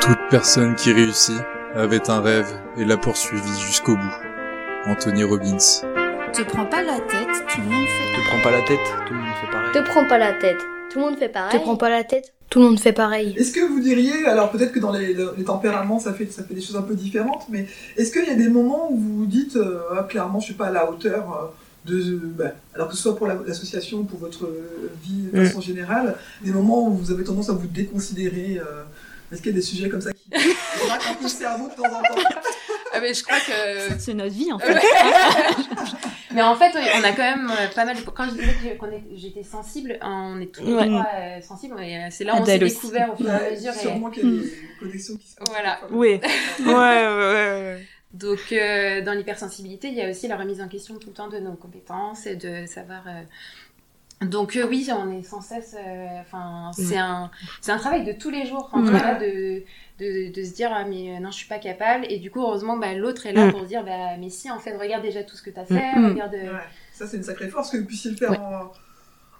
Toute 0.00 0.18
personne 0.30 0.74
qui 0.74 0.92
réussit 0.92 1.40
avait 1.74 2.10
un 2.10 2.20
rêve 2.20 2.48
et 2.76 2.84
l'a 2.84 2.96
poursuivi 2.96 3.60
jusqu'au 3.60 3.94
bout. 3.96 4.16
Anthony 4.86 5.22
Robbins. 5.22 5.56
Te 6.34 6.42
prends 6.42 6.64
pas 6.66 6.82
la 6.82 6.98
tête, 7.00 7.28
tout 7.48 7.60
le 7.60 7.66
monde 7.68 7.86
fait. 7.86 8.16
Te 8.22 8.28
prends 8.28 8.40
pas 8.42 8.50
la 8.50 8.62
tête, 8.62 8.78
tout 9.06 9.12
le 9.14 9.20
monde 9.20 9.28
fait 9.40 9.50
pareil. 9.52 9.72
Te 9.72 9.78
prends 9.90 10.04
pas 10.06 10.18
la 10.18 10.32
tête. 10.32 10.58
Tout 10.90 10.98
le 10.98 11.04
monde 11.04 11.18
fait 11.18 11.28
pareil. 11.28 11.58
Te 11.58 11.62
prends 11.62 11.76
pas 11.76 11.90
la 11.90 12.04
tête. 12.04 12.34
Tout 12.50 12.58
le 12.60 12.64
monde 12.66 12.80
fait 12.80 12.92
pareil. 12.92 13.34
Est-ce 13.38 13.52
que 13.52 13.60
vous 13.60 13.80
diriez, 13.80 14.26
alors 14.26 14.50
peut-être 14.50 14.72
que 14.72 14.78
dans 14.78 14.92
les, 14.92 15.14
les 15.14 15.44
tempéraments 15.44 15.98
ça 15.98 16.12
fait, 16.12 16.30
ça 16.30 16.42
fait 16.42 16.54
des 16.54 16.60
choses 16.60 16.76
un 16.76 16.82
peu 16.82 16.94
différentes, 16.94 17.46
mais 17.48 17.66
est-ce 17.96 18.12
qu'il 18.12 18.24
y 18.26 18.30
a 18.30 18.34
des 18.34 18.48
moments 18.48 18.90
où 18.92 18.96
vous 18.98 19.16
vous 19.20 19.26
dites, 19.26 19.56
euh, 19.56 19.80
Ah, 19.98 20.02
clairement 20.04 20.38
je 20.40 20.46
suis 20.46 20.54
pas 20.54 20.66
à 20.66 20.70
la 20.70 20.90
hauteur 20.90 21.52
euh, 21.86 21.90
de, 21.90 22.18
ben, 22.22 22.52
alors 22.74 22.88
que 22.88 22.94
ce 22.96 23.02
soit 23.02 23.16
pour 23.16 23.26
la- 23.26 23.38
l'association 23.46 23.98
ou 23.98 24.04
pour 24.04 24.18
votre 24.18 24.48
vie 25.02 25.28
de 25.32 25.40
Mm. 25.40 25.46
façon 25.46 25.60
générale, 25.60 26.16
des 26.42 26.52
moments 26.52 26.88
où 26.88 26.92
vous 26.94 27.10
avez 27.10 27.24
tendance 27.24 27.48
à 27.50 27.52
vous 27.52 27.66
déconsidérer 27.66 28.58
euh, 28.58 28.82
Est-ce 29.32 29.40
qu'il 29.40 29.50
y 29.52 29.54
a 29.54 29.56
des 29.56 29.62
sujets 29.62 29.88
comme 29.88 30.02
ça 30.02 30.12
qui 30.12 30.28
peu 30.30 30.38
le 31.22 31.28
cerveau 31.28 31.68
de 31.68 31.74
temps 31.74 31.88
en 31.88 32.02
temps? 32.02 32.22
Mais 33.00 33.14
je 33.14 33.22
crois 33.22 33.38
que. 33.40 33.98
C'est 33.98 34.14
notre 34.14 34.32
vie 34.34 34.52
en 34.52 34.58
fait. 34.58 34.74
mais 36.34 36.42
en 36.42 36.54
fait, 36.56 36.72
on 36.74 37.04
a 37.04 37.12
quand 37.12 37.22
même 37.22 37.50
euh, 37.50 37.68
pas 37.74 37.84
mal. 37.84 37.96
Quand 38.14 38.24
je 38.26 38.30
disais 38.30 38.52
que- 38.52 39.16
j'étais 39.16 39.42
sensible, 39.42 39.98
on 40.02 40.40
est 40.40 40.46
tous 40.54 40.64
les 40.64 40.72
Ouais. 40.74 40.86
trois 40.88 41.06
euh, 41.16 41.40
sensibles. 41.40 41.80
Et 41.82 41.96
euh, 41.96 42.08
c'est 42.10 42.24
là 42.24 42.34
où 42.34 42.38
on 42.38 42.44
s'est 42.44 42.58
découvert 42.58 43.12
au 43.12 43.16
fur 43.16 43.28
et 43.28 43.30
à 43.46 43.50
mesure. 43.50 43.72
et- 43.72 43.78
Sûrement 43.78 44.10
qu'il 44.10 44.24
y 44.34 44.38
a 44.38 44.42
des 44.42 44.52
connexions 44.80 45.16
qui 45.16 45.28
se 45.28 45.36
font. 45.36 45.44
Voilà. 45.50 45.80
Oui. 45.90 46.20
Ouais, 46.20 46.20
ouais, 46.66 46.74
ouais, 46.74 47.62
ouais. 47.76 47.86
Donc, 48.12 48.40
euh, 48.52 49.00
dans 49.02 49.12
l'hypersensibilité, 49.12 49.88
il 49.88 49.94
y 49.94 50.02
a 50.02 50.10
aussi 50.10 50.28
la 50.28 50.36
remise 50.36 50.60
en 50.60 50.68
question 50.68 50.96
tout 50.98 51.08
le 51.08 51.14
temps 51.14 51.28
de 51.28 51.38
nos 51.38 51.54
compétences 51.54 52.26
et 52.26 52.36
de 52.36 52.66
savoir. 52.66 53.02
euh, 53.06 53.22
Donc, 54.24 54.56
euh, 54.56 54.66
oui, 54.68 54.88
on 54.96 55.10
est 55.10 55.22
sans 55.22 55.40
cesse. 55.40 55.74
euh, 55.78 56.20
Enfin, 56.20 56.70
c'est 56.74 56.96
un, 56.98 57.30
c'est 57.60 57.72
un 57.72 57.78
travail 57.78 58.04
de 58.04 58.12
tous 58.12 58.30
les 58.30 58.46
jours. 58.46 58.68
En 58.72 58.84
tout 58.84 58.92
Ouais. 58.92 59.00
cas, 59.00 59.14
de, 59.18 59.62
de, 59.98 60.32
de 60.32 60.44
se 60.44 60.54
dire 60.54 60.70
ah 60.72 60.84
mais 60.84 61.16
euh, 61.16 61.20
non, 61.20 61.30
je 61.30 61.36
suis 61.36 61.48
pas 61.48 61.58
capable. 61.58 62.06
Et 62.08 62.18
du 62.18 62.30
coup, 62.30 62.40
heureusement, 62.40 62.76
bah, 62.76 62.94
l'autre 62.94 63.26
est 63.26 63.32
là 63.32 63.46
Mm. 63.46 63.50
pour 63.52 63.60
se 63.62 63.66
dire 63.66 63.84
bah 63.84 64.16
mais 64.18 64.30
si, 64.30 64.50
en 64.50 64.58
fait, 64.58 64.76
regarde 64.76 65.02
déjà 65.02 65.22
tout 65.22 65.36
ce 65.36 65.42
que 65.42 65.50
tu 65.50 65.58
as 65.60 65.64
fait, 65.64 65.92
Mm. 65.96 66.06
regarde. 66.12 66.34
Ouais. 66.34 66.50
Ça, 66.92 67.06
c'est 67.06 67.16
une 67.16 67.22
sacrée 67.22 67.48
force 67.48 67.70
que 67.70 67.78
vous 67.78 67.86
puissiez 67.86 68.10
le 68.10 68.16
faire 68.16 68.30
Ouais. 68.30 68.38
en- 68.38 68.70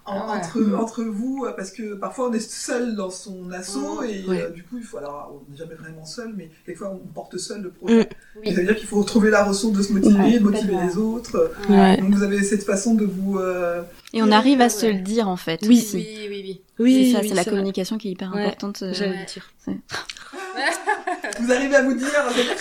en- 0.05 0.19
Ah 0.19 0.25
ouais. 0.33 0.37
entre, 0.39 0.75
entre 0.75 1.03
vous, 1.03 1.45
euh, 1.47 1.51
parce 1.55 1.71
que 1.71 1.93
parfois 1.95 2.29
on 2.29 2.33
est 2.33 2.39
seul 2.39 2.95
dans 2.95 3.09
son 3.09 3.51
assaut 3.51 4.01
Mm. 4.01 4.05
et 4.05 4.25
Ouais. 4.27 4.41
euh, 4.43 4.49
du 4.49 4.63
coup, 4.63 4.77
il 4.77 4.83
faut 4.83 4.97
alors 4.97 5.33
on 5.47 5.51
n'est 5.51 5.57
jamais 5.57 5.75
vraiment 5.75 6.05
seul, 6.05 6.33
mais 6.35 6.49
quelquefois 6.65 6.89
on 6.91 6.97
porte 7.13 7.37
seul 7.37 7.61
le 7.61 7.69
projet. 7.71 7.99
Mm. 8.01 8.05
Oui. 8.37 8.41
Et 8.43 8.53
ça 8.53 8.61
veut 8.61 8.67
dire 8.67 8.75
qu'il 8.75 8.87
faut 8.87 9.03
trouver 9.03 9.29
la 9.29 9.43
ressource 9.43 9.77
de 9.77 9.81
se 9.81 9.93
motiver, 9.93 10.17
Ouais, 10.19 10.39
de 10.39 10.43
motiver 10.43 10.75
les 10.85 10.97
autres. 10.97 11.51
Ouais. 11.69 11.97
Donc 11.97 12.13
vous 12.13 12.23
avez 12.23 12.43
cette 12.43 12.63
façon 12.63 12.93
de 12.95 13.05
vous. 13.05 13.37
euh, 13.39 13.81
Et 14.13 14.21
on 14.21 14.31
arrive 14.31 14.59
à 14.61 14.65
Ouais. 14.65 14.69
se 14.69 14.85
le 14.85 14.99
dire 14.99 15.27
en 15.29 15.37
fait. 15.37 15.59
Oui. 15.63 15.77
aussi. 15.79 15.95
Oui, 15.97 16.27
oui, 16.29 16.41
oui. 16.43 16.61
Oui, 16.79 17.05
c'est 17.07 17.13
ça, 17.15 17.21
oui, 17.21 17.29
c'est 17.29 17.35
la 17.35 17.41
vrai. 17.43 17.51
communication 17.51 17.97
qui 17.97 18.09
est 18.09 18.11
hyper 18.11 18.33
Ouais. 18.33 18.43
importante. 18.45 18.81
euh, 18.83 18.93
J'allais 18.93 19.19
le 19.19 19.25
dire. 19.25 19.53
Vous 21.39 21.51
arrivez 21.51 21.75
à 21.75 21.81
vous 21.83 21.93
dire, 21.93 22.07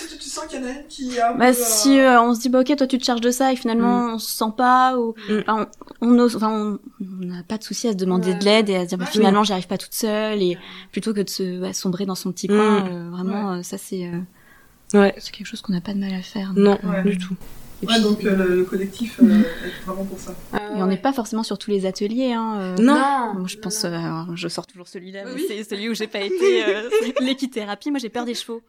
tu, 0.08 0.18
tu 0.18 0.28
sens 0.28 0.46
qu'il 0.46 0.60
y 0.60 0.64
en 0.64 0.66
a 0.66 0.70
une 0.70 0.86
qui 0.88 1.18
a 1.18 1.30
un 1.32 1.34
Bah, 1.36 1.48
peu, 1.48 1.52
si 1.54 1.98
euh, 1.98 2.16
euh, 2.16 2.20
on 2.22 2.34
se 2.34 2.40
dit 2.40 2.48
bah 2.48 2.60
ok 2.60 2.74
toi 2.76 2.86
tu 2.86 2.98
te 2.98 3.04
charges 3.04 3.20
de 3.20 3.30
ça 3.30 3.52
et 3.52 3.56
finalement 3.56 4.14
on 4.14 4.18
se 4.18 4.30
sent 4.36 4.52
pas 4.56 4.96
ou 4.98 5.14
Mm. 5.28 5.40
enfin, 5.46 5.68
on, 6.00 6.08
on 6.08 6.18
ose 6.18 6.36
enfin 6.36 6.50
on 6.50 6.78
on 7.00 7.24
n'a 7.26 7.42
pas 7.42 7.58
de 7.58 7.64
souci 7.64 7.88
à 7.88 7.92
se 7.92 7.96
demander 7.96 8.30
Ouais. 8.32 8.38
de 8.38 8.44
l'aide 8.44 8.70
et 8.70 8.76
à 8.76 8.82
se 8.84 8.88
dire 8.88 8.98
bah, 8.98 9.04
Ouais. 9.04 9.10
finalement 9.10 9.44
j'y 9.44 9.52
arrive 9.52 9.66
pas 9.66 9.78
toute 9.78 9.94
seule 9.94 10.40
et 10.42 10.58
plutôt 10.90 11.12
que 11.12 11.20
de 11.20 11.28
se 11.28 11.60
bah, 11.60 11.72
sombrer 11.72 12.06
dans 12.06 12.14
son 12.14 12.32
petit 12.32 12.46
coin 12.48 12.86
euh, 12.88 13.10
vraiment 13.10 13.52
euh, 13.52 13.62
ça 13.62 13.76
c'est 13.78 14.06
euh, 14.06 14.98
Ouais. 14.98 15.14
c'est 15.18 15.32
quelque 15.32 15.46
chose 15.46 15.60
qu'on 15.62 15.72
n'a 15.72 15.80
pas 15.80 15.94
de 15.94 15.98
mal 15.98 16.12
à 16.14 16.22
faire 16.22 16.52
Non, 16.54 16.72
donc, 16.72 16.80
euh, 16.84 17.02
du 17.02 17.16
tout. 17.18 17.34
Et 17.82 17.86
Ouais, 17.86 17.94
puis- 17.94 18.02
donc 18.02 18.24
euh, 18.24 18.36
le, 18.36 18.56
le 18.56 18.64
collectif 18.64 19.18
euh, 19.22 19.40
est 19.40 19.84
vraiment 19.86 20.04
pour 20.04 20.18
ça. 20.18 20.34
Ah, 20.52 20.70
et 20.76 20.82
on 20.82 20.86
n'est 20.86 20.96
pas 20.96 21.12
forcément 21.12 21.42
sur 21.42 21.58
tous 21.58 21.70
les 21.70 21.84
ateliers 21.86 22.32
hein, 22.32 22.58
euh, 22.60 22.76
Non. 22.76 23.34
Moi, 23.34 23.46
je 23.48 23.56
pense, 23.56 23.84
euh, 23.84 23.98
je 24.34 24.48
sors 24.48 24.66
toujours 24.66 24.86
celui-là, 24.88 25.22
mais 25.26 25.32
Oui. 25.34 25.44
c'est 25.48 25.64
celui 25.64 25.88
où 25.88 25.94
j'ai 25.94 26.06
pas 26.06 26.20
été 26.22 26.64
euh, 26.64 26.88
l'équithérapie. 27.20 27.90
Moi, 27.90 27.98
j'ai 27.98 28.08
peur 28.08 28.24
des 28.24 28.34
chevaux. 28.34 28.62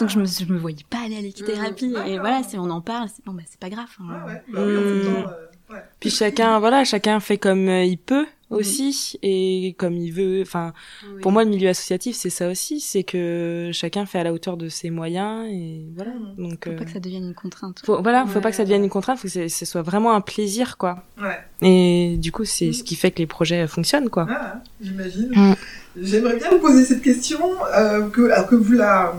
Donc 0.00 0.08
je 0.08 0.18
me, 0.18 0.24
je 0.24 0.44
me 0.52 0.58
voyais 0.58 0.84
pas 0.90 0.98
aller 1.04 1.16
à 1.16 1.20
l'équithérapie. 1.20 1.88
Mmh, 1.90 2.06
et 2.08 2.18
voilà, 2.18 2.42
si 2.42 2.56
on 2.58 2.68
en 2.70 2.80
parle, 2.80 3.08
c'est 3.14 3.24
bon, 3.24 3.32
bah, 3.32 3.42
c'est 3.48 3.60
pas 3.60 3.70
grave. 3.70 3.86
hein. 4.00 4.04
Ouais, 4.26 4.32
ouais. 4.32 4.42
Bah, 4.48 4.60
oui, 4.66 4.76
en 4.76 4.80
même 4.80 5.04
temps, 5.04 5.30
euh, 5.30 5.46
ouais. 5.74 5.82
Puis 6.00 6.10
chacun, 6.10 6.58
voilà, 6.60 6.84
chacun 6.84 7.20
fait 7.20 7.38
comme 7.38 7.68
euh, 7.68 7.84
il 7.84 7.98
peut 7.98 8.26
aussi 8.50 9.18
et 9.22 9.74
comme 9.78 9.94
il 9.96 10.12
veut. 10.12 10.42
Enfin, 10.42 10.72
Oui. 11.12 11.20
pour 11.22 11.32
moi, 11.32 11.42
le 11.44 11.50
milieu 11.50 11.68
associatif, 11.70 12.14
c'est 12.14 12.30
ça 12.30 12.48
aussi, 12.48 12.78
c'est 12.78 13.02
que 13.02 13.70
chacun 13.72 14.06
fait 14.06 14.18
à 14.20 14.24
la 14.24 14.32
hauteur 14.32 14.56
de 14.56 14.68
ses 14.68 14.90
moyens 14.90 15.48
et 15.50 15.86
voilà. 15.96 16.12
Mhm. 16.12 16.50
Donc, 16.50 16.64
Faut 16.64 16.70
euh, 16.70 16.76
pas 16.76 16.84
que 16.84 16.92
ça 16.92 17.00
devienne 17.00 17.24
une 17.24 17.34
contrainte. 17.34 17.82
faut, 17.84 18.00
voilà, 18.00 18.26
faut 18.26 18.36
Ouais. 18.36 18.40
pas 18.42 18.50
que 18.50 18.56
ça 18.56 18.62
devienne 18.64 18.84
une 18.84 18.90
contrainte, 18.90 19.18
faut 19.18 19.26
que 19.28 19.48
ce 19.48 19.64
soit 19.64 19.82
vraiment 19.82 20.14
un 20.14 20.20
plaisir, 20.20 20.76
quoi. 20.76 21.02
Ouais. 21.20 21.38
Et 21.62 22.16
du 22.18 22.30
coup, 22.32 22.44
c'est 22.44 22.72
ce 22.72 22.84
qui 22.84 22.94
fait 22.94 23.10
que 23.10 23.18
les 23.18 23.26
projets 23.26 23.66
fonctionnent, 23.66 24.10
quoi. 24.10 24.26
Ah, 24.30 24.62
j'imagine. 24.80 25.30
Mm. 25.34 25.54
J'aimerais 26.00 26.36
bien 26.36 26.50
vous 26.50 26.58
poser 26.60 26.84
cette 26.84 27.02
question, 27.02 27.40
euh, 27.76 28.08
que, 28.08 28.30
alors 28.30 28.46
que 28.46 28.54
vous 28.56 28.72
la, 28.74 29.14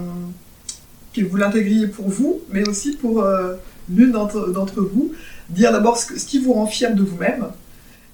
que 1.13 1.22
vous 1.24 1.38
l'intégriez 1.38 1.88
pour 1.88 2.08
vous, 2.10 2.41
mais 2.52 2.68
aussi 2.70 2.96
pour 2.96 3.22
euh, 3.24 3.56
l'une 3.89 4.12
d'entre 4.12 4.52
d'entre 4.52 4.82
vous. 4.82 5.13
Dire 5.49 5.71
d'abord 5.71 5.97
ce, 5.97 6.13
qui 6.13 6.39
vous 6.39 6.53
rend 6.53 6.65
fier 6.65 6.93
de 6.95 7.03
vous-même, 7.03 7.47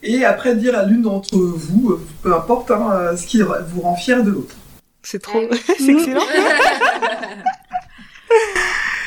et 0.04 0.26
après 0.26 0.56
dire 0.56 0.78
à 0.78 0.84
l'une 0.84 1.02
d'entre 1.04 1.36
vous, 1.38 1.92
euh, 1.92 2.06
peu 2.24 2.34
importe, 2.36 2.72
hein, 2.72 2.90
euh, 2.92 3.16
ce 3.18 3.26
qui 3.26 3.42
vous 3.42 3.82
rend 3.82 3.96
fier 3.96 4.24
de 4.24 4.32
l'autre. 4.32 4.56
C'est 5.04 5.22
trop, 5.22 5.40
oui. 5.40 5.62
c'est 5.78 5.88
excellent. 5.92 6.22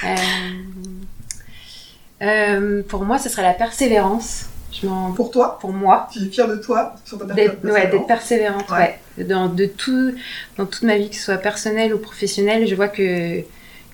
Euh, 0.04 0.16
euh, 2.22 2.82
pour 2.87 3.04
moi, 3.04 3.18
ce 3.18 3.28
serait 3.30 3.42
la 3.42 3.54
persévérance. 3.54 4.46
Je. 4.72 4.87
Pour 5.14 5.30
toi, 5.30 5.58
Pour 5.60 5.72
moi, 5.72 6.08
tu 6.12 6.18
es 6.18 6.28
fier 6.28 6.46
de 6.48 6.56
toi 6.56 6.94
sur 7.04 7.18
ta 7.18 7.24
d'être, 7.26 7.60
persévérance? 7.60 7.84
ouais, 7.84 7.90
d'être 7.90 8.06
persévérante, 8.06 8.70
Ouais. 8.70 8.98
ouais. 9.16 9.24
Dans, 9.24 9.48
de 9.48 9.66
tout, 9.66 10.12
dans 10.58 10.66
toute 10.66 10.82
ma 10.82 10.98
vie, 10.98 11.08
que 11.08 11.16
ce 11.16 11.22
soit 11.22 11.37
personnelle 11.38 11.94
ou 11.94 11.98
professionnelle, 11.98 12.66
je 12.66 12.74
vois 12.74 12.88
que, 12.88 13.40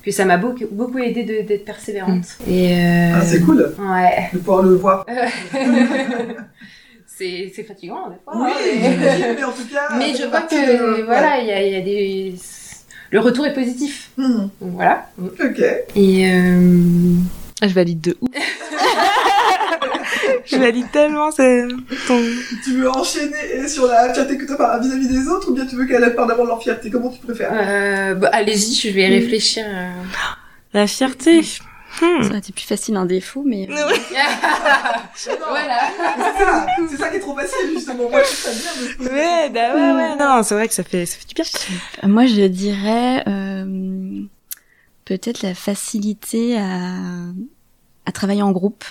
que 0.02 0.10
ça 0.10 0.24
m'a 0.24 0.36
beaucoup, 0.38 0.64
beaucoup 0.70 0.98
aidé 0.98 1.24
de, 1.24 1.42
d'être 1.46 1.64
persévérante. 1.64 2.24
Et 2.48 2.74
euh, 2.74 3.12
Ah, 3.16 3.22
c'est 3.24 3.40
cool 3.42 3.74
Ouais. 3.78 4.30
de 4.32 4.38
pouvoir 4.38 4.62
le 4.62 4.74
voir. 4.76 5.06
c'est, 7.06 7.52
c'est 7.54 7.64
fatigant, 7.64 8.08
des 8.08 8.16
fois. 8.24 8.32
Oui, 8.36 8.50
hein, 8.50 8.96
mais- 9.00 9.34
mais 9.36 9.44
en 9.44 9.52
tout 9.52 9.66
cas. 9.70 9.96
mais 9.98 10.14
je 10.14 10.24
vois 10.26 10.42
que, 10.42 11.00
de- 11.00 11.04
voilà, 11.04 11.38
il 11.40 11.46
y 11.48 11.52
a, 11.52 11.62
il 11.66 11.72
y 11.72 11.76
a 11.76 11.80
des... 11.82 12.34
Le 13.10 13.18
retour 13.20 13.44
est 13.46 13.52
positif. 13.52 14.10
ouais. 14.18 14.24
Hmm, 14.24 14.38
Donc 14.60 14.70
voilà. 14.74 15.08
Ok. 15.18 15.60
Et 15.96 16.30
euh, 16.32 17.14
Je 17.62 17.74
valide 17.74 18.00
de 18.00 18.16
ouf. 18.20 18.30
je 20.44 20.56
valide 20.56 20.90
tellement 20.92 21.30
c'est 21.30 21.66
ton... 22.06 22.20
Tu 22.64 22.74
veux 22.78 22.90
enchaîner 22.90 23.68
sur 23.68 23.86
la 23.86 24.12
fierté 24.12 24.36
que 24.38 24.44
tu 24.46 24.52
as 24.60 24.78
vis-à-vis 24.78 25.08
des 25.08 25.28
autres 25.28 25.50
ou 25.50 25.54
bien 25.54 25.66
tu 25.66 25.76
veux 25.76 25.86
qu'elle 25.86 26.14
parle 26.14 26.28
d'abord 26.28 26.44
de 26.44 26.50
leur 26.50 26.62
fierté? 26.62 26.90
Comment 26.90 27.10
tu 27.10 27.20
préfères? 27.20 27.50
Euh, 27.52 28.14
bah, 28.14 28.30
allez-y, 28.32 28.74
je 28.74 28.88
vais 28.90 29.06
réfléchir. 29.08 29.64
euh. 29.66 29.90
La 30.72 30.86
fierté. 30.86 31.40
Hmm. 32.00 32.22
Ça 32.22 32.28
aurait 32.28 32.38
été 32.38 32.52
plus 32.52 32.64
facile 32.64 32.94
un 32.96 33.04
défaut, 33.04 33.42
mais 33.44 33.68
euh, 33.68 33.74
voilà. 35.48 35.80
C'est 36.88 36.96
ça, 36.96 37.08
qui 37.08 37.16
est 37.16 37.20
trop 37.20 37.34
facile 37.36 37.70
justement. 37.74 38.08
Moi, 38.08 38.20
je 38.22 38.26
trouve 38.28 38.36
ça 38.36 38.50
bien 38.52 38.82
de 38.88 38.96
poser 38.96 39.10
Ouais, 39.10 39.50
bah 39.50 39.74
ouais, 39.74 39.92
ouais. 39.92 40.16
Non, 40.16 40.42
c'est 40.44 40.54
vrai 40.54 40.68
que 40.68 40.74
ça 40.74 40.84
fait, 40.84 41.04
ça 41.04 41.16
fait 41.18 41.26
du 41.26 41.34
bien. 41.34 41.44
euh, 42.04 42.08
moi 42.08 42.26
je 42.26 42.46
dirais 42.46 43.24
euh, 43.26 44.22
peut-être 45.04 45.42
la 45.42 45.54
facilité 45.54 46.56
à, 46.58 46.94
à 48.06 48.12
travailler 48.12 48.42
en 48.42 48.52
groupe. 48.52 48.84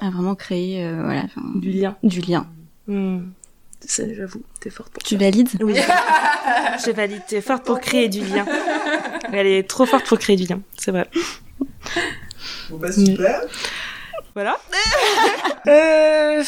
À 0.00 0.10
vraiment 0.10 0.34
créer 0.34 0.84
euh, 0.84 1.02
voilà, 1.04 1.24
Du 1.56 1.70
lien. 1.70 1.96
du 2.02 2.20
lien. 2.20 2.46
C'est- 3.80 4.14
J'avoue, 4.14 4.42
t'es 4.60 4.70
forte 4.70 4.90
pour 4.92 5.02
Tu 5.02 5.14
ça. 5.14 5.20
valides? 5.20 5.48
Oui. 5.62 5.74
Je 6.84 6.90
valide, 6.92 7.22
t'es 7.28 7.40
forte 7.40 7.64
pour 7.64 7.80
créer 7.80 8.08
du 8.08 8.20
lien. 8.20 8.46
Elle 9.32 9.46
est 9.46 9.68
trop 9.68 9.86
forte 9.86 10.06
pour 10.06 10.18
créer 10.18 10.36
du 10.36 10.44
lien, 10.44 10.60
c'est 10.76 10.90
vrai. 10.90 11.08
Bon 12.70 12.78
bah 12.78 12.92
super. 12.92 13.40
Voilà. 14.34 14.56
euh... 15.66 16.42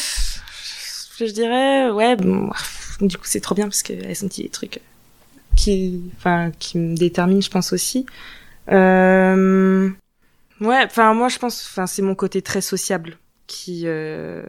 je 1.19 1.25
dirais, 1.25 1.89
ouais, 1.91 2.15
bon, 2.15 2.49
du 3.01 3.17
coup, 3.17 3.25
c'est 3.25 3.41
trop 3.41 3.55
bien 3.55 3.65
parce 3.65 3.83
qu'elle 3.83 4.15
sont 4.15 4.27
des 4.37 4.49
trucs 4.49 4.79
qui, 5.55 6.01
enfin, 6.17 6.51
qui 6.59 6.77
me 6.77 6.95
déterminent, 6.95 7.41
je 7.41 7.49
pense 7.49 7.73
aussi. 7.73 8.05
Euh, 8.71 9.89
ouais, 10.61 10.83
enfin, 10.85 11.13
moi, 11.13 11.29
je 11.29 11.37
pense, 11.39 11.67
enfin, 11.71 11.87
c'est 11.87 12.01
mon 12.01 12.15
côté 12.15 12.41
très 12.41 12.61
sociable 12.61 13.17
qui 13.47 13.83
euh, 13.85 14.43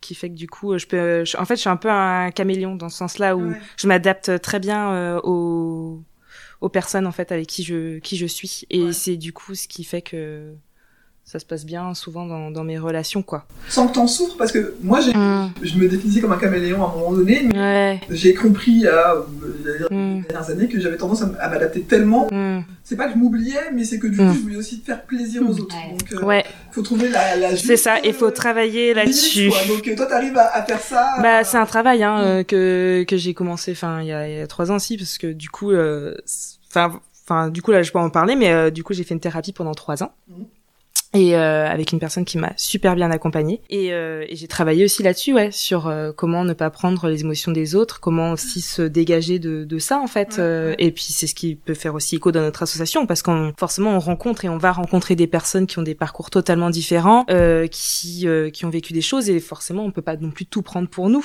qui 0.00 0.14
fait 0.14 0.28
que 0.28 0.34
du 0.34 0.48
coup 0.48 0.76
je 0.78 0.86
peux 0.86 1.24
en 1.38 1.44
fait 1.44 1.56
je 1.56 1.60
suis 1.60 1.68
un 1.68 1.76
peu 1.76 1.90
un 1.90 2.30
caméléon 2.30 2.76
dans 2.76 2.88
ce 2.88 2.98
sens-là 2.98 3.36
où 3.36 3.52
je 3.76 3.86
m'adapte 3.86 4.40
très 4.40 4.60
bien 4.60 4.92
euh, 4.92 5.20
aux 5.24 6.02
aux 6.60 6.68
personnes 6.68 7.06
en 7.06 7.12
fait 7.12 7.32
avec 7.32 7.46
qui 7.46 7.62
je 7.62 7.98
qui 7.98 8.16
je 8.16 8.26
suis. 8.26 8.64
Et 8.70 8.92
c'est 8.92 9.16
du 9.16 9.32
coup 9.32 9.54
ce 9.54 9.68
qui 9.68 9.84
fait 9.84 10.02
que 10.02 10.54
ça 11.30 11.38
se 11.38 11.44
passe 11.44 11.66
bien 11.66 11.92
souvent 11.92 12.24
dans, 12.24 12.50
dans 12.50 12.64
mes 12.64 12.78
relations 12.78 13.20
quoi. 13.20 13.44
Sans 13.68 13.86
que 13.86 13.92
t'en 13.92 14.06
souffres 14.06 14.38
parce 14.38 14.50
que 14.50 14.76
moi 14.82 15.00
j'ai, 15.02 15.12
mm. 15.12 15.52
je 15.60 15.76
me 15.76 15.86
définissais 15.86 16.22
comme 16.22 16.32
un 16.32 16.38
caméléon 16.38 16.82
à 16.82 16.88
un 16.88 16.96
moment 16.96 17.12
donné 17.12 17.42
mais 17.42 17.58
ouais. 17.58 18.00
j'ai 18.08 18.32
compris 18.32 18.86
à 18.86 19.14
dire, 19.62 19.88
mm. 19.90 20.14
les 20.14 20.22
dernières 20.22 20.48
années 20.50 20.68
que 20.68 20.80
j'avais 20.80 20.96
tendance 20.96 21.20
à 21.20 21.48
m'adapter 21.50 21.82
tellement. 21.82 22.28
Mm. 22.32 22.60
C'est 22.82 22.96
pas 22.96 23.08
que 23.08 23.12
je 23.12 23.18
m'oubliais 23.18 23.70
mais 23.74 23.84
c'est 23.84 23.98
que 23.98 24.06
du 24.06 24.16
coup 24.16 24.32
je 24.32 24.38
voulais 24.38 24.56
aussi 24.56 24.80
faire 24.80 25.02
plaisir 25.02 25.42
aux 25.42 25.52
autres. 25.60 25.76
Donc 25.90 26.12
euh, 26.12 26.24
ouais. 26.24 26.46
faut 26.70 26.80
trouver 26.80 27.10
la, 27.10 27.36
la 27.36 27.56
C'est 27.58 27.76
ça, 27.76 27.98
il 28.02 28.14
faut 28.14 28.30
travailler 28.30 28.94
là-dessus. 28.94 29.50
Donc 29.68 29.86
euh, 29.86 29.94
toi 29.94 30.06
t'arrives 30.06 30.38
à, 30.38 30.46
à 30.46 30.62
faire 30.62 30.80
ça. 30.80 31.10
Bah 31.20 31.44
c'est 31.44 31.58
un 31.58 31.66
travail 31.66 32.04
hein, 32.04 32.20
euh, 32.20 32.42
que 32.42 33.04
que 33.06 33.18
j'ai 33.18 33.34
commencé 33.34 33.72
enfin 33.72 34.00
il 34.00 34.06
y, 34.06 34.08
y 34.08 34.40
a 34.40 34.46
trois 34.46 34.72
ans 34.72 34.78
si 34.78 34.96
parce 34.96 35.18
que 35.18 35.30
du 35.30 35.50
coup 35.50 35.72
enfin 36.70 36.98
enfin 37.26 37.50
du 37.50 37.60
coup 37.60 37.70
là 37.70 37.82
je 37.82 37.92
peux 37.92 37.98
en 37.98 38.08
parler 38.08 38.34
mais 38.34 38.70
du 38.70 38.82
coup 38.82 38.94
j'ai 38.94 39.04
fait 39.04 39.12
une 39.12 39.20
thérapie 39.20 39.52
pendant 39.52 39.74
trois 39.74 40.02
ans 40.02 40.12
et 41.14 41.34
euh, 41.34 41.66
avec 41.66 41.92
une 41.92 41.98
personne 41.98 42.24
qui 42.24 42.36
m'a 42.38 42.52
super 42.56 42.94
bien 42.94 43.10
accompagnée. 43.10 43.62
Et, 43.70 43.92
euh, 43.92 44.24
et 44.28 44.36
j'ai 44.36 44.46
travaillé 44.46 44.84
aussi 44.84 45.02
là-dessus 45.02 45.32
ouais 45.32 45.50
sur 45.50 45.86
euh, 45.86 46.12
comment 46.14 46.44
ne 46.44 46.52
pas 46.52 46.70
prendre 46.70 47.08
les 47.08 47.20
émotions 47.22 47.52
des 47.52 47.74
autres 47.74 48.00
comment 48.00 48.32
aussi 48.32 48.60
se 48.60 48.82
dégager 48.82 49.38
de, 49.38 49.64
de 49.64 49.78
ça 49.78 49.98
en 49.98 50.06
fait 50.06 50.38
euh, 50.38 50.74
et 50.78 50.90
puis 50.90 51.06
c'est 51.08 51.26
ce 51.26 51.34
qui 51.34 51.54
peut 51.54 51.74
faire 51.74 51.94
aussi 51.94 52.16
écho 52.16 52.30
dans 52.30 52.40
notre 52.40 52.62
association 52.62 53.06
parce 53.06 53.22
qu'on 53.22 53.52
forcément 53.58 53.96
on 53.96 54.00
rencontre 54.00 54.44
et 54.44 54.48
on 54.48 54.58
va 54.58 54.72
rencontrer 54.72 55.16
des 55.16 55.26
personnes 55.26 55.66
qui 55.66 55.78
ont 55.78 55.82
des 55.82 55.94
parcours 55.94 56.30
totalement 56.30 56.70
différents 56.70 57.24
euh, 57.30 57.66
qui 57.68 58.26
qui 58.52 58.64
ont 58.64 58.70
vécu 58.70 58.92
des 58.92 59.00
choses 59.00 59.30
et 59.30 59.40
forcément 59.40 59.84
on 59.84 59.90
peut 59.90 60.02
pas 60.02 60.16
non 60.16 60.30
plus 60.30 60.46
tout 60.46 60.62
prendre 60.62 60.88
pour 60.88 61.08
nous. 61.08 61.24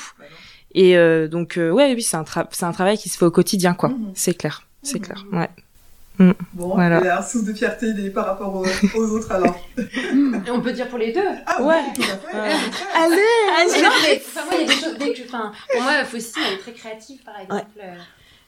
Et 0.76 0.96
donc 1.28 1.56
ouais 1.58 1.94
oui 1.94 2.02
c'est 2.02 2.18
un 2.18 2.26
c'est 2.52 2.66
un 2.66 2.72
travail 2.72 2.98
qui 2.98 3.10
se 3.10 3.18
fait 3.18 3.26
au 3.26 3.32
quotidien 3.32 3.74
quoi. 3.74 3.90
Mmh. 3.90 4.12
c'est 4.16 4.34
clair. 4.34 4.68
C'est 4.82 5.00
mmh. 5.00 5.02
clair 5.02 5.26
ouais 5.32 5.50
Mm. 6.20 6.32
Bon, 6.54 6.76
voilà. 6.76 7.00
il 7.00 7.06
y 7.06 7.10
a 7.10 7.20
un 7.20 7.24
source 7.24 7.44
de 7.44 7.54
fierté 7.54 7.88
par 8.12 8.26
rapport 8.28 8.54
aux, 8.54 8.66
aux 8.96 9.12
autres 9.12 9.32
alors. 9.32 9.60
Et 9.78 10.52
on 10.52 10.62
peut 10.62 10.72
dire 10.72 10.88
pour 10.88 11.00
les 11.00 11.12
deux. 11.12 11.28
Ah 11.46 11.64
ouais. 11.64 11.84
Allez. 12.94 13.18
Allez. 13.58 13.82
Non 13.82 13.90
mais 14.04 14.22
enfin, 14.24 14.46
moi 14.46 14.54
il 14.54 14.62
y 14.62 14.64
a 14.64 14.68
des 14.68 14.82
choses 14.82 14.98
dès 14.98 15.14
que 15.14 15.24
enfin 15.26 15.52
pour 15.72 15.82
moi 15.82 16.04
Faustine 16.06 16.44
elle 16.48 16.54
est 16.54 16.58
très 16.58 16.74
créative 16.74 17.24
par 17.24 17.40
exemple. 17.40 17.66
Ouais. 17.78 17.84
Euh, 17.86 17.96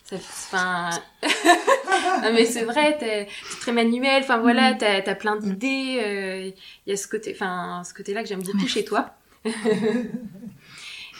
ça, 0.04 0.17
enfin, 0.17 0.89
non 2.21 2.34
mais 2.34 2.45
c'est 2.45 2.65
vrai, 2.65 2.95
t'es 2.99 3.28
très 3.62 3.71
manuel. 3.71 4.21
Enfin 4.21 4.38
voilà, 4.38 4.73
mm. 4.73 4.78
t'as 4.78 5.12
as 5.12 5.15
plein 5.15 5.36
d'idées. 5.36 6.01
Euh, 6.06 6.51
il 6.86 6.89
y 6.89 6.93
a 6.93 6.97
ce 6.97 7.08
côté, 7.08 7.32
enfin 7.34 7.82
ce 7.84 7.95
côté-là 7.95 8.21
que 8.21 8.30
j'aime 8.30 8.43
beaucoup 8.43 8.67
chez 8.67 8.86
toi. 8.86 9.15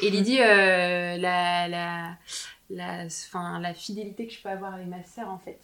Et 0.02 0.10
Lydie, 0.10 0.42
euh, 0.42 1.18
la 1.18 1.68
la 1.68 2.18
la, 2.70 3.06
enfin, 3.06 3.60
la 3.60 3.74
fidélité 3.74 4.28
que 4.28 4.34
je 4.34 4.42
peux 4.42 4.50
avoir 4.50 4.74
avec 4.76 4.88
ma 4.88 5.04
sœur 5.04 5.30
en 5.30 5.40
fait 5.40 5.60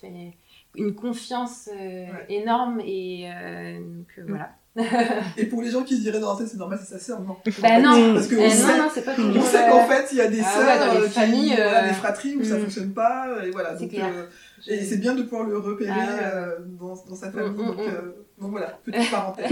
une 0.75 0.95
confiance 0.95 1.69
euh, 1.73 2.05
énorme 2.29 2.81
et 2.85 3.29
euh, 3.29 3.77
donc 3.79 4.07
euh, 4.17 4.23
voilà. 4.27 4.51
et 5.37 5.45
pour 5.47 5.61
les 5.61 5.69
gens 5.69 5.83
qui 5.83 5.97
se 5.97 6.01
diraient 6.01 6.21
dans 6.21 6.31
la 6.31 6.39
tête 6.39 6.47
c'est 6.47 6.57
normal 6.57 6.79
c'est 6.81 6.93
sa 6.93 6.99
sœur 6.99 7.19
non. 7.19 7.35
Bah 7.61 7.79
non. 7.81 8.13
parce 8.13 8.27
que 8.27 8.35
on 8.35 8.49
sait, 8.49 8.77
non, 8.77 8.83
non, 8.83 8.89
c'est 8.93 9.03
pas 9.03 9.15
on 9.17 9.41
sait 9.41 9.69
qu'en 9.69 9.85
fait 9.85 10.07
il 10.13 10.17
y 10.17 10.21
a 10.21 10.27
des 10.29 10.39
ah, 10.39 10.49
sœurs 10.49 10.65
ouais, 10.65 10.93
dans 10.93 11.01
les 11.01 11.07
qui, 11.07 11.13
familles 11.13 11.55
voilà, 11.55 11.87
des 11.89 11.93
fratries 11.93 12.35
où 12.37 12.43
ça 12.45 12.57
mm. 12.57 12.61
fonctionne 12.61 12.93
pas 12.93 13.27
et 13.45 13.51
voilà 13.51 13.73
donc 13.73 13.93
et 13.93 14.83
c'est 14.85 14.97
bien 14.97 15.13
de 15.13 15.23
pouvoir 15.23 15.43
le 15.43 15.57
repérer 15.57 15.91
ah, 15.91 16.51
dans, 16.79 16.95
dans, 16.95 17.15
sa 17.15 17.31
famille 17.31 17.49
mm, 17.51 17.57
donc, 17.57 17.77
mm, 17.79 18.41
donc, 18.41 18.51
voilà 18.51 18.79
petite 18.85 19.11
parenthèse. 19.11 19.51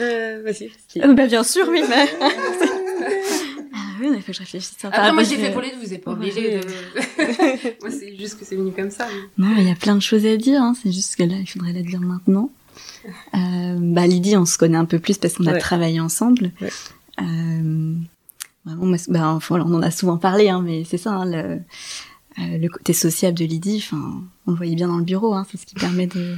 Euh, 0.00 0.42
vas-y 0.42 0.70
bah 1.14 1.26
bien 1.26 1.44
sûr 1.44 1.68
oui 1.68 1.82
mais 1.88 2.06
il 4.22 4.24
faut 4.24 4.32
que 4.32 4.36
je 4.36 4.42
réfléchisse. 4.42 4.76
Après, 4.84 5.12
moi, 5.12 5.22
j'ai 5.24 5.36
fait 5.36 5.50
pour 5.50 5.60
les 5.60 5.70
deux, 5.70 5.78
vous 5.82 5.90
n'êtes 5.90 6.04
pas 6.04 6.12
obligé 6.12 6.58
de... 6.58 6.60
moi, 7.80 7.90
c'est 7.90 8.16
juste 8.16 8.38
que 8.38 8.44
c'est 8.44 8.56
venu 8.56 8.70
comme 8.72 8.90
ça. 8.90 9.06
Mais... 9.36 9.44
Non, 9.44 9.54
il 9.58 9.66
y 9.66 9.70
a 9.70 9.74
plein 9.74 9.94
de 9.94 10.00
choses 10.00 10.24
à 10.26 10.36
dire, 10.36 10.62
hein. 10.62 10.74
c'est 10.80 10.92
juste 10.92 11.16
que 11.16 11.24
là, 11.24 11.36
il 11.36 11.46
faudrait 11.46 11.72
la 11.72 11.82
dire 11.82 12.00
maintenant. 12.00 12.50
Euh, 13.34 13.76
bah, 13.80 14.06
Lydie, 14.06 14.36
on 14.36 14.46
se 14.46 14.56
connaît 14.56 14.78
un 14.78 14.84
peu 14.84 15.00
plus 15.00 15.18
parce 15.18 15.34
qu'on 15.34 15.46
a 15.46 15.58
travaillé 15.58 15.98
ensemble. 15.98 16.52
Ouais. 16.60 16.70
Euh, 17.20 17.94
vraiment, 18.64 18.86
moi, 18.86 18.96
bah, 19.08 19.28
enfin, 19.28 19.60
on 19.60 19.74
en 19.74 19.82
a 19.82 19.90
souvent 19.90 20.18
parlé, 20.18 20.48
hein, 20.48 20.62
mais 20.64 20.84
c'est 20.84 20.98
ça, 20.98 21.10
hein, 21.10 21.24
le, 21.24 21.60
euh, 22.38 22.58
le 22.58 22.68
côté 22.68 22.92
sociable 22.92 23.36
de 23.36 23.44
Lydie, 23.44 23.82
enfin, 23.84 24.22
on 24.46 24.52
le 24.52 24.56
voyait 24.56 24.76
bien 24.76 24.86
dans 24.86 24.98
le 24.98 25.04
bureau, 25.04 25.34
hein, 25.34 25.44
c'est 25.50 25.58
ce 25.58 25.66
qui 25.66 25.74
permet 25.74 26.06
de, 26.06 26.36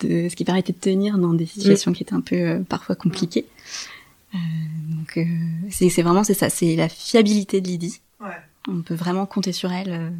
de, 0.00 0.28
ce 0.28 0.36
qui 0.36 0.44
permettait 0.44 0.74
de 0.74 0.78
tenir 0.78 1.16
dans 1.16 1.32
des 1.32 1.46
situations 1.46 1.92
qui 1.92 2.02
étaient 2.02 2.14
un 2.14 2.20
peu 2.20 2.62
parfois 2.68 2.94
compliquées. 2.94 3.46
Donc 4.32 5.16
euh, 5.16 5.24
c'est 5.70 6.02
vraiment 6.02 6.24
c'est 6.24 6.34
ça, 6.34 6.50
c'est 6.50 6.76
la 6.76 6.88
fiabilité 6.88 7.60
de 7.60 7.66
Lydie. 7.68 8.00
Ouais. 8.20 8.36
On 8.68 8.82
peut 8.82 8.94
vraiment 8.94 9.26
compter 9.26 9.52
sur 9.52 9.72
elle 9.72 9.92
euh, 9.92 10.10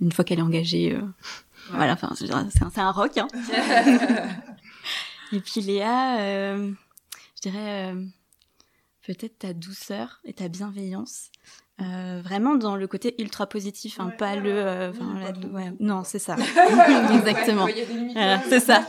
une 0.00 0.12
fois 0.12 0.24
qu'elle 0.24 0.38
est 0.38 0.42
engagée. 0.42 0.92
Euh, 0.92 1.00
ouais. 1.00 1.72
Voilà, 1.72 1.92
enfin 1.94 2.12
c'est 2.14 2.30
un, 2.30 2.48
un 2.76 2.90
rock. 2.92 3.16
Hein. 3.16 3.28
et 5.32 5.40
puis 5.40 5.60
Léa, 5.60 6.18
euh, 6.20 6.72
je 7.36 7.50
dirais 7.50 7.94
peut-être 9.06 9.38
ta 9.38 9.52
douceur 9.52 10.20
et 10.24 10.32
ta 10.32 10.48
bienveillance. 10.48 11.30
Euh, 11.82 12.22
vraiment 12.24 12.54
dans 12.54 12.74
le 12.74 12.86
côté 12.86 13.14
ultra 13.18 13.46
positif, 13.46 14.00
hein, 14.00 14.06
ouais, 14.06 14.16
pas 14.16 14.32
ouais, 14.32 14.40
le. 14.40 14.50
Euh, 14.50 14.92
la, 15.20 15.48
ouais, 15.48 15.72
non, 15.78 16.04
c'est 16.04 16.18
ça. 16.18 16.36
Exactement. 17.14 17.66
Voilà, 18.14 18.40
c'est 18.48 18.60
ça. 18.60 18.80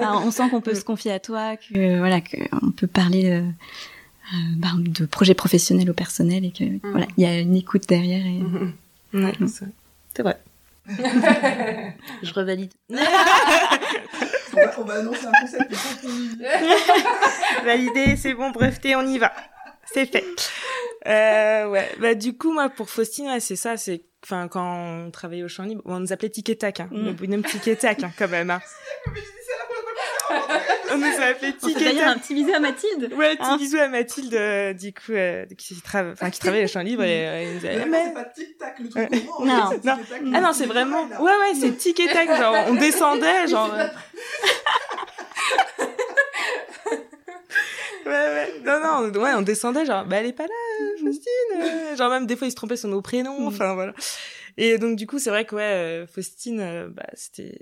bah, 0.00 0.14
on 0.16 0.32
sent 0.32 0.50
qu'on 0.50 0.60
peut 0.60 0.74
se 0.74 0.84
confier 0.84 1.12
à 1.12 1.20
toi, 1.20 1.56
que 1.56 1.98
voilà, 1.98 2.20
qu'on 2.20 2.72
peut 2.72 2.88
parler 2.88 3.30
euh, 3.30 3.42
bah, 4.56 4.70
de 4.76 5.06
projets 5.06 5.34
professionnels 5.34 5.90
au 5.90 5.94
personnel 5.94 6.44
et 6.44 6.50
que 6.50 6.64
mm. 6.64 6.80
voilà, 6.82 7.06
il 7.16 7.22
y 7.22 7.26
a 7.26 7.38
une 7.38 7.54
écoute 7.54 7.88
derrière. 7.88 8.26
Et... 8.26 8.40
Mm. 8.40 8.72
Ouais, 9.12 9.32
c'est 10.12 10.22
vrai. 10.22 10.40
Je 10.88 12.34
revalide. 12.34 12.72
on, 12.90 12.96
va, 12.96 14.80
on 14.80 14.82
va 14.82 14.94
annoncer 14.94 15.26
un 15.26 15.40
concept. 15.40 15.72
Validé, 17.64 18.16
c'est 18.16 18.34
bon, 18.34 18.50
breveté, 18.50 18.96
on 18.96 19.06
y 19.06 19.18
va 19.18 19.32
c'est 19.92 20.06
fait. 20.06 20.24
Euh, 21.06 21.68
ouais, 21.68 21.90
bah 21.98 22.14
du 22.14 22.36
coup 22.36 22.52
moi 22.52 22.68
pour 22.68 22.88
Faustine, 22.88 23.26
ouais, 23.26 23.40
c'est 23.40 23.56
ça, 23.56 23.76
c'est 23.76 24.04
enfin 24.24 24.48
quand 24.48 24.64
on 24.64 25.10
travaillait 25.10 25.44
au 25.44 25.48
champ 25.48 25.64
libre, 25.64 25.82
on 25.84 26.00
nous 26.00 26.12
appelait 26.12 26.30
Tic 26.30 26.56
Tac, 26.58 26.80
hein, 26.80 26.88
mm. 26.90 27.04
le 27.04 27.12
bonhomme 27.12 27.44
Tic 27.44 27.78
Tac 27.78 28.02
hein, 28.02 28.12
quand 28.18 28.28
même. 28.28 28.50
Hein. 28.50 28.60
on 30.92 30.98
nous 30.98 31.20
a 31.20 31.26
appelé 31.26 31.52
Tic 31.52 31.78
Tac. 31.78 31.96
un 31.96 32.18
petit 32.18 32.34
bisou 32.34 32.52
à 32.54 32.58
Mathilde. 32.58 33.12
Ouais, 33.16 33.36
petit 33.36 33.44
hein 33.44 33.56
bisou 33.56 33.78
à 33.78 33.88
Mathilde, 33.88 34.34
euh, 34.34 34.72
du 34.72 34.92
coup, 34.92 35.12
euh, 35.12 35.46
qui, 35.56 35.80
tra 35.80 36.04
enfin, 36.12 36.30
qui 36.30 36.40
travaille 36.40 36.64
au 36.64 36.68
champ 36.68 36.80
libre. 36.80 37.02
Et, 37.02 37.26
euh, 37.26 37.54
nous 37.54 37.66
a... 37.66 37.86
mais... 37.86 38.04
c'est 38.06 38.14
pas 38.14 38.24
Tic 38.24 38.58
Tac 38.58 38.78
le 38.78 38.88
truc. 38.88 39.10
Non, 39.40 39.70
non. 39.84 39.98
Ah 40.34 40.40
non, 40.40 40.52
c'est 40.52 40.66
vraiment. 40.66 41.04
Ouais, 41.20 41.20
ouais, 41.20 41.54
c'est 41.58 41.76
Tic 41.76 42.00
Tac. 42.12 42.28
Genre, 42.28 42.54
on 42.68 42.74
descendait, 42.74 43.46
genre. 43.48 43.72
ouais, 48.06 48.06
ouais. 48.06 48.53
Non, 48.64 48.80
non, 48.80 49.20
ouais, 49.20 49.34
on 49.34 49.42
descendait, 49.42 49.84
genre, 49.84 50.04
bah, 50.04 50.16
elle 50.16 50.26
est 50.26 50.32
pas 50.32 50.46
là, 50.46 50.54
euh, 50.80 51.04
Faustine. 51.04 51.32
Euh. 51.60 51.96
Genre, 51.96 52.10
même 52.10 52.26
des 52.26 52.36
fois, 52.36 52.46
ils 52.46 52.50
se 52.50 52.56
trompaient 52.56 52.76
sur 52.76 52.88
nos 52.88 53.02
prénoms, 53.02 53.40
mm. 53.40 53.46
enfin, 53.46 53.74
voilà. 53.74 53.92
Et 54.56 54.78
donc, 54.78 54.96
du 54.96 55.06
coup, 55.06 55.18
c'est 55.18 55.30
vrai 55.30 55.44
que, 55.44 55.54
ouais, 55.56 55.62
euh, 55.62 56.06
Faustine, 56.06 56.88
bah, 56.88 57.06
c'était, 57.14 57.58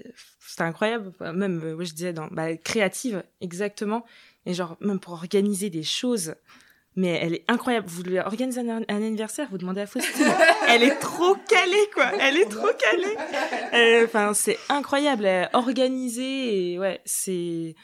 c'était 0.46 0.62
incroyable. 0.62 1.12
Même, 1.20 1.74
ouais, 1.76 1.84
je 1.84 1.94
disais, 1.94 2.12
dans, 2.12 2.28
bah, 2.30 2.54
créative, 2.56 3.22
exactement. 3.40 4.04
Et 4.46 4.54
genre, 4.54 4.76
même 4.80 5.00
pour 5.00 5.14
organiser 5.14 5.70
des 5.70 5.82
choses. 5.82 6.34
Mais 6.94 7.18
elle 7.22 7.34
est 7.34 7.44
incroyable. 7.48 7.86
Vous 7.88 8.02
lui 8.02 8.18
organisez 8.18 8.60
un, 8.60 8.68
un, 8.68 8.84
anniversaire, 8.88 9.48
vous 9.50 9.56
demandez 9.56 9.80
à 9.80 9.86
Faustine. 9.86 10.26
elle 10.68 10.82
est 10.82 10.96
trop 10.96 11.34
calée, 11.48 11.88
quoi. 11.94 12.12
Elle 12.20 12.36
est 12.36 12.48
trop 12.50 12.68
calée. 12.78 14.04
Enfin, 14.04 14.34
c'est 14.34 14.58
incroyable. 14.68 15.26
Organisée 15.54 16.72
et 16.72 16.78
ouais, 16.78 17.00
c'est, 17.06 17.74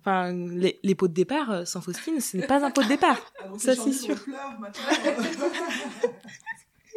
Enfin, 0.00 0.32
les, 0.32 0.80
les 0.82 0.94
pots 0.94 1.08
de 1.08 1.12
départ, 1.12 1.50
euh, 1.50 1.64
sans 1.66 1.80
Faustine, 1.82 2.20
ce 2.20 2.38
n'est 2.38 2.46
pas 2.46 2.64
un 2.64 2.70
pot 2.70 2.82
de 2.82 2.88
départ. 2.88 3.18
Ah, 3.38 3.44
ça, 3.58 3.74
c'est 3.74 3.92
sûr. 3.92 4.16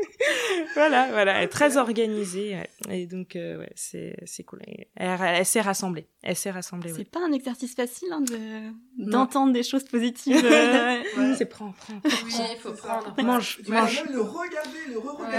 voilà, 0.75 1.07
voilà, 1.11 1.37
elle 1.37 1.43
est 1.45 1.47
très 1.47 1.77
organisée. 1.77 2.55
ouais. 2.87 3.01
Et 3.01 3.05
donc, 3.07 3.35
euh, 3.35 3.59
ouais, 3.59 3.71
c'est, 3.75 4.15
c'est 4.25 4.43
cool. 4.43 4.61
Elle, 4.95 5.17
elle 5.21 5.45
s'est 5.45 5.61
rassemblée. 5.61 6.07
Elle 6.21 6.35
s'est 6.35 6.51
rassemblée, 6.51 6.89
C'est 6.91 6.99
ouais. 6.99 7.03
pas 7.05 7.19
un 7.25 7.31
exercice 7.31 7.75
facile 7.75 8.09
hein, 8.11 8.21
de 8.21 9.09
d'entendre 9.09 9.51
des 9.53 9.63
choses 9.63 9.83
positives. 9.83 10.35
euh, 10.45 11.01
Ouais. 11.17 11.33
C'est 11.37 11.45
prends. 11.45 11.73
Oui, 11.89 11.99
il 12.25 12.57
faut 12.59 12.71
prendre. 12.73 13.13
Mange, 13.23 13.59
Tu 13.65 13.71
mange. 13.71 14.03
même 14.03 14.13
le 14.15 14.21
regarder, 14.21 14.69
le 14.89 14.97
re-regarder, 14.99 15.37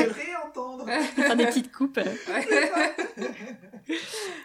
Ouais. 0.00 0.06
le 0.06 0.12
réentendre. 0.12 0.86
faire 1.16 1.36
des 1.36 1.46
petites 1.46 1.72
coupes. 1.72 1.98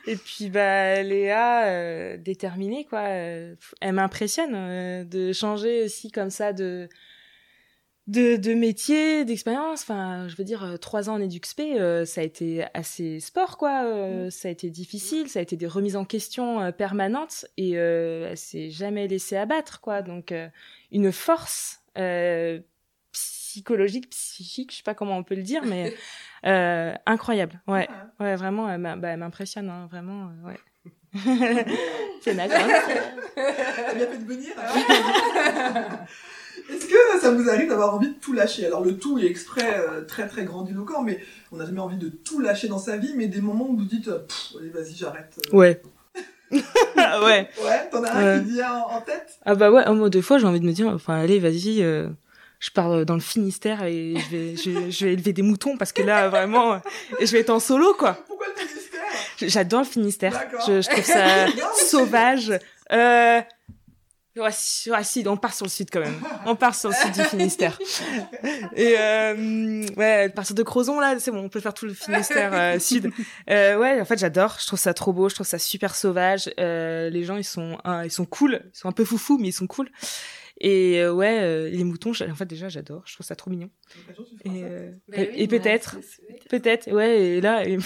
Et 0.07 0.15
puis 0.15 0.49
bah 0.49 1.01
Léa, 1.03 1.65
euh, 1.65 2.17
déterminée 2.17 2.85
quoi, 2.85 2.99
euh, 3.01 3.55
elle 3.79 3.93
m'impressionne 3.93 4.53
euh, 4.55 5.03
de 5.03 5.33
changer 5.33 5.83
aussi 5.83 6.11
comme 6.11 6.29
ça 6.29 6.53
de 6.53 6.89
de, 8.11 8.35
de 8.35 8.53
métier, 8.53 9.25
d'expérience. 9.25 9.81
Enfin, 9.81 10.27
je 10.27 10.35
veux 10.35 10.43
dire, 10.43 10.63
euh, 10.63 10.77
trois 10.77 11.09
ans 11.09 11.13
en 11.15 11.21
EduxP, 11.21 11.61
euh, 11.61 12.05
ça 12.05 12.21
a 12.21 12.23
été 12.23 12.65
assez 12.73 13.19
sport 13.19 13.57
quoi. 13.57 13.85
euh, 13.85 14.29
Ça 14.29 14.47
a 14.47 14.51
été 14.51 14.69
difficile, 14.69 15.29
ça 15.29 15.39
a 15.39 15.41
été 15.41 15.55
des 15.55 15.67
remises 15.67 15.95
en 15.95 16.05
question 16.05 16.61
euh, 16.61 16.71
permanentes 16.71 17.45
et 17.57 17.77
euh, 17.77 18.29
elle 18.31 18.37
s'est 18.37 18.69
jamais 18.69 19.07
laissée 19.07 19.37
abattre 19.37 19.79
quoi. 19.81 20.01
Donc 20.01 20.31
euh, 20.31 20.47
une 20.91 21.11
force 21.11 21.79
euh, 21.97 22.59
psychologique, 23.11 24.09
psychique, 24.09 24.71
je 24.71 24.77
sais 24.77 24.83
pas 24.83 24.93
comment 24.93 25.17
on 25.17 25.23
peut 25.23 25.35
le 25.35 25.43
dire, 25.43 25.63
mais 25.65 25.93
euh, 26.45 26.93
incroyable. 27.05 27.61
Ouais. 27.67 27.87
Ouais, 28.19 28.35
vraiment, 28.35 28.69
elle 28.69 28.81
bah, 28.81 29.09
elle 29.09 29.19
m'impressionne, 29.19 29.69
hein, 29.69 29.87
vraiment, 29.89 30.29
ouais. 30.45 30.57
c'est 32.21 32.33
naze, 32.33 32.51
hein. 32.53 32.67
T'as 33.35 33.93
bien 33.93 34.07
fait 34.07 34.17
de 34.17 34.25
venir. 34.25 34.53
Est-ce 36.69 36.85
que 36.85 37.19
ça 37.21 37.31
vous 37.31 37.49
arrive 37.49 37.69
d'avoir 37.69 37.93
envie 37.95 38.09
de 38.09 38.13
tout 38.19 38.33
lâcher? 38.33 38.65
Alors 38.65 38.83
le 38.83 38.97
tout 38.97 39.19
est 39.19 39.25
exprès 39.25 39.77
euh, 39.79 40.01
très 40.05 40.27
très 40.27 40.43
grandiloquent, 40.45 41.01
mais 41.03 41.19
on 41.51 41.57
n'a 41.57 41.65
jamais 41.65 41.79
envie 41.79 41.97
de 41.97 42.09
tout 42.09 42.39
lâcher 42.39 42.67
dans 42.67 42.79
sa 42.79 42.97
vie, 42.97 43.13
mais 43.15 43.27
des 43.27 43.41
moments 43.41 43.69
où 43.69 43.77
vous 43.77 43.85
dites, 43.85 44.07
euh, 44.07 44.19
allez 44.59 44.69
vas-y 44.69 44.93
j'arrête. 44.95 45.33
euh. 45.53 45.57
Ouais. 45.57 45.81
ouais. 46.51 47.49
Ouais, 47.63 47.89
t'en 47.91 48.03
as 48.03 48.11
un 48.11 48.37
Ouais. 48.37 48.43
qui 48.43 48.51
vient 48.53 48.71
en, 48.73 48.97
en 48.97 49.01
tête? 49.01 49.37
Ah 49.45 49.55
bah 49.55 49.71
ouais, 49.71 49.83
moi, 49.93 50.09
deux 50.09 50.21
fois, 50.21 50.37
j'ai 50.37 50.45
envie 50.47 50.59
de 50.59 50.65
me 50.65 50.73
dire, 50.73 50.87
enfin, 50.87 51.15
allez, 51.15 51.39
vas-y, 51.39 51.81
euh, 51.81 52.09
je 52.59 52.69
pars 52.71 53.05
dans 53.05 53.13
le 53.15 53.21
Finistère 53.21 53.83
et 53.83 54.15
je 54.17 54.29
vais, 54.35 54.55
je, 54.57 54.69
vais- 54.69 54.91
je 54.91 55.05
vais 55.05 55.13
élever 55.13 55.33
des 55.33 55.41
moutons 55.43 55.77
parce 55.77 55.93
que 55.93 56.01
là, 56.03 56.27
vraiment, 56.29 56.73
euh, 56.73 56.77
je 57.21 57.31
vais 57.31 57.39
être 57.39 57.49
en 57.51 57.59
solo, 57.59 57.93
quoi. 57.93 58.17
Pourquoi 58.27 58.47
le 58.47 58.67
Finistère? 58.67 59.01
J'adore 59.39 59.79
le 59.81 59.85
Finistère. 59.87 60.39
Je, 60.67 60.81
je 60.81 60.89
trouve 60.89 61.03
ça 61.05 61.45
sauvage. 61.75 62.51
Euh... 62.91 63.39
Ouais, 64.37 64.49
si, 64.53 64.89
ouais, 64.89 65.03
si, 65.03 65.23
on 65.27 65.35
part 65.35 65.53
sur 65.53 65.65
le 65.65 65.69
sud 65.69 65.89
quand 65.91 65.99
même. 65.99 66.15
On 66.45 66.55
part 66.55 66.73
sur 66.73 66.89
le 66.89 66.95
sud 66.95 67.11
du 67.11 67.21
Finistère. 67.23 67.77
Et 68.75 68.95
euh, 68.97 69.85
ouais, 69.97 70.29
partir 70.29 70.55
de 70.55 70.63
Crozon 70.63 71.01
là, 71.01 71.19
c'est 71.19 71.31
bon, 71.31 71.39
on 71.39 71.49
peut 71.49 71.59
faire 71.59 71.73
tout 71.73 71.85
le 71.85 71.93
Finistère 71.93 72.51
euh, 72.53 72.79
sud. 72.79 73.11
Euh, 73.49 73.77
ouais, 73.77 73.99
en 73.99 74.05
fait, 74.05 74.17
j'adore. 74.17 74.55
Je 74.59 74.67
trouve 74.67 74.79
ça 74.79 74.93
trop 74.93 75.11
beau. 75.11 75.27
Je 75.27 75.35
trouve 75.35 75.47
ça 75.47 75.59
super 75.59 75.95
sauvage. 75.95 76.49
Euh, 76.59 77.09
les 77.09 77.25
gens, 77.25 77.35
ils 77.35 77.43
sont, 77.43 77.77
ils 78.05 78.11
sont 78.11 78.25
cool. 78.25 78.61
Ils 78.73 78.77
sont 78.77 78.87
un 78.87 78.93
peu 78.93 79.03
foufous, 79.03 79.37
mais 79.37 79.49
ils 79.49 79.53
sont 79.53 79.67
cool. 79.67 79.89
Et 80.63 81.01
euh, 81.01 81.11
ouais, 81.11 81.39
euh, 81.41 81.69
les 81.71 81.83
moutons, 81.83 82.11
en 82.11 82.35
fait, 82.35 82.45
déjà, 82.45 82.69
j'adore. 82.69 83.01
Je 83.07 83.15
trouve 83.15 83.25
ça 83.25 83.35
trop 83.35 83.49
mignon. 83.49 83.71
Tu 83.89 84.47
Et, 84.47 84.63
euh, 84.63 84.91
Bah 85.09 85.17
et- 85.17 85.21
oui, 85.29 85.33
et 85.35 85.47
bah, 85.47 85.57
peut-être, 85.57 85.95
peut-être, 86.51 86.91
ouais. 86.91 87.19
Et 87.19 87.41
là, 87.41 87.63
elle 87.63 87.79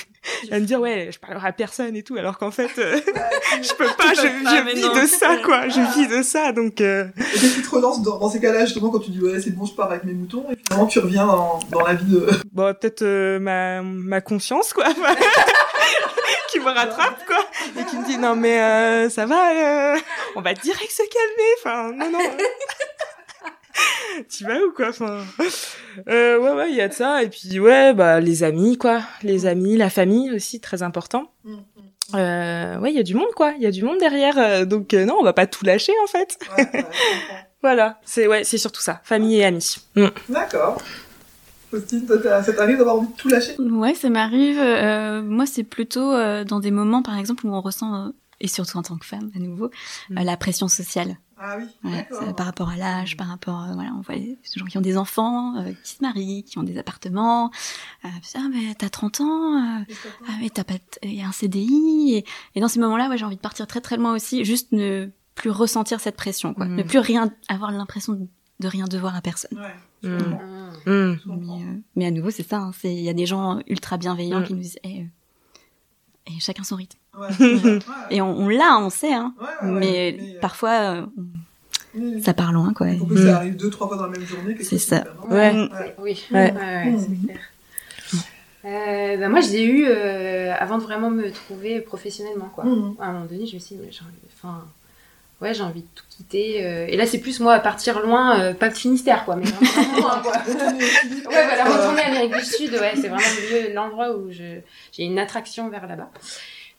va 0.52 0.60
me 0.60 0.66
dire, 0.66 0.82
ouais, 0.82 1.08
je 1.10 1.18
parlerai 1.18 1.48
à 1.48 1.54
personne 1.54 1.96
et 1.96 2.04
tout, 2.04 2.18
alors 2.18 2.38
qu'en 2.38 2.52
fait, 2.52 2.70
euh, 2.78 3.00
je 3.64 3.74
peux 3.76 3.86
pas. 3.98 4.14
Je, 4.14 4.74
vis 4.76 4.82
non. 4.82 5.02
de 5.02 5.08
ça, 5.08 5.38
quoi. 5.46 5.70
Je 5.70 5.80
vis 5.98 6.10
de 6.10 6.22
ça, 6.22 6.52
donc. 6.52 6.82
euh, 6.82 7.06
Et 7.18 7.22
qu'est-ce 7.40 7.56
qui 7.56 7.62
te 7.62 7.70
relance 7.70 8.02
dans, 8.04 8.20
dans 8.20 8.30
ces 8.30 8.42
cas-là, 8.42 8.66
justement, 8.66 8.90
quand 8.90 9.00
tu 9.00 9.12
dis, 9.12 9.22
ouais, 9.22 9.40
c'est 9.40 9.52
bon, 9.52 9.64
je 9.66 9.74
pars 9.74 9.90
avec 9.90 10.04
mes 10.04 10.14
moutons, 10.14 10.46
et 10.52 10.58
finalement 10.68 10.88
tu 10.88 11.00
reviens 11.00 11.26
dans, 11.28 11.60
dans 11.72 11.80
la 11.82 11.94
vie 11.94 12.12
de. 12.12 12.28
Bon, 12.52 12.74
peut-être 12.74 13.04
euh, 13.04 13.40
ma, 13.40 13.82
ma 13.84 14.20
conscience, 14.20 14.74
quoi. 14.74 14.86
qui 16.50 16.60
me 16.60 16.66
rattrape, 16.66 17.26
quoi. 17.26 17.38
Et 17.80 17.86
qui 17.86 17.98
me 17.98 18.06
dit, 18.06 18.18
non, 18.18 18.36
mais 18.36 18.60
euh, 18.62 19.10
ça 19.10 19.26
va, 19.26 19.94
euh, 19.96 19.98
on 20.36 20.42
va 20.42 20.54
direct 20.54 20.92
se 20.92 21.04
calmer. 21.04 21.52
Enfin, 21.60 21.92
non, 21.94 22.12
non. 22.12 22.38
tu 24.30 24.46
vas 24.46 24.58
où, 24.60 24.72
quoi 24.72 24.90
Enfin, 24.90 25.20
euh, 26.08 26.38
ouais, 26.40 26.52
ouais, 26.52 26.70
il 26.72 26.76
y 26.76 26.82
a 26.82 26.88
de 26.88 26.94
ça. 26.94 27.24
Et 27.24 27.30
puis, 27.30 27.60
ouais, 27.60 27.94
bah, 27.94 28.20
les 28.20 28.44
amis, 28.44 28.78
quoi. 28.78 29.02
Les 29.24 29.46
amis, 29.46 29.78
la 29.78 29.90
famille 29.90 30.32
aussi, 30.32 30.60
très 30.60 30.84
important. 30.84 31.32
Euh, 32.14 32.78
ouais, 32.80 32.92
il 32.92 32.96
y 32.96 33.00
a 33.00 33.04
du 33.04 33.16
monde, 33.16 33.32
quoi. 33.36 33.54
Il 33.58 33.64
y 33.64 33.66
a 33.66 33.72
du 33.72 33.84
monde 33.84 33.98
derrière. 34.00 34.38
euh, 34.38 34.66
donc, 34.66 34.94
euh, 34.94 35.06
non, 35.06 35.18
on 35.20 35.24
va 35.24 35.34
pas 35.34 35.48
tout 35.48 35.66
lâcher, 35.66 35.94
en 36.04 36.08
fait. 36.08 36.38
Ouais, 36.58 36.70
ouais. 36.74 36.86
Voilà. 37.62 38.00
C'est, 38.06 38.28
ouais, 38.28 38.44
c'est 38.44 38.60
surtout 38.60 38.82
ça. 38.82 39.02
Famille 39.04 39.38
et 39.40 39.46
amis. 39.46 39.78
Mm. 39.96 40.06
D'accord. 40.30 40.78
Faustine, 41.72 42.08
ça 42.08 42.54
t'arrive 42.54 42.78
d'avoir 42.78 42.98
envie 42.98 43.08
de 43.08 43.14
tout 43.18 43.28
lâcher? 43.28 43.56
Ouais, 43.60 43.96
ça 43.96 44.08
m'arrive. 44.12 44.60
euh, 44.60 45.24
moi, 45.24 45.48
c'est 45.48 45.64
plutôt 45.64 46.12
euh, 46.14 46.44
dans 46.44 46.60
des 46.60 46.70
moments, 46.70 47.02
par 47.02 47.18
exemple, 47.18 47.48
où 47.48 47.52
on 47.56 47.62
ressent, 47.62 47.96
euh, 47.96 48.10
et 48.46 48.48
surtout 48.48 48.78
en 48.78 48.84
tant 48.84 48.98
que 48.98 49.06
femme, 49.06 49.32
à 49.36 49.40
nouveau, 49.40 49.70
Mm. 50.10 50.18
euh, 50.20 50.24
la 50.24 50.38
pression 50.38 50.68
sociale. 50.68 51.18
Ah 51.38 51.58
oui, 51.58 51.66
Ouais, 51.92 52.08
par 52.38 52.46
rapport 52.46 52.70
à 52.70 52.78
l'âge, 52.78 53.18
par 53.18 53.28
rapport, 53.28 53.64
euh, 53.64 53.74
voilà, 53.74 53.92
on 53.98 54.02
voit 54.02 54.16
des 54.16 54.38
gens 54.56 54.66
qui 54.66 54.78
ont 54.78 54.82
des 54.82 54.96
enfants, 54.98 55.58
euh, 55.58 55.74
qui 55.84 55.92
se 55.96 56.02
marient, 56.02 56.44
qui 56.44 56.58
ont 56.60 56.64
des 56.64 56.78
appartements. 56.78 57.52
Euh, 58.06 58.08
ah, 58.36 58.48
mais 58.54 58.74
t'as 58.76 58.88
30 58.90 59.20
ans, 59.20 59.56
euh, 59.58 59.84
ah, 60.30 60.32
mais 60.40 60.50
t'as 60.50 60.64
pas, 60.64 60.76
il 61.04 61.14
y 61.16 61.22
a 61.22 61.28
un 61.28 61.34
CDI. 61.34 62.14
Et, 62.16 62.26
et 62.56 62.62
dans 62.62 62.70
ces 62.70 62.80
moments-là, 62.80 63.10
ouais, 63.10 63.18
j'ai 63.18 63.26
envie 63.26 63.36
de 63.36 63.42
partir 63.42 63.68
très 63.68 63.82
très 63.82 63.98
loin 63.98 64.14
aussi, 64.16 64.46
juste 64.46 64.72
ne 64.72 65.10
plus 65.36 65.50
ressentir 65.50 66.00
cette 66.00 66.16
pression, 66.16 66.54
quoi. 66.54 66.66
Mm. 66.68 66.76
Ne 66.78 66.84
plus 66.84 67.00
rien, 67.00 67.30
avoir 67.50 67.72
l'impression 67.72 68.14
de, 68.14 68.68
rien 68.70 68.86
devoir 68.86 69.14
à 69.16 69.22
personne. 69.22 69.60
Ouais, 69.60 69.76
Mm. 70.04 70.08
Mm. 70.86 71.18
Mais, 71.26 71.64
euh, 71.64 71.76
mais 71.96 72.06
à 72.06 72.12
nouveau, 72.12 72.30
c'est 72.30 72.48
ça. 72.48 72.60
hein, 72.60 72.72
c'est 72.80 72.94
il 72.94 73.02
y 73.02 73.10
a 73.10 73.14
des 73.14 73.26
gens 73.26 73.60
ultra 73.68 73.98
bienveillants 73.98 74.40
Mm. 74.42 74.46
qui 74.46 74.54
nous 74.54 74.60
disent, 74.62 74.80
Eh, 74.84 75.02
euh, 75.02 75.06
et 76.28 76.40
chacun 76.40 76.64
son 76.64 76.76
rythme. 76.76 76.98
Ouais, 77.18 77.28
ouais, 77.40 77.64
ouais. 77.64 77.80
Et 78.10 78.22
on, 78.22 78.38
on 78.38 78.48
l'a, 78.50 78.78
on 78.80 78.90
sait, 78.90 79.14
hein. 79.14 79.34
Ouais, 79.40 79.46
ouais, 79.46 79.74
ouais, 79.74 79.80
mais, 79.80 80.18
mais, 80.20 80.36
euh, 80.36 80.40
parfois, 80.42 80.72
euh, 80.72 81.06
mm. 81.96 82.22
ça 82.22 82.34
part 82.34 82.52
loin, 82.52 82.74
quoi. 82.74 82.88
Faut 82.98 83.06
que 83.06 83.14
Mm. 83.14 83.26
ça 83.28 83.36
arrive 83.38 83.56
deux, 83.56 83.70
trois 83.70 83.88
fois 83.88 83.98
dans 83.98 84.04
la 84.08 84.10
même 84.18 84.26
journée. 84.28 84.56
C'est 84.62 84.78
ça. 84.80 85.04
Ouais. 85.30 85.54
Oui, 86.00 86.24
Ouais. 86.32 86.54
ouais, 86.54 86.54
ouais, 86.54 86.96
c'est 87.00 87.26
clair. 87.26 87.40
Euh, 88.66 89.18
bah 89.18 89.30
moi, 89.30 89.42
je 89.42 89.50
l'ai 89.52 89.64
eu 89.64 89.86
euh, 89.88 90.52
avant 90.60 90.80
de 90.80 90.84
vraiment 90.84 91.12
me 91.12 91.30
trouver 91.32 91.82
professionnellement, 91.82 92.50
quoi. 92.54 92.64
Mhm. 92.64 92.96
À 93.00 93.06
un 93.10 93.14
moment 93.14 93.26
donné, 93.26 93.46
je 93.46 93.54
me 93.56 93.60
suis 93.60 93.76
dit, 93.76 93.82
mais 93.86 93.92
j'ai 93.92 94.02
envie, 94.02 94.16
enfin, 94.36 94.66
ouais, 95.40 95.54
j'ai 95.54 95.62
envie 95.62 95.82
de 95.82 95.88
tout 95.94 96.04
quitter. 96.10 96.66
euh, 96.66 96.88
et 96.90 96.98
là, 96.98 97.06
c'est 97.06 97.20
plus 97.20 97.40
moi 97.40 97.54
à 97.54 97.60
partir 97.60 98.00
loin, 98.02 98.40
euh, 98.40 98.54
pas 98.56 98.70
de 98.70 98.74
Finistère, 98.74 99.24
quoi, 99.24 99.36
mais 99.36 99.46
vraiment 99.46 99.98
loin, 100.00 100.20
quoi. 100.24 100.32
Ouais, 100.48 101.46
voilà, 101.46 101.64
retourner 101.66 102.02
à 102.02 102.08
l'Amérique 102.10 102.34
du 102.38 102.44
Sud, 102.44 102.72
ouais, 102.72 102.94
c'est 102.96 103.08
vraiment 103.08 103.18
le 103.18 103.68
lieu- 103.68 103.74
l'endroit 103.76 104.16
où 104.18 104.32
je, 104.32 104.58
j'ai 104.94 105.04
une 105.04 105.20
attraction 105.20 105.70
vers 105.70 105.86
là-bas. 105.86 106.10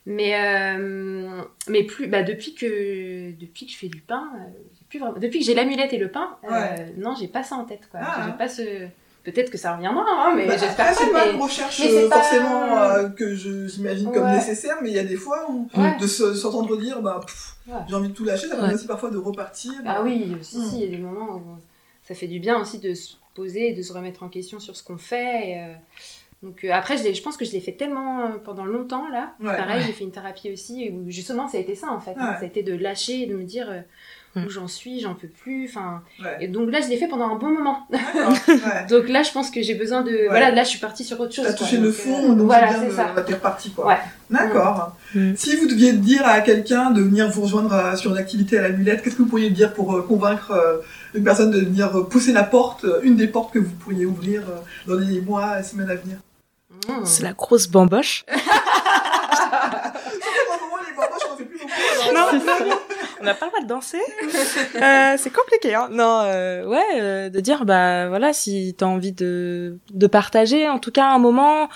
Mais, 0.09 0.33
euh, 0.39 1.41
mais 1.67 1.83
plus, 1.83 2.07
bah, 2.07 2.23
depuis 2.23 2.55
que, 2.55 3.31
depuis 3.37 3.65
que 3.65 3.71
je 3.73 3.77
fais 3.77 3.89
du 3.89 3.99
pain, 3.99 4.29
euh, 4.35 4.39
j'ai 4.79 4.85
plus 4.89 4.99
vraiment, 4.99 5.17
depuis 5.19 5.39
que 5.39 5.45
j'ai 5.45 5.53
l'amulette 5.53 5.91
et 5.91 5.97
le 5.97 6.09
pain, 6.09 6.37
euh, 6.45 6.49
Ouais. 6.49 6.93
non, 6.95 7.13
j'ai 7.19 7.27
pas 7.27 7.43
ça 7.43 7.55
en 7.55 7.65
tête, 7.65 7.89
quoi. 7.91 7.99
Ah. 8.03 8.23
J'ai 8.25 8.37
pas 8.37 8.47
ce, 8.47 8.61
peut-être 9.25 9.51
que 9.51 9.57
ça 9.57 9.75
reviendra, 9.75 10.05
hein, 10.07 10.33
mais 10.33 10.45
Bah, 10.47 10.55
j'espère 10.57 10.87
pas. 10.87 10.93
c'est 10.93 11.11
pas 11.11 11.25
mais- 11.25 11.33
une 11.33 11.41
recherche 11.41 11.81
euh, 11.81 12.07
pas- 12.07 12.21
forcément 12.21 12.77
euh, 12.83 13.09
que 13.09 13.35
je- 13.35 13.67
j'imagine 13.67 14.09
comme 14.13 14.23
Ouais. 14.23 14.35
nécessaire, 14.35 14.77
mais 14.81 14.91
il 14.91 14.95
y 14.95 14.99
a 14.99 15.03
des 15.03 15.17
fois 15.17 15.45
où 15.51 15.67
Ouais. 15.75 15.97
de 15.99 16.07
se- 16.07 16.33
s'entendre 16.35 16.77
dire 16.77 17.01
bah, 17.01 17.19
Ouais. 17.67 17.73
j'ai 17.89 17.95
envie 17.95 18.07
de 18.07 18.13
tout 18.13 18.23
lâcher, 18.23 18.47
ça 18.47 18.55
permet 18.55 18.75
aussi 18.75 18.87
parfois 18.87 19.09
de 19.09 19.17
repartir. 19.17 19.73
Ah 19.85 20.03
oui, 20.03 20.37
si, 20.41 20.57
Mm. 20.59 20.63
si, 20.69 20.75
il 20.77 20.81
y 20.85 20.87
a 20.87 20.97
des 20.97 21.03
moments 21.03 21.35
où 21.35 21.41
ça 22.07 22.15
fait 22.15 22.27
du 22.27 22.39
bien 22.39 22.57
aussi 22.61 22.79
de 22.79 22.93
se 22.93 23.15
poser, 23.35 23.73
de 23.73 23.81
se 23.81 23.91
remettre 23.91 24.23
en 24.23 24.29
question 24.29 24.61
sur 24.61 24.77
ce 24.77 24.83
qu'on 24.83 24.97
fait. 24.97 25.49
et, 25.49 25.59
euh, 25.63 25.73
donc 26.43 26.63
euh, 26.63 26.69
après, 26.71 26.97
je, 26.97 27.21
pense 27.23 27.35
que 27.37 27.45
je 27.45 27.51
l'ai 27.51 27.59
fait 27.59 27.71
tellement 27.71 28.21
euh, 28.21 28.27
pendant 28.43 28.65
longtemps 28.65 29.07
là. 29.11 29.33
Ouais. 29.39 29.55
Pareil, 29.57 29.79
Ouais. 29.81 29.83
j'ai 29.87 29.93
fait 29.93 30.03
une 30.03 30.11
thérapie 30.11 30.51
aussi 30.51 30.89
où 30.93 31.09
justement 31.09 31.47
ça 31.47 31.57
a 31.57 31.61
été 31.61 31.73
ça 31.75 31.87
en 31.91 31.99
fait. 31.99 32.11
hein. 32.19 32.35
Ça 32.37 32.43
a 32.43 32.45
été 32.45 32.61
de 32.63 32.75
lâcher, 32.75 33.25
de 33.25 33.35
me 33.35 33.43
dire 33.43 33.67
euh, 33.69 33.79
Mm. 34.35 34.45
où 34.45 34.49
j'en 34.49 34.67
suis, 34.67 34.99
j'en 34.99 35.15
peux 35.15 35.29
plus. 35.29 35.65
Enfin, 35.67 36.03
Ouais. 36.21 36.37
et 36.41 36.47
donc 36.47 36.69
là, 36.69 36.79
je 36.81 36.89
l'ai 36.89 36.97
fait 36.97 37.07
pendant 37.07 37.27
un 37.29 37.37
bon 37.37 37.47
moment. 37.49 37.87
Donc 38.89 39.07
là, 39.09 39.23
je 39.23 39.31
pense 39.31 39.49
que 39.49 39.61
j'ai 39.63 39.73
besoin 39.73 40.03
de. 40.03 40.27
Voilà, 40.29 40.51
là, 40.51 40.63
je 40.63 40.69
suis 40.69 40.79
partie 40.79 41.03
sur 41.05 41.19
autre 41.19 41.33
chose. 41.33 41.45
T'as 41.47 41.53
touché 41.53 41.77
le 41.77 41.85
Donc, 41.87 41.93
fond, 41.93 42.31
euh, 42.31 42.35
donc 42.35 42.45
voilà, 42.45 42.69
c'est 42.77 42.91
ça. 42.91 43.15
t'es 43.25 43.33
reparti 43.33 43.71
quoi. 43.71 43.87
Ouais. 43.87 43.97
D'accord. 44.29 44.95
Mm. 45.15 45.33
Si 45.35 45.55
vous 45.55 45.65
deviez 45.67 45.93
dire 45.93 46.27
à 46.27 46.41
quelqu'un 46.41 46.91
de 46.91 47.01
venir 47.01 47.29
vous 47.31 47.43
rejoindre 47.43 47.73
à- 47.73 47.95
sur 47.95 48.11
une 48.11 48.17
activité 48.17 48.59
à 48.59 48.63
la 48.63 48.69
mulette, 48.69 49.01
qu'est-ce 49.01 49.15
que 49.15 49.23
vous 49.23 49.29
pourriez 49.29 49.49
dire 49.49 49.73
pour 49.73 49.95
euh, 49.95 50.01
convaincre 50.03 50.51
euh, 50.51 50.77
une 51.15 51.23
personne 51.23 51.49
de 51.49 51.59
venir 51.61 52.07
pousser 52.09 52.33
la 52.33 52.43
porte, 52.43 52.85
une 53.01 53.15
des 53.15 53.27
portes 53.29 53.53
que 53.53 53.59
vous 53.59 53.73
pourriez 53.75 54.05
ouvrir 54.05 54.43
euh, 54.49 54.57
dans 54.93 54.99
les 54.99 55.21
mois 55.21 55.59
et 55.59 55.63
semaines 55.63 55.89
à 55.89 55.95
venir? 55.95 56.17
C'est 57.05 57.23
la 57.23 57.33
grosse 57.33 57.67
bamboche. 57.67 58.25
Non. 62.13 62.27
on 63.19 63.23
n'a 63.23 63.33
pas 63.33 63.45
le 63.45 63.51
droit 63.51 63.61
de 63.61 63.67
danser. 63.67 64.01
Euh, 64.75 65.15
c'est 65.17 65.33
compliqué, 65.33 65.75
hein. 65.75 65.89
Non, 65.91 66.21
euh, 66.23 66.65
ouais, 66.65 66.85
euh, 66.95 67.29
de 67.29 67.39
dire, 67.39 67.65
bah 67.65 68.07
voilà, 68.07 68.33
si 68.33 68.75
t'as 68.77 68.85
envie 68.85 69.11
de, 69.11 69.77
de 69.93 70.07
partager, 70.07 70.69
en 70.69 70.79
tout 70.79 70.91
cas 70.91 71.07
un 71.07 71.19
moment, 71.19 71.67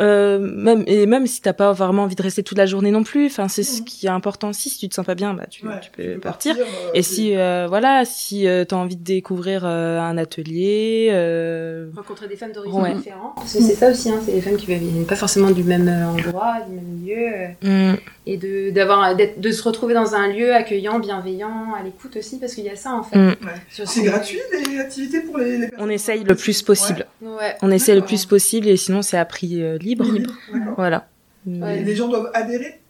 Euh, 0.00 0.38
même 0.38 0.84
et 0.86 1.06
même 1.06 1.26
si 1.26 1.40
t'as 1.42 1.52
pas 1.52 1.72
vraiment 1.72 2.04
envie 2.04 2.14
de 2.14 2.22
rester 2.22 2.42
toute 2.44 2.56
la 2.58 2.66
journée 2.66 2.90
non 2.92 3.02
plus, 3.02 3.26
enfin 3.26 3.48
c'est 3.48 3.62
ce 3.64 3.82
qui 3.82 4.06
est 4.06 4.10
important 4.10 4.50
aussi. 4.50 4.70
Si 4.70 4.78
tu 4.78 4.88
te 4.88 4.94
sens 4.94 5.04
pas 5.04 5.14
bien, 5.16 5.34
bah 5.34 5.46
tu, 5.50 5.66
Ouais, 5.66 5.80
tu 5.80 5.90
peux 5.90 6.18
partir. 6.20 6.54
euh, 6.58 6.62
Et 6.94 7.02
si 7.02 7.36
euh, 7.36 7.66
voilà, 7.68 8.04
si 8.04 8.46
euh, 8.46 8.64
t'as 8.64 8.76
envie 8.76 8.96
de 8.96 9.02
découvrir 9.02 9.62
euh, 9.64 9.98
un 10.00 10.16
atelier, 10.16 11.08
euh, 11.10 11.88
Rencontrer 11.96 12.28
des 12.28 12.36
femmes 12.36 12.52
d'horizons 12.52 12.82
Ouais. 12.82 12.94
différents. 12.94 13.32
Parce 13.36 13.52
que 13.54 13.60
c'est 13.60 13.74
ça 13.74 13.90
aussi, 13.90 14.10
hein, 14.10 14.20
c'est 14.24 14.32
des 14.32 14.40
femmes 14.40 14.56
qui 14.56 14.66
viennent 14.66 15.04
pas 15.06 15.16
forcément 15.16 15.50
du 15.50 15.64
même 15.64 15.88
endroit, 15.88 16.58
du 16.68 16.74
même 16.74 17.04
lieu. 17.04 17.54
euh, 17.64 17.92
mm, 17.92 17.96
et 18.26 18.36
de, 18.36 18.70
d'avoir, 18.70 19.16
d'être- 19.16 19.40
de 19.40 19.50
se 19.50 19.62
retrouver 19.62 19.94
dans 19.94 20.14
un 20.14 20.28
lieu 20.28 20.54
accueillant, 20.54 20.98
bienveillant, 20.98 21.72
à 21.78 21.82
l'écoute 21.82 22.14
aussi, 22.16 22.38
parce 22.38 22.54
qu'il 22.54 22.64
y 22.64 22.68
a 22.70 22.76
ça 22.76 22.92
en 22.94 23.02
fait. 23.02 23.16
Mm. 23.18 23.28
Ouais. 23.28 23.34
C'est 23.70 23.86
ces- 23.88 24.02
gratuit 24.02 24.38
les 24.70 24.78
activités 24.78 25.20
pour 25.22 25.38
les, 25.38 25.58
les 25.58 25.68
on 25.78 25.88
essaye 25.88 26.22
le 26.24 26.34
plus 26.34 26.62
possible. 26.62 27.06
Ouais. 27.22 27.56
On 27.62 27.70
essaye 27.70 27.96
le 27.96 28.02
plus 28.04 28.26
possible 28.26 28.68
et 28.68 28.76
sinon 28.76 29.02
c'est 29.02 29.16
à 29.18 29.24
prix 29.24 29.62
euh, 29.62 29.78
libre. 29.88 30.04
Libre. 30.04 30.32
Voilà. 30.76 31.08
Ouais. 31.46 31.80
Et 31.80 31.84
les 31.84 31.96
gens 31.96 32.08
doivent 32.08 32.30
adhérer 32.34 32.80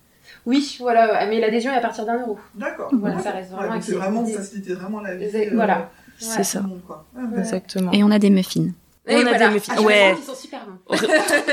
Oui, 0.47 0.77
voilà, 0.81 1.27
mais 1.29 1.39
l'adhésion 1.41 1.71
est 1.73 1.77
à 1.77 1.81
partir 1.81 2.05
d'un 2.07 2.21
euro. 2.21 2.39
D'accord. 2.55 2.91
Voilà, 2.93 3.17
Ouais. 3.17 3.23
ça 3.23 3.31
reste 3.31 3.51
vraiment 3.53 3.81
c'est 3.81 3.95
vraiment 3.95 4.25
faciliter 4.27 4.75
vraiment 4.75 5.01
la 5.01 5.15
vie. 5.17 5.25
Euh, 5.35 5.51
voilà. 5.55 5.91
C'est 6.19 6.39
Ouais. 6.39 6.45
ça. 6.45 6.59
tout 6.59 6.65
le 6.65 6.71
monde, 6.71 6.83
quoi. 6.87 7.05
Ah, 7.17 7.21
ouais. 7.33 7.39
Exactement. 7.39 7.93
Et 7.93 8.03
on 8.03 8.11
a 8.11 8.19
des 8.19 8.31
muffins. 8.31 8.71
Et 9.09 9.17
on 9.17 9.21
a 9.21 9.23
voilà. 9.23 9.49
des 9.49 9.55
muffins. 9.55 9.75
Ah, 9.77 9.81
Ouais. 9.83 10.15
sont 10.25 10.35
super 10.35 10.61
bons. 10.67 10.97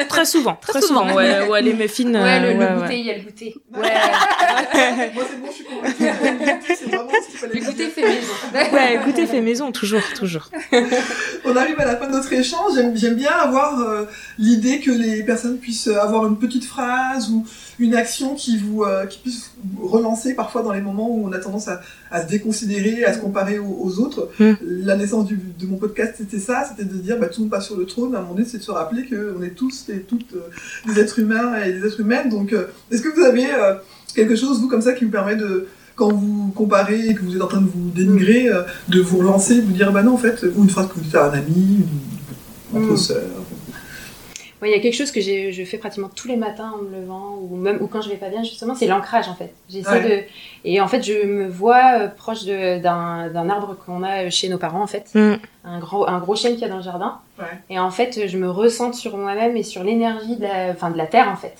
très 0.10 0.26
souvent, 0.26 0.56
très, 0.62 0.82
souvent. 0.82 1.08
souvent. 1.08 1.16
Ouais, 1.16 1.48
ouais, 1.48 1.62
les 1.62 1.74
muffins. 1.74 2.14
Ouais, 2.14 2.20
euh, 2.20 2.54
le, 2.54 2.60
ouais, 2.60 2.70
le 2.70 2.76
ouais. 2.76 2.82
goûter, 2.82 3.00
il 3.00 3.06
y 3.06 3.12
a 3.12 3.18
le 3.18 3.24
goûter. 3.24 3.56
Ouais. 3.74 3.82
Moi 5.14 5.24
c'est 5.30 5.40
bon, 5.40 5.48
je 5.48 5.54
suis 5.54 5.64
convaincue. 5.64 6.04
Le 6.04 6.56
goûter, 6.60 6.76
c'est 6.76 6.86
vraiment 6.86 7.10
ce 7.10 7.30
qu'il 7.32 7.40
fallait 7.40 7.54
Le 7.60 7.66
goûter 7.66 7.88
fait 7.88 8.02
maison. 8.02 8.34
ouais, 8.76 9.00
goûter 9.06 9.26
fait 9.26 9.42
maison, 9.42 9.72
toujours, 9.72 10.02
toujours. 10.18 10.50
On 11.46 11.56
arrive 11.56 11.80
à 11.80 11.86
la 11.86 11.96
fin 11.98 12.08
de 12.08 12.12
notre 12.14 12.32
échange. 12.34 12.74
J'aime, 12.76 12.96
j'aime 12.98 13.16
bien 13.16 13.32
avoir 13.32 13.80
euh, 13.80 14.06
l'idée 14.38 14.80
que 14.82 14.92
les 14.92 15.24
personnes 15.24 15.58
puissent 15.58 15.88
avoir 15.88 16.26
une 16.28 16.38
petite 16.38 16.66
phrase 16.66 17.30
ou 17.30 17.46
une 17.80 17.96
action 17.96 18.36
qui 18.36 18.58
vous 18.58 18.84
euh, 18.84 19.06
qui 19.06 19.20
puisse 19.20 19.52
vous 19.64 19.88
relancer 19.88 20.34
parfois 20.34 20.62
dans 20.64 20.72
les 20.72 20.82
moments 20.82 21.10
où 21.10 21.28
on 21.28 21.32
a 21.34 21.40
tendance 21.40 21.68
à, 21.68 21.82
à 22.12 22.24
se 22.24 22.28
déconsidérer, 22.30 23.04
à 23.04 23.14
se 23.14 23.20
comparer 23.20 23.60
aux, 23.60 23.78
aux 23.82 24.00
autres. 24.00 24.30
Mm. 24.40 24.54
La 24.62 24.96
naissance 24.96 25.26
du- 25.26 25.40
de 25.60 25.66
mon 25.66 25.78
podcast, 25.78 26.16
c'était 26.18 26.40
ça, 26.40 26.64
c'était 26.70 26.88
de 26.88 26.98
dire 26.98 27.20
bah, 27.20 27.28
tout 27.28 27.42
le 27.42 27.46
monde 27.46 27.52
passe 27.52 27.66
sur 27.66 27.78
le 27.78 27.86
trône. 27.86 28.16
À 28.16 28.20
un 28.20 28.22
moment 28.22 28.36
donné, 28.36 28.48
c'est 28.48 28.60
de 28.60 28.64
se 28.64 28.72
rappeler 28.72 29.06
qu'on 29.08 29.42
est 29.44 29.50
tous 29.56 29.90
et 29.90 30.00
toutes 30.02 30.34
euh, 30.36 30.92
des 30.94 31.00
êtres 31.00 31.20
humains 31.20 31.62
et 31.64 31.74
des 31.74 31.86
êtres 31.88 32.00
humaines. 32.00 32.30
Donc, 32.30 32.54
euh, 32.54 32.66
est-ce 32.92 33.02
que 33.02 33.10
vous 33.14 33.24
avez 33.24 33.46
euh, 33.54 33.76
quelque 34.16 34.36
chose, 34.36 34.60
vous, 34.62 34.68
comme 34.70 34.82
ça, 34.82 34.94
qui 34.94 35.04
vous 35.06 35.12
permet 35.12 35.36
de 35.36 35.68
quand 35.98 36.12
vous 36.12 36.52
comparez 36.56 37.08
et 37.08 37.14
que 37.16 37.22
vous 37.22 37.36
êtes 37.36 37.42
en 37.42 37.48
train 37.48 37.62
de 37.62 37.68
vous 37.74 37.90
dénigrer, 37.96 38.50
euh, 38.50 38.64
de 38.90 39.00
vous 39.02 39.18
relancer, 39.20 39.56
de 39.62 39.62
vous 39.66 39.72
dire 39.72 39.92
bah 39.94 40.04
non 40.04 40.14
en 40.14 40.18
fait, 40.18 40.44
ou 40.56 40.64
une 40.64 40.70
phrase 40.70 40.88
que 40.90 40.94
vous 40.96 41.02
dites 41.02 41.16
à 41.16 41.30
un 41.32 41.34
ami, 41.34 41.84
une, 42.74 42.80
votre 42.82 42.94
Mm. 42.94 42.98
sœur. 42.98 43.22
Moi, 44.66 44.74
il 44.74 44.78
y 44.78 44.80
a 44.80 44.82
quelque 44.82 44.96
chose 44.96 45.12
que 45.12 45.22
je 45.22 45.64
fais 45.64 45.78
pratiquement 45.78 46.10
tous 46.10 46.28
les 46.28 46.38
matins 46.38 46.74
en 46.74 46.82
me 46.82 46.90
levant, 47.00 47.38
ou 47.40 47.56
même 47.56 47.78
ou 47.82 47.86
quand 47.88 48.02
je 48.02 48.10
vais 48.10 48.16
pas 48.16 48.30
bien, 48.30 48.42
justement, 48.42 48.74
c'est 48.74 48.88
l'ancrage 48.88 49.28
en 49.30 49.36
fait. 49.36 49.54
J'essaie 49.70 49.92
Ouais. 49.92 50.10
de. 50.10 50.24
Et 50.68 50.82
en 50.82 50.88
fait, 50.88 51.04
je 51.04 51.24
me 51.28 51.48
vois 51.48 52.00
euh, 52.00 52.08
proche 52.08 52.46
de- 52.46 52.80
d'un 52.80 53.30
d'un 53.30 53.48
arbre 53.48 53.78
qu'on 53.86 54.02
a 54.02 54.28
chez 54.32 54.50
nos 54.50 54.58
parents, 54.58 54.82
en 54.82 54.88
fait. 54.88 55.06
Mm. 55.14 55.34
Un, 55.66 55.78
gros, 55.80 56.10
un 56.10 56.18
gros 56.18 56.36
chêne 56.36 56.54
qu'il 56.54 56.64
y 56.64 56.66
a 56.66 56.70
dans 56.70 56.78
le 56.78 56.82
jardin. 56.82 57.20
Ouais. 57.38 57.46
Et 57.70 57.78
en 57.78 57.92
fait, 57.92 58.28
je 58.28 58.38
me 58.40 58.50
ressente 58.50 58.96
sur 58.96 59.16
moi-même 59.18 59.56
et 59.56 59.62
sur 59.62 59.84
l'énergie 59.84 60.36
de 60.38 60.42
la, 60.42 60.72
enfin, 60.72 60.90
de 60.90 60.98
la 60.98 61.06
terre, 61.06 61.30
en 61.30 61.36
fait. 61.36 61.54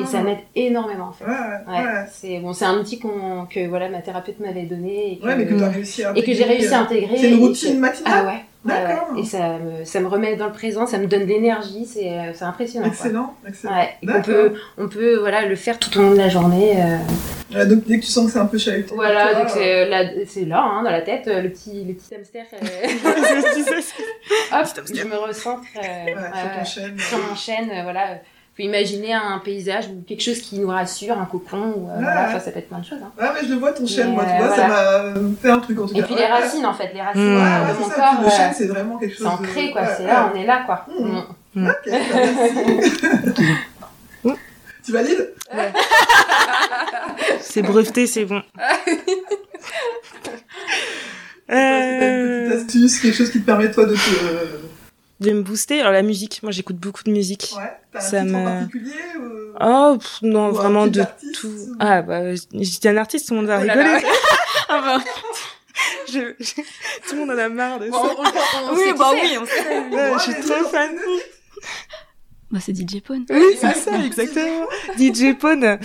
Et 0.00 0.06
ça 0.06 0.22
m'aide 0.22 0.38
énormément, 0.56 1.08
en 1.08 1.12
fait. 1.12 1.26
Ouais, 1.26 1.30
ouais. 1.30 1.74
Ouais, 1.80 1.84
ouais. 1.84 2.04
c'est 2.10 2.38
bon, 2.40 2.54
c'est 2.54 2.64
un 2.64 2.78
outil 2.78 2.98
que 2.98 3.68
voilà 3.68 3.90
ma 3.90 3.98
thérapeute 4.00 4.40
m'avait 4.40 4.62
donné 4.62 5.12
et 5.12 5.18
que, 5.18 5.26
Ouais, 5.26 5.36
mais 5.36 5.44
que 5.44 5.52
tu 5.54 5.62
as 5.62 5.68
réussi 5.68 6.02
à 6.02 6.16
et 6.16 6.22
que 6.24 6.32
j'ai 6.32 6.44
réussi 6.44 6.72
à 6.72 6.78
euh, 6.78 6.82
intégrer. 6.84 7.18
C'est 7.18 7.30
une 7.30 7.40
routine 7.40 7.74
que- 7.74 7.78
matinale 7.80 8.14
Ah 8.16 8.26
ouais. 8.26 8.40
D'accord. 8.64 9.16
Et 9.16 9.24
ça 9.24 9.58
me, 9.58 9.84
ça 9.84 10.00
me 10.00 10.08
remet 10.08 10.36
dans 10.36 10.46
le 10.46 10.52
présent, 10.52 10.86
ça 10.86 10.98
me 10.98 11.06
donne 11.06 11.22
de 11.22 11.26
l'énergie, 11.26 11.86
c'est 11.86 12.10
euh, 12.12 12.32
c'est 12.34 12.44
impressionnant. 12.44 12.86
quoi. 12.88 12.94
Excellent, 12.94 13.34
excellent. 13.46 13.72
Ouais, 13.76 13.90
D'accord. 14.02 14.22
peut, 14.24 14.52
on 14.78 14.88
peut 14.88 15.16
voilà, 15.16 15.46
le 15.46 15.54
faire 15.56 15.78
tout 15.78 15.96
au 15.98 16.02
long 16.02 16.10
de 16.12 16.16
la 16.18 16.28
journée. 16.28 16.74
euh. 16.82 17.64
Donc 17.64 17.84
dès 17.86 17.98
que 17.98 18.04
tu 18.04 18.10
sens 18.10 18.26
que 18.26 18.32
c'est 18.32 18.38
un 18.38 18.44
peu 18.46 18.58
chahuté. 18.58 18.94
Voilà, 18.94 19.30
toi, 19.30 19.40
donc 19.40 19.48
c'est 19.50 19.86
euh, 19.86 19.88
là, 19.88 20.02
c'est 20.26 20.44
là 20.44 20.60
hein, 20.62 20.82
dans 20.82 20.90
la 20.90 21.00
tête, 21.00 21.28
euh, 21.28 21.40
le 21.40 21.48
petit, 21.50 21.82
le 21.84 21.94
petit 21.94 22.14
hamster. 22.14 22.44
euh, 22.52 22.58
Hop, 24.52 24.66
je 24.94 25.04
me 25.04 25.16
recentre 25.16 25.62
euh, 25.76 25.80
Ouais, 26.06 26.64
sur 26.64 27.18
mon 27.18 27.34
chêne. 27.34 27.70
euh, 27.72 27.82
voilà, 27.84 28.18
faut 28.58 28.62
imaginer 28.64 29.14
un 29.14 29.38
paysage 29.38 29.86
ou 29.86 30.02
quelque 30.06 30.20
chose 30.22 30.40
qui 30.40 30.58
nous 30.58 30.66
rassure, 30.68 31.16
un 31.18 31.24
cocon. 31.26 31.72
Ou, 31.76 31.88
euh, 31.88 31.96
Ouais, 31.96 32.02
voilà, 32.02 32.22
ouais. 32.22 32.26
enfin, 32.30 32.40
ça 32.40 32.50
peut 32.50 32.58
être 32.58 32.68
plein 32.68 32.80
de 32.80 32.84
choses. 32.84 32.98
Hein. 33.02 33.12
Ouais, 33.18 33.28
mais 33.34 33.46
je 33.46 33.52
le 33.54 33.58
vois 33.60 33.72
ton 33.72 33.86
chêne, 33.86 34.08
Mais, 34.08 34.14
moi, 34.14 34.24
tu 34.24 34.30
euh, 34.42 34.46
vois, 34.46 34.56
ça 34.56 34.66
m'a 34.66 35.14
fait 35.40 35.50
un 35.50 35.58
truc 35.58 35.78
en 35.80 35.86
tout 35.86 35.94
cas. 35.94 36.00
Et 36.00 36.02
puis 36.02 36.14
Ouais, 36.14 36.20
les 36.20 36.26
ouais. 36.26 36.32
racines 36.32 36.66
en 36.66 36.74
fait, 36.74 36.90
les 36.92 37.00
racines 37.00 37.22
Mmh. 37.22 37.36
Ouais, 37.36 37.42
euh, 37.42 37.62
ouais, 37.64 37.70
de 37.70 37.74
c'est 37.74 37.80
mon 37.80 37.88
ça, 37.90 37.94
corps. 37.94 38.20
le 38.20 38.26
euh, 38.26 38.30
chêne, 38.30 38.52
c'est 38.56 38.66
vraiment 38.66 38.98
quelque 38.98 39.14
chose. 39.16 39.26
c'est 39.26 39.32
ancré 39.32 39.68
de- 39.68 39.72
quoi, 39.72 39.82
ouais, 39.82 39.88
c'est 39.96 40.04
là, 40.06 40.32
on 40.34 40.36
est 40.36 40.44
là 40.46 40.62
quoi. 40.66 40.86
Mmh. 40.88 41.20
Mm. 41.54 41.68
Ok, 41.68 41.86
merci. 41.86 42.92
tu 44.84 44.92
valides? 44.92 45.32
C'est 47.40 47.62
breveté, 47.62 48.06
c'est 48.06 48.24
bon. 48.24 48.42
T'as 51.48 51.54
une 51.54 51.58
Euh, 51.58 52.48
petite 52.50 52.60
astuce, 52.66 53.00
quelque 53.00 53.14
chose 53.16 53.30
qui 53.30 53.40
te 53.40 53.46
permet 53.46 53.70
toi 53.70 53.86
de 53.86 53.94
te. 53.94 53.98
De 55.20 55.30
me 55.32 55.42
booster. 55.42 55.80
Alors 55.80 55.92
la 55.92 56.02
musique, 56.02 56.42
moi 56.42 56.52
j'écoute 56.52 56.76
beaucoup 56.76 57.02
de 57.04 57.10
musique. 57.10 57.52
Ouais, 57.56 57.72
t'as 57.92 57.98
un 57.98 58.02
Ça 58.02 58.22
titre 58.22 58.34
en 58.36 58.38
me- 58.40 58.44
particulier 58.60 58.92
ou... 59.18 59.22
Oh 59.60 59.96
pff, 59.98 60.18
non, 60.22 60.44
Ou 60.46 60.48
un 60.48 60.52
vraiment 60.52 60.86
de 60.86 61.02
tout. 61.34 61.48
ou- 61.48 61.76
Ah 61.80 62.02
bah 62.02 62.34
je 62.34 62.40
dis 62.78 62.88
un 62.88 62.96
artiste, 62.96 63.26
tout 63.28 63.34
le 63.34 63.40
monde 63.40 63.48
va 63.48 63.58
Oh 63.58 63.62
rigoler. 63.62 63.82
là. 63.82 64.00
ah 64.68 64.80
bah, 64.98 65.04
je- 66.08 66.34
je- 66.38 66.54
tout 67.08 67.14
le 67.14 67.18
monde 67.20 67.30
en 67.30 67.38
a 67.38 67.48
marre 67.48 67.78
de 67.80 67.88
Bon, 67.88 67.96
ça. 68.04 68.14
on, 68.16 68.22
on, 68.22 68.72
on 68.72 68.76
Oui, 68.76 68.92
bah 68.98 69.10
oui, 69.12 69.36
on 69.40 69.46
sait. 69.46 69.68
Ouais, 69.68 69.88
Ouais, 69.90 70.12
je 70.18 70.22
suis 70.32 70.40
trop 70.40 70.64
fan. 70.68 70.96
Bah, 72.50 72.58
c'est 72.62 72.74
DJ 72.74 73.02
Pone. 73.02 73.26
Oui, 73.28 73.42
c'est 73.60 73.74
ça, 73.74 73.90
exactement. 74.06 74.66
DJ 74.98 75.36
Pone. 75.38 75.64
Euh, 75.64 75.76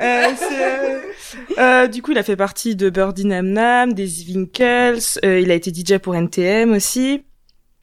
euh, 0.00 1.00
euh, 1.58 1.86
du 1.86 2.02
coup, 2.02 2.10
il 2.10 2.18
a 2.18 2.24
fait 2.24 2.34
partie 2.34 2.74
de 2.74 2.90
Birdie 2.90 3.24
Nam 3.24 3.46
Nam, 3.46 3.92
des 3.92 4.08
Winkles. 4.28 5.20
euh, 5.24 5.38
il 5.38 5.50
a 5.50 5.54
été 5.54 5.70
DJ 5.72 5.98
pour 5.98 6.16
NTM 6.16 6.72
aussi. 6.72 7.24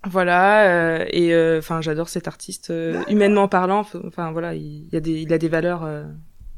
Voilà. 0.08 1.00
euh, 1.02 1.06
et 1.10 1.58
enfin, 1.58 1.82
j'adore 1.82 2.10
cet 2.10 2.28
artiste. 2.28 2.70
euh, 2.70 3.02
humainement 3.10 3.48
parlant, 3.48 3.86
enfin 4.08 4.32
voilà, 4.32 4.54
il, 4.56 4.88
y 4.92 4.96
a 4.96 5.00
des, 5.00 5.22
il 5.22 5.34
a 5.34 5.38
des 5.38 5.50
valeurs 5.50 5.84
euh, 5.84 6.04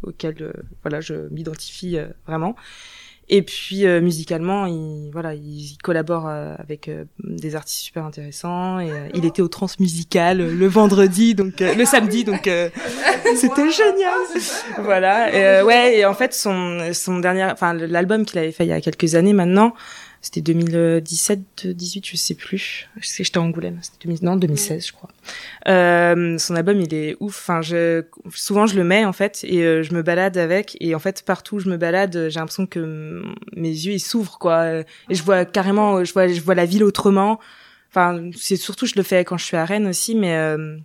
auxquelles, 0.04 0.36
euh, 0.42 0.54
voilà, 0.84 1.02
je 1.02 1.14
m'identifie 1.32 1.98
euh, 1.98 2.06
vraiment. 2.28 2.56
Et 3.34 3.44
puis 3.44 3.86
euh, 3.86 4.02
musicalement, 4.02 4.66
il 4.66 5.10
voilà, 5.14 5.34
il, 5.36 5.42
il 5.62 5.78
collabore 5.82 6.28
euh, 6.28 6.54
avec 6.58 6.90
euh, 6.90 7.06
des 7.24 7.56
artistes 7.56 7.80
super 7.80 8.04
intéressants. 8.04 8.80
Et 8.80 8.92
euh, 8.92 9.08
il 9.14 9.24
était 9.26 9.42
au 9.42 9.48
Transmusical 9.48 10.42
euh, 10.42 10.54
le 10.54 10.68
vendredi, 10.68 11.34
donc 11.34 11.62
euh, 11.62 11.74
le 11.74 11.86
samedi, 11.86 12.26
donc. 12.26 12.48
euh, 12.48 12.70
C'était 13.36 13.72
génial. 13.72 14.12
Ah, 14.76 14.82
voilà. 14.82 15.34
Et, 15.34 15.46
euh, 15.46 15.64
ouais. 15.64 15.98
Et 16.00 16.06
en 16.06 16.14
fait, 16.14 16.34
son 16.34 16.92
son 16.94 17.20
dernier, 17.20 17.46
enfin 17.46 17.74
l'album 17.74 18.26
qu'il 18.26 18.38
avait 18.40 18.52
fait 18.52 18.66
il 18.66 18.70
y 18.70 18.74
a 18.74 18.82
quelques 18.82 19.16
années 19.16 19.32
maintenant, 19.34 19.74
c'était 20.22 20.42
2017, 20.42 21.68
18, 21.68 22.06
je 22.06 22.16
sais 22.16 22.36
plus. 22.36 22.88
Je 23.00 23.08
sais, 23.08 23.24
j'étais 23.24 23.40
à 23.40 23.42
Angoulême. 23.42 23.80
C'était 23.82 24.08
2000 24.08 24.24
non 24.24 24.36
2016, 24.36 24.88
je 24.88 24.94
crois. 24.94 25.10
Euh, 25.68 26.38
son 26.38 26.56
album, 26.56 26.80
il 26.80 26.94
est 26.94 27.18
ouf. 27.20 27.40
Enfin, 27.40 27.62
je 27.62 28.04
souvent 28.36 28.68
je 28.68 28.76
le 28.76 28.84
mets 28.84 29.04
en 29.04 29.14
fait 29.14 29.44
et 29.44 29.64
euh, 29.64 29.82
je 29.82 29.94
me 29.94 30.04
balade 30.04 30.38
avec 30.38 30.78
et 30.80 30.94
en 30.94 31.00
fait 31.00 31.24
partout 31.26 31.56
où 31.56 31.60
je 31.60 31.70
me 31.70 31.78
balade, 31.78 32.30
j'ai 32.30 32.40
l'impression 32.40 32.68
que 32.68 33.24
mes 33.56 33.70
yeux 33.70 33.94
ils 33.94 34.00
s'ouvrent 34.00 34.38
quoi. 34.38 34.82
Et 34.82 34.86
je 35.10 35.24
vois 35.24 35.44
carrément, 35.46 36.04
je 36.04 36.14
vois 36.14 36.28
je 36.28 36.42
vois 36.42 36.56
la 36.56 36.66
ville 36.66 36.84
autrement. 36.84 37.40
Enfin, 37.90 38.30
c'est 38.38 38.58
surtout 38.58 38.86
je 38.86 38.96
le 38.96 39.04
fais 39.04 39.26
quand 39.26 39.38
je 39.38 39.46
suis 39.46 39.58
à 39.58 39.66
Rennes 39.66 39.88
aussi, 39.88 40.16
mais 40.16 40.36
euh, 40.36 40.78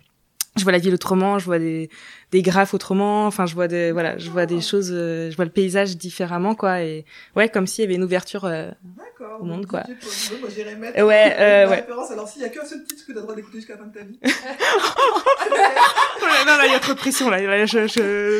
je 0.57 0.63
vois 0.63 0.71
la 0.71 0.79
ville 0.79 0.93
autrement, 0.93 1.37
je 1.37 1.45
vois 1.45 1.59
des 1.59 1.89
des 2.31 2.41
graphes 2.41 2.73
autrement, 2.73 3.25
enfin 3.27 3.45
je 3.45 3.55
vois 3.55 3.67
des 3.67 3.91
voilà, 3.91 4.17
je 4.17 4.29
vois 4.29 4.45
des 4.45 4.59
choses, 4.61 4.89
euh, 4.91 5.31
je 5.31 5.35
vois 5.35 5.45
le 5.45 5.51
paysage 5.51 5.95
différemment 5.97 6.55
quoi 6.55 6.81
et 6.81 7.05
ouais 7.35 7.47
comme 7.47 7.67
s'il 7.67 7.83
y 7.83 7.87
avait 7.87 7.95
une 7.95 8.03
ouverture. 8.03 8.45
euh, 8.45 8.71
au 9.39 9.45
monde, 9.45 9.65
quoi. 9.65 9.81
DJ 9.81 9.85
Pone. 10.29 10.39
Moi, 10.41 10.49
j'irais 10.55 10.75
mettre. 10.75 11.03
Ouais, 11.03 11.35
euh, 11.39 11.67
ouais. 11.67 11.75
référence. 11.77 12.11
Alors, 12.11 12.27
s'il 12.27 12.41
y 12.43 12.45
a 12.45 12.49
qu'un 12.49 12.63
seul 12.65 12.83
titre 12.83 13.03
que 13.05 13.11
t'as 13.13 13.19
le 13.19 13.23
droit 13.23 13.35
d'écouter 13.35 13.57
jusqu'à 13.57 13.73
la 13.73 13.79
fin 13.79 13.87
de 13.87 13.93
ta 13.93 14.03
vie. 14.03 14.19
Non 16.45 16.53
là 16.57 16.65
il 16.65 16.71
y 16.71 16.75
a 16.75 16.79
trop 16.79 16.93
de 16.93 16.97
pression 16.97 17.29
là, 17.29 17.41
Là, 17.41 17.65
je 17.65 17.87
je 17.87 17.93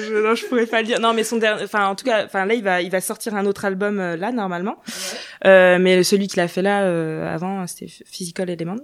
je, 0.07 0.21
non, 0.27 0.35
je 0.35 0.45
pourrais 0.45 0.65
pas 0.65 0.81
le 0.81 0.87
dire. 0.87 0.99
Non 0.99 1.13
mais 1.13 1.23
son 1.23 1.37
dernier, 1.37 1.63
enfin 1.63 1.87
en 1.87 1.95
tout 1.95 2.05
cas, 2.05 2.25
enfin 2.25 2.45
là 2.45 2.53
il 2.53 2.63
va 2.63 2.81
il 2.81 2.89
va 2.91 3.01
sortir 3.01 3.35
un 3.35 3.45
autre 3.45 3.65
album 3.65 3.99
euh, 3.99 4.15
là 4.15 4.31
normalement. 4.31 4.77
Ouais. 4.87 5.49
Euh, 5.49 5.77
mais 5.79 6.03
celui 6.03 6.27
qu'il 6.27 6.39
a 6.39 6.47
fait 6.47 6.61
là 6.61 6.83
euh, 6.83 7.33
avant 7.33 7.65
c'était 7.67 7.87
Physical 8.05 8.49
Element, 8.49 8.77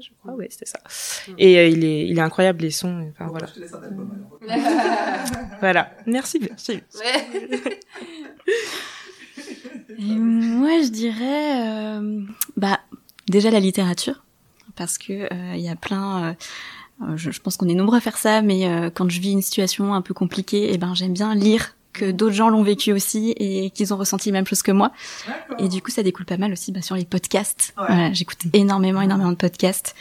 je 0.00 0.08
crois, 0.20 0.34
ouais 0.34 0.48
c'était 0.50 0.66
ça. 0.66 0.78
Et 1.38 1.58
euh, 1.58 1.66
il 1.68 1.84
est 1.84 2.06
il 2.06 2.18
est 2.18 2.22
incroyable 2.22 2.62
les 2.62 2.70
sons, 2.70 3.08
enfin 3.10 3.26
Bon, 3.26 3.32
voilà. 3.32 3.46
Je 3.46 3.52
te 3.54 3.60
laisse 3.60 3.74
un 3.74 3.82
album 3.82 4.10
alors. 4.14 4.38
Voilà. 5.60 5.92
Merci 6.06 6.40
merci. 6.40 6.80
Et 9.98 10.14
moi, 10.16 10.82
je 10.82 10.88
dirais, 10.88 11.66
euh, 12.00 12.20
bah, 12.56 12.80
déjà 13.28 13.50
la 13.50 13.60
littérature, 13.60 14.24
parce 14.76 14.98
que 14.98 15.12
euh, 15.12 15.54
il 15.54 15.60
y 15.60 15.68
a 15.68 15.76
plein. 15.76 16.34
euh, 17.02 17.16
je, 17.16 17.30
je 17.30 17.40
pense 17.40 17.56
qu'on 17.56 17.68
est 17.68 17.74
nombreux 17.74 17.98
à 17.98 18.00
faire 18.00 18.16
ça, 18.18 18.42
mais 18.42 18.66
euh, 18.68 18.90
quand 18.90 19.08
je 19.10 19.20
vis 19.20 19.32
une 19.32 19.42
situation 19.42 19.94
un 19.94 20.02
peu 20.02 20.14
compliquée, 20.14 20.70
eh 20.72 20.78
ben 20.78 20.94
j'aime 20.94 21.12
bien 21.12 21.34
lire 21.34 21.76
que 21.92 22.10
d'autres 22.10 22.34
gens 22.34 22.48
l'ont 22.48 22.62
vécu 22.62 22.92
aussi 22.92 23.34
et 23.36 23.70
qu'ils 23.70 23.92
ont 23.92 23.98
ressenti 23.98 24.30
la 24.30 24.34
même 24.38 24.46
chose 24.46 24.62
que 24.62 24.72
moi. 24.72 24.92
Et 25.58 25.68
du 25.68 25.82
coup, 25.82 25.90
ça 25.90 26.02
découle 26.02 26.24
pas 26.24 26.38
mal 26.38 26.50
aussi 26.52 26.72
bah, 26.72 26.80
sur 26.80 26.96
les 26.96 27.04
podcasts. 27.04 27.74
Ouais. 27.76 27.84
Voilà, 27.86 28.12
j'écoute 28.14 28.38
énormément, 28.54 29.02
énormément 29.02 29.30
de 29.30 29.36
podcasts. 29.36 29.94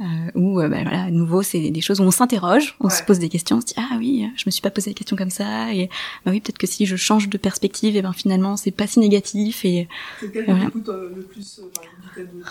Euh, 0.00 0.04
où 0.34 0.58
euh, 0.60 0.68
bah, 0.68 0.78
voilà, 0.82 1.02
à 1.04 1.10
nouveau 1.10 1.42
c'est 1.42 1.70
des 1.70 1.80
choses 1.82 2.00
où 2.00 2.02
on 2.02 2.10
s'interroge, 2.10 2.74
on 2.80 2.86
Ouais. 2.88 2.90
se 2.94 3.02
pose 3.04 3.18
des 3.18 3.28
questions, 3.28 3.58
on 3.58 3.60
se 3.60 3.66
dit 3.66 3.74
ah 3.76 3.96
oui, 3.98 4.26
je 4.36 4.44
me 4.46 4.50
suis 4.50 4.62
pas 4.62 4.70
posé 4.70 4.90
la 4.90 4.94
question 4.94 5.16
comme 5.16 5.30
ça 5.30 5.72
et 5.72 5.88
bah 6.24 6.32
oui 6.32 6.40
peut-être 6.40 6.58
que 6.58 6.66
si 6.66 6.86
je 6.86 6.96
change 6.96 7.28
de 7.28 7.38
perspective, 7.38 7.94
et 7.94 8.02
ben 8.02 8.12
finalement 8.14 8.56
c'est 8.56 8.70
pas 8.72 8.86
si 8.86 8.98
négatif 9.00 9.64
et 9.64 9.88
C'est 10.18 10.32
quel 10.32 10.46
Voilà. 10.46 10.64
euh, 10.88 11.12
le 11.14 11.22
plus 11.22 11.60
euh, 11.62 11.70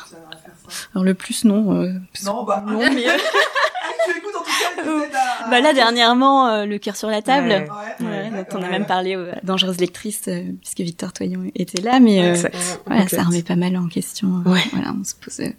ça 0.06 0.18
faire 0.44 0.54
ça? 0.70 0.88
Alors 0.94 1.04
le 1.04 1.14
plus 1.16 1.44
non. 1.44 1.74
euh, 1.82 1.94
Non, 2.26 2.44
bah, 2.46 2.64
non 2.66 2.78
mais 2.80 3.10
euh, 3.10 3.18
tu 4.06 4.18
écoutes 4.18 4.36
en 4.36 4.44
tout 4.44 4.46
cas 4.46 4.84
le 4.84 5.02
TED 5.02 5.16
à... 5.16 5.50
bah 5.50 5.62
là 5.62 5.74
dernièrement 5.74 6.48
euh, 6.48 6.66
le 6.66 6.78
cœur 6.78 6.96
sur 6.96 7.10
la 7.10 7.22
table. 7.22 7.50
Ouais. 7.50 7.68
Ouais, 8.06 8.30
dont 8.50 8.60
on 8.60 8.64
a 8.64 8.70
même 8.70 8.86
parlé 8.86 9.16
aux 9.16 9.26
Dangereuses 9.44 9.80
Lectrices, 9.80 10.24
euh, 10.28 10.44
puisque 10.62 10.80
Victor 10.82 11.12
Toyon 11.14 11.52
était 11.56 11.82
là, 11.82 12.00
mais 12.00 12.24
euh, 12.24 12.32
Exact. 12.32 12.56
voilà, 12.86 13.08
ça 13.08 13.24
remet 13.24 13.44
pas 13.44 13.56
mal 13.56 13.76
en 13.78 13.88
question. 13.88 14.42
Ouais. 14.46 14.62
Voilà, 14.74 14.94
on 15.00 15.04
se 15.04 15.14
pose, 15.16 15.39
euh, 15.42 15.50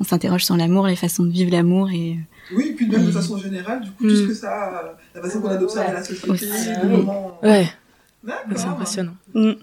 on 0.00 0.04
s'interroge 0.04 0.44
sur 0.44 0.56
l'amour, 0.56 0.86
les 0.86 0.96
façons 0.96 1.24
de 1.26 1.32
vivre 1.32 1.52
l'amour 1.52 1.90
et 1.90 2.16
Oui, 2.54 2.72
puis 2.76 2.88
même 2.88 3.04
de 3.04 3.08
Et- 3.10 3.12
façon 3.12 3.36
générale, 3.38 3.80
du 3.82 3.90
coup, 3.90 4.04
Mm. 4.04 4.08
tout 4.08 4.16
ce 4.16 4.26
que 4.28 4.34
ça, 4.34 4.96
la 5.14 5.20
façon 5.22 5.40
qu'on 5.40 5.48
a 5.48 5.56
d'observer 5.56 5.88
Ouais. 5.88 5.94
la 5.94 6.04
société, 6.04 6.30
Aussi. 6.30 6.46
le 6.82 6.88
moment. 6.88 7.38
Ouais, 7.42 7.66
D'accord. 8.24 8.52
c'est 8.56 8.66
impressionnant. 8.66 9.14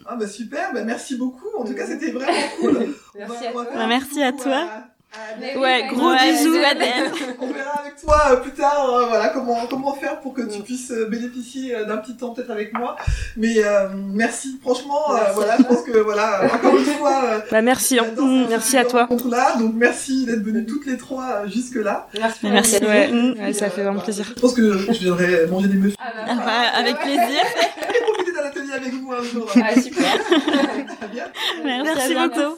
Ah 0.06 0.16
bah 0.16 0.28
super, 0.28 0.74
bah 0.74 0.84
merci 0.84 1.16
beaucoup. 1.18 1.48
En 1.58 1.64
tout 1.66 1.74
cas, 1.74 1.86
c'était 1.88 2.12
vraiment 2.12 2.32
cool. 2.60 2.88
Merci 3.18 3.44
va- 3.44 3.50
à 3.50 3.54
va 3.54 3.64
Bah, 3.76 3.88
merci 3.88 4.22
toi. 4.34 4.68
À- 5.14 5.34
à 5.34 5.36
Adèle. 5.38 5.58
Ouais, 5.58 5.88
gros 5.94 6.10
Ouais, 6.10 6.32
bisous 6.32 6.52
bisous. 6.52 6.64
Adèle. 6.66 7.12
On 7.40 7.48
verra 7.48 7.80
avec 7.82 7.96
toi 8.02 8.22
euh, 8.32 8.36
plus 8.38 8.52
tard, 8.52 8.90
euh, 8.90 9.06
voilà 9.08 9.30
comment 9.30 9.66
comment 9.70 9.94
faire 9.94 10.20
pour 10.22 10.34
que 10.34 10.42
tu 10.42 10.62
puisses 10.62 10.92
euh, 10.92 11.08
bénéficier 11.08 11.76
euh, 11.76 11.86
d'un 11.86 11.98
petit 11.98 12.16
temps 12.16 12.34
peut-être 12.34 12.50
avec 12.52 12.74
moi. 12.74 12.96
Mais 13.38 13.64
euh, 13.64 13.90
merci, 13.94 14.60
franchement, 14.62 15.00
euh, 15.12 15.16
Merci 15.16 15.34
voilà, 15.36 15.54
à 15.54 15.58
je 15.58 15.64
pense 15.64 15.82
que 15.84 15.98
voilà, 15.98 16.42
encore 16.54 16.78
une 16.78 16.86
fois. 16.86 17.22
euh, 17.26 17.40
Bah 17.52 17.62
merci, 17.62 18.00
hein. 18.00 18.06
merci 18.50 18.78
à 18.78 18.86
toi. 18.86 19.02
rencontre-là, 19.06 19.56
donc 19.58 19.74
merci 19.76 20.26
d'être 20.26 20.42
venues 20.44 20.66
toutes 20.66 20.86
les 20.86 20.98
trois 20.98 21.44
euh, 21.44 21.50
jusque 21.50 21.76
là. 21.76 22.08
Merci 22.18 22.40
Merci. 22.44 22.78
ouais, 22.84 23.54
ça 23.54 23.70
fait 23.70 23.84
vraiment 23.84 24.00
plaisir. 24.02 24.26
Je 24.36 24.42
pense 24.42 24.54
que 24.54 24.78
je 24.78 25.00
viendrai 25.00 25.48
manger 25.48 25.68
des 25.68 25.78
muffins 25.78 25.96
Ah 26.00 26.12
bah, 26.16 26.26
Ah 26.30 26.36
bah, 26.46 26.78
avec 26.80 26.98
plaisir. 27.00 27.22
et 27.90 28.02
profiter 28.14 28.32
d'un 28.32 28.46
atelier 28.48 28.74
avec 28.74 28.94
vous 28.94 29.12
un 29.12 29.24
jour. 29.24 29.50
Ah, 29.56 29.80
super. 29.80 30.04
Très 30.28 31.08
bien. 31.12 31.26
Merci, 31.64 32.16
à 32.16 32.28
beaucoup. 32.28 32.58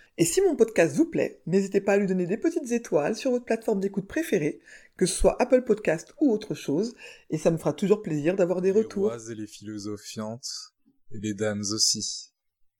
et 0.21 0.25
si 0.25 0.39
mon 0.41 0.55
podcast 0.55 0.95
vous 0.95 1.05
plaît, 1.09 1.41
n'hésitez 1.47 1.81
pas 1.81 1.93
à 1.93 1.97
lui 1.97 2.05
donner 2.05 2.27
des 2.27 2.37
petites 2.37 2.71
étoiles 2.71 3.15
sur 3.15 3.31
votre 3.31 3.43
plateforme 3.45 3.79
d'écoute 3.79 4.07
préférée, 4.07 4.59
que 4.95 5.07
ce 5.07 5.15
soit 5.15 5.35
Apple 5.41 5.63
Podcast 5.63 6.13
ou 6.21 6.31
autre 6.31 6.53
chose, 6.53 6.95
et 7.31 7.39
ça 7.39 7.49
me 7.49 7.57
fera 7.57 7.73
toujours 7.73 8.03
plaisir 8.03 8.35
d'avoir 8.35 8.61
des 8.61 8.71
Les 8.71 8.79
retours. 8.79 9.05
rois 9.07 9.31
et 9.31 9.35
les 9.35 9.47
philosophiantes, 9.47 10.47
et 11.11 11.17
les 11.17 11.33
dames 11.33 11.61
aussi. 11.73 12.27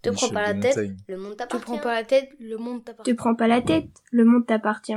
Te 0.04 0.10
prends 0.10 0.28
Michel 0.28 0.34
pas 0.36 0.42
la 0.44 0.54
de 0.54 0.62
tête, 0.62 0.78
Montaigne. 0.78 0.98
le 1.08 1.18
monde 1.18 1.32
Te 1.34 1.38
t'appartient. 1.38 1.66
prends 1.66 1.78
pas 1.80 1.94
la 1.96 2.04
tête, 2.06 2.30
le 2.40 2.58
monde 2.58 2.86
t'appartient. 2.86 3.12
Te 3.12 3.18
prends 3.18 3.36
pas 3.36 3.48
la 3.48 3.62
tête, 3.62 3.90
le 4.12 4.26
monde 4.26 4.46
t'appartient. 4.46 4.94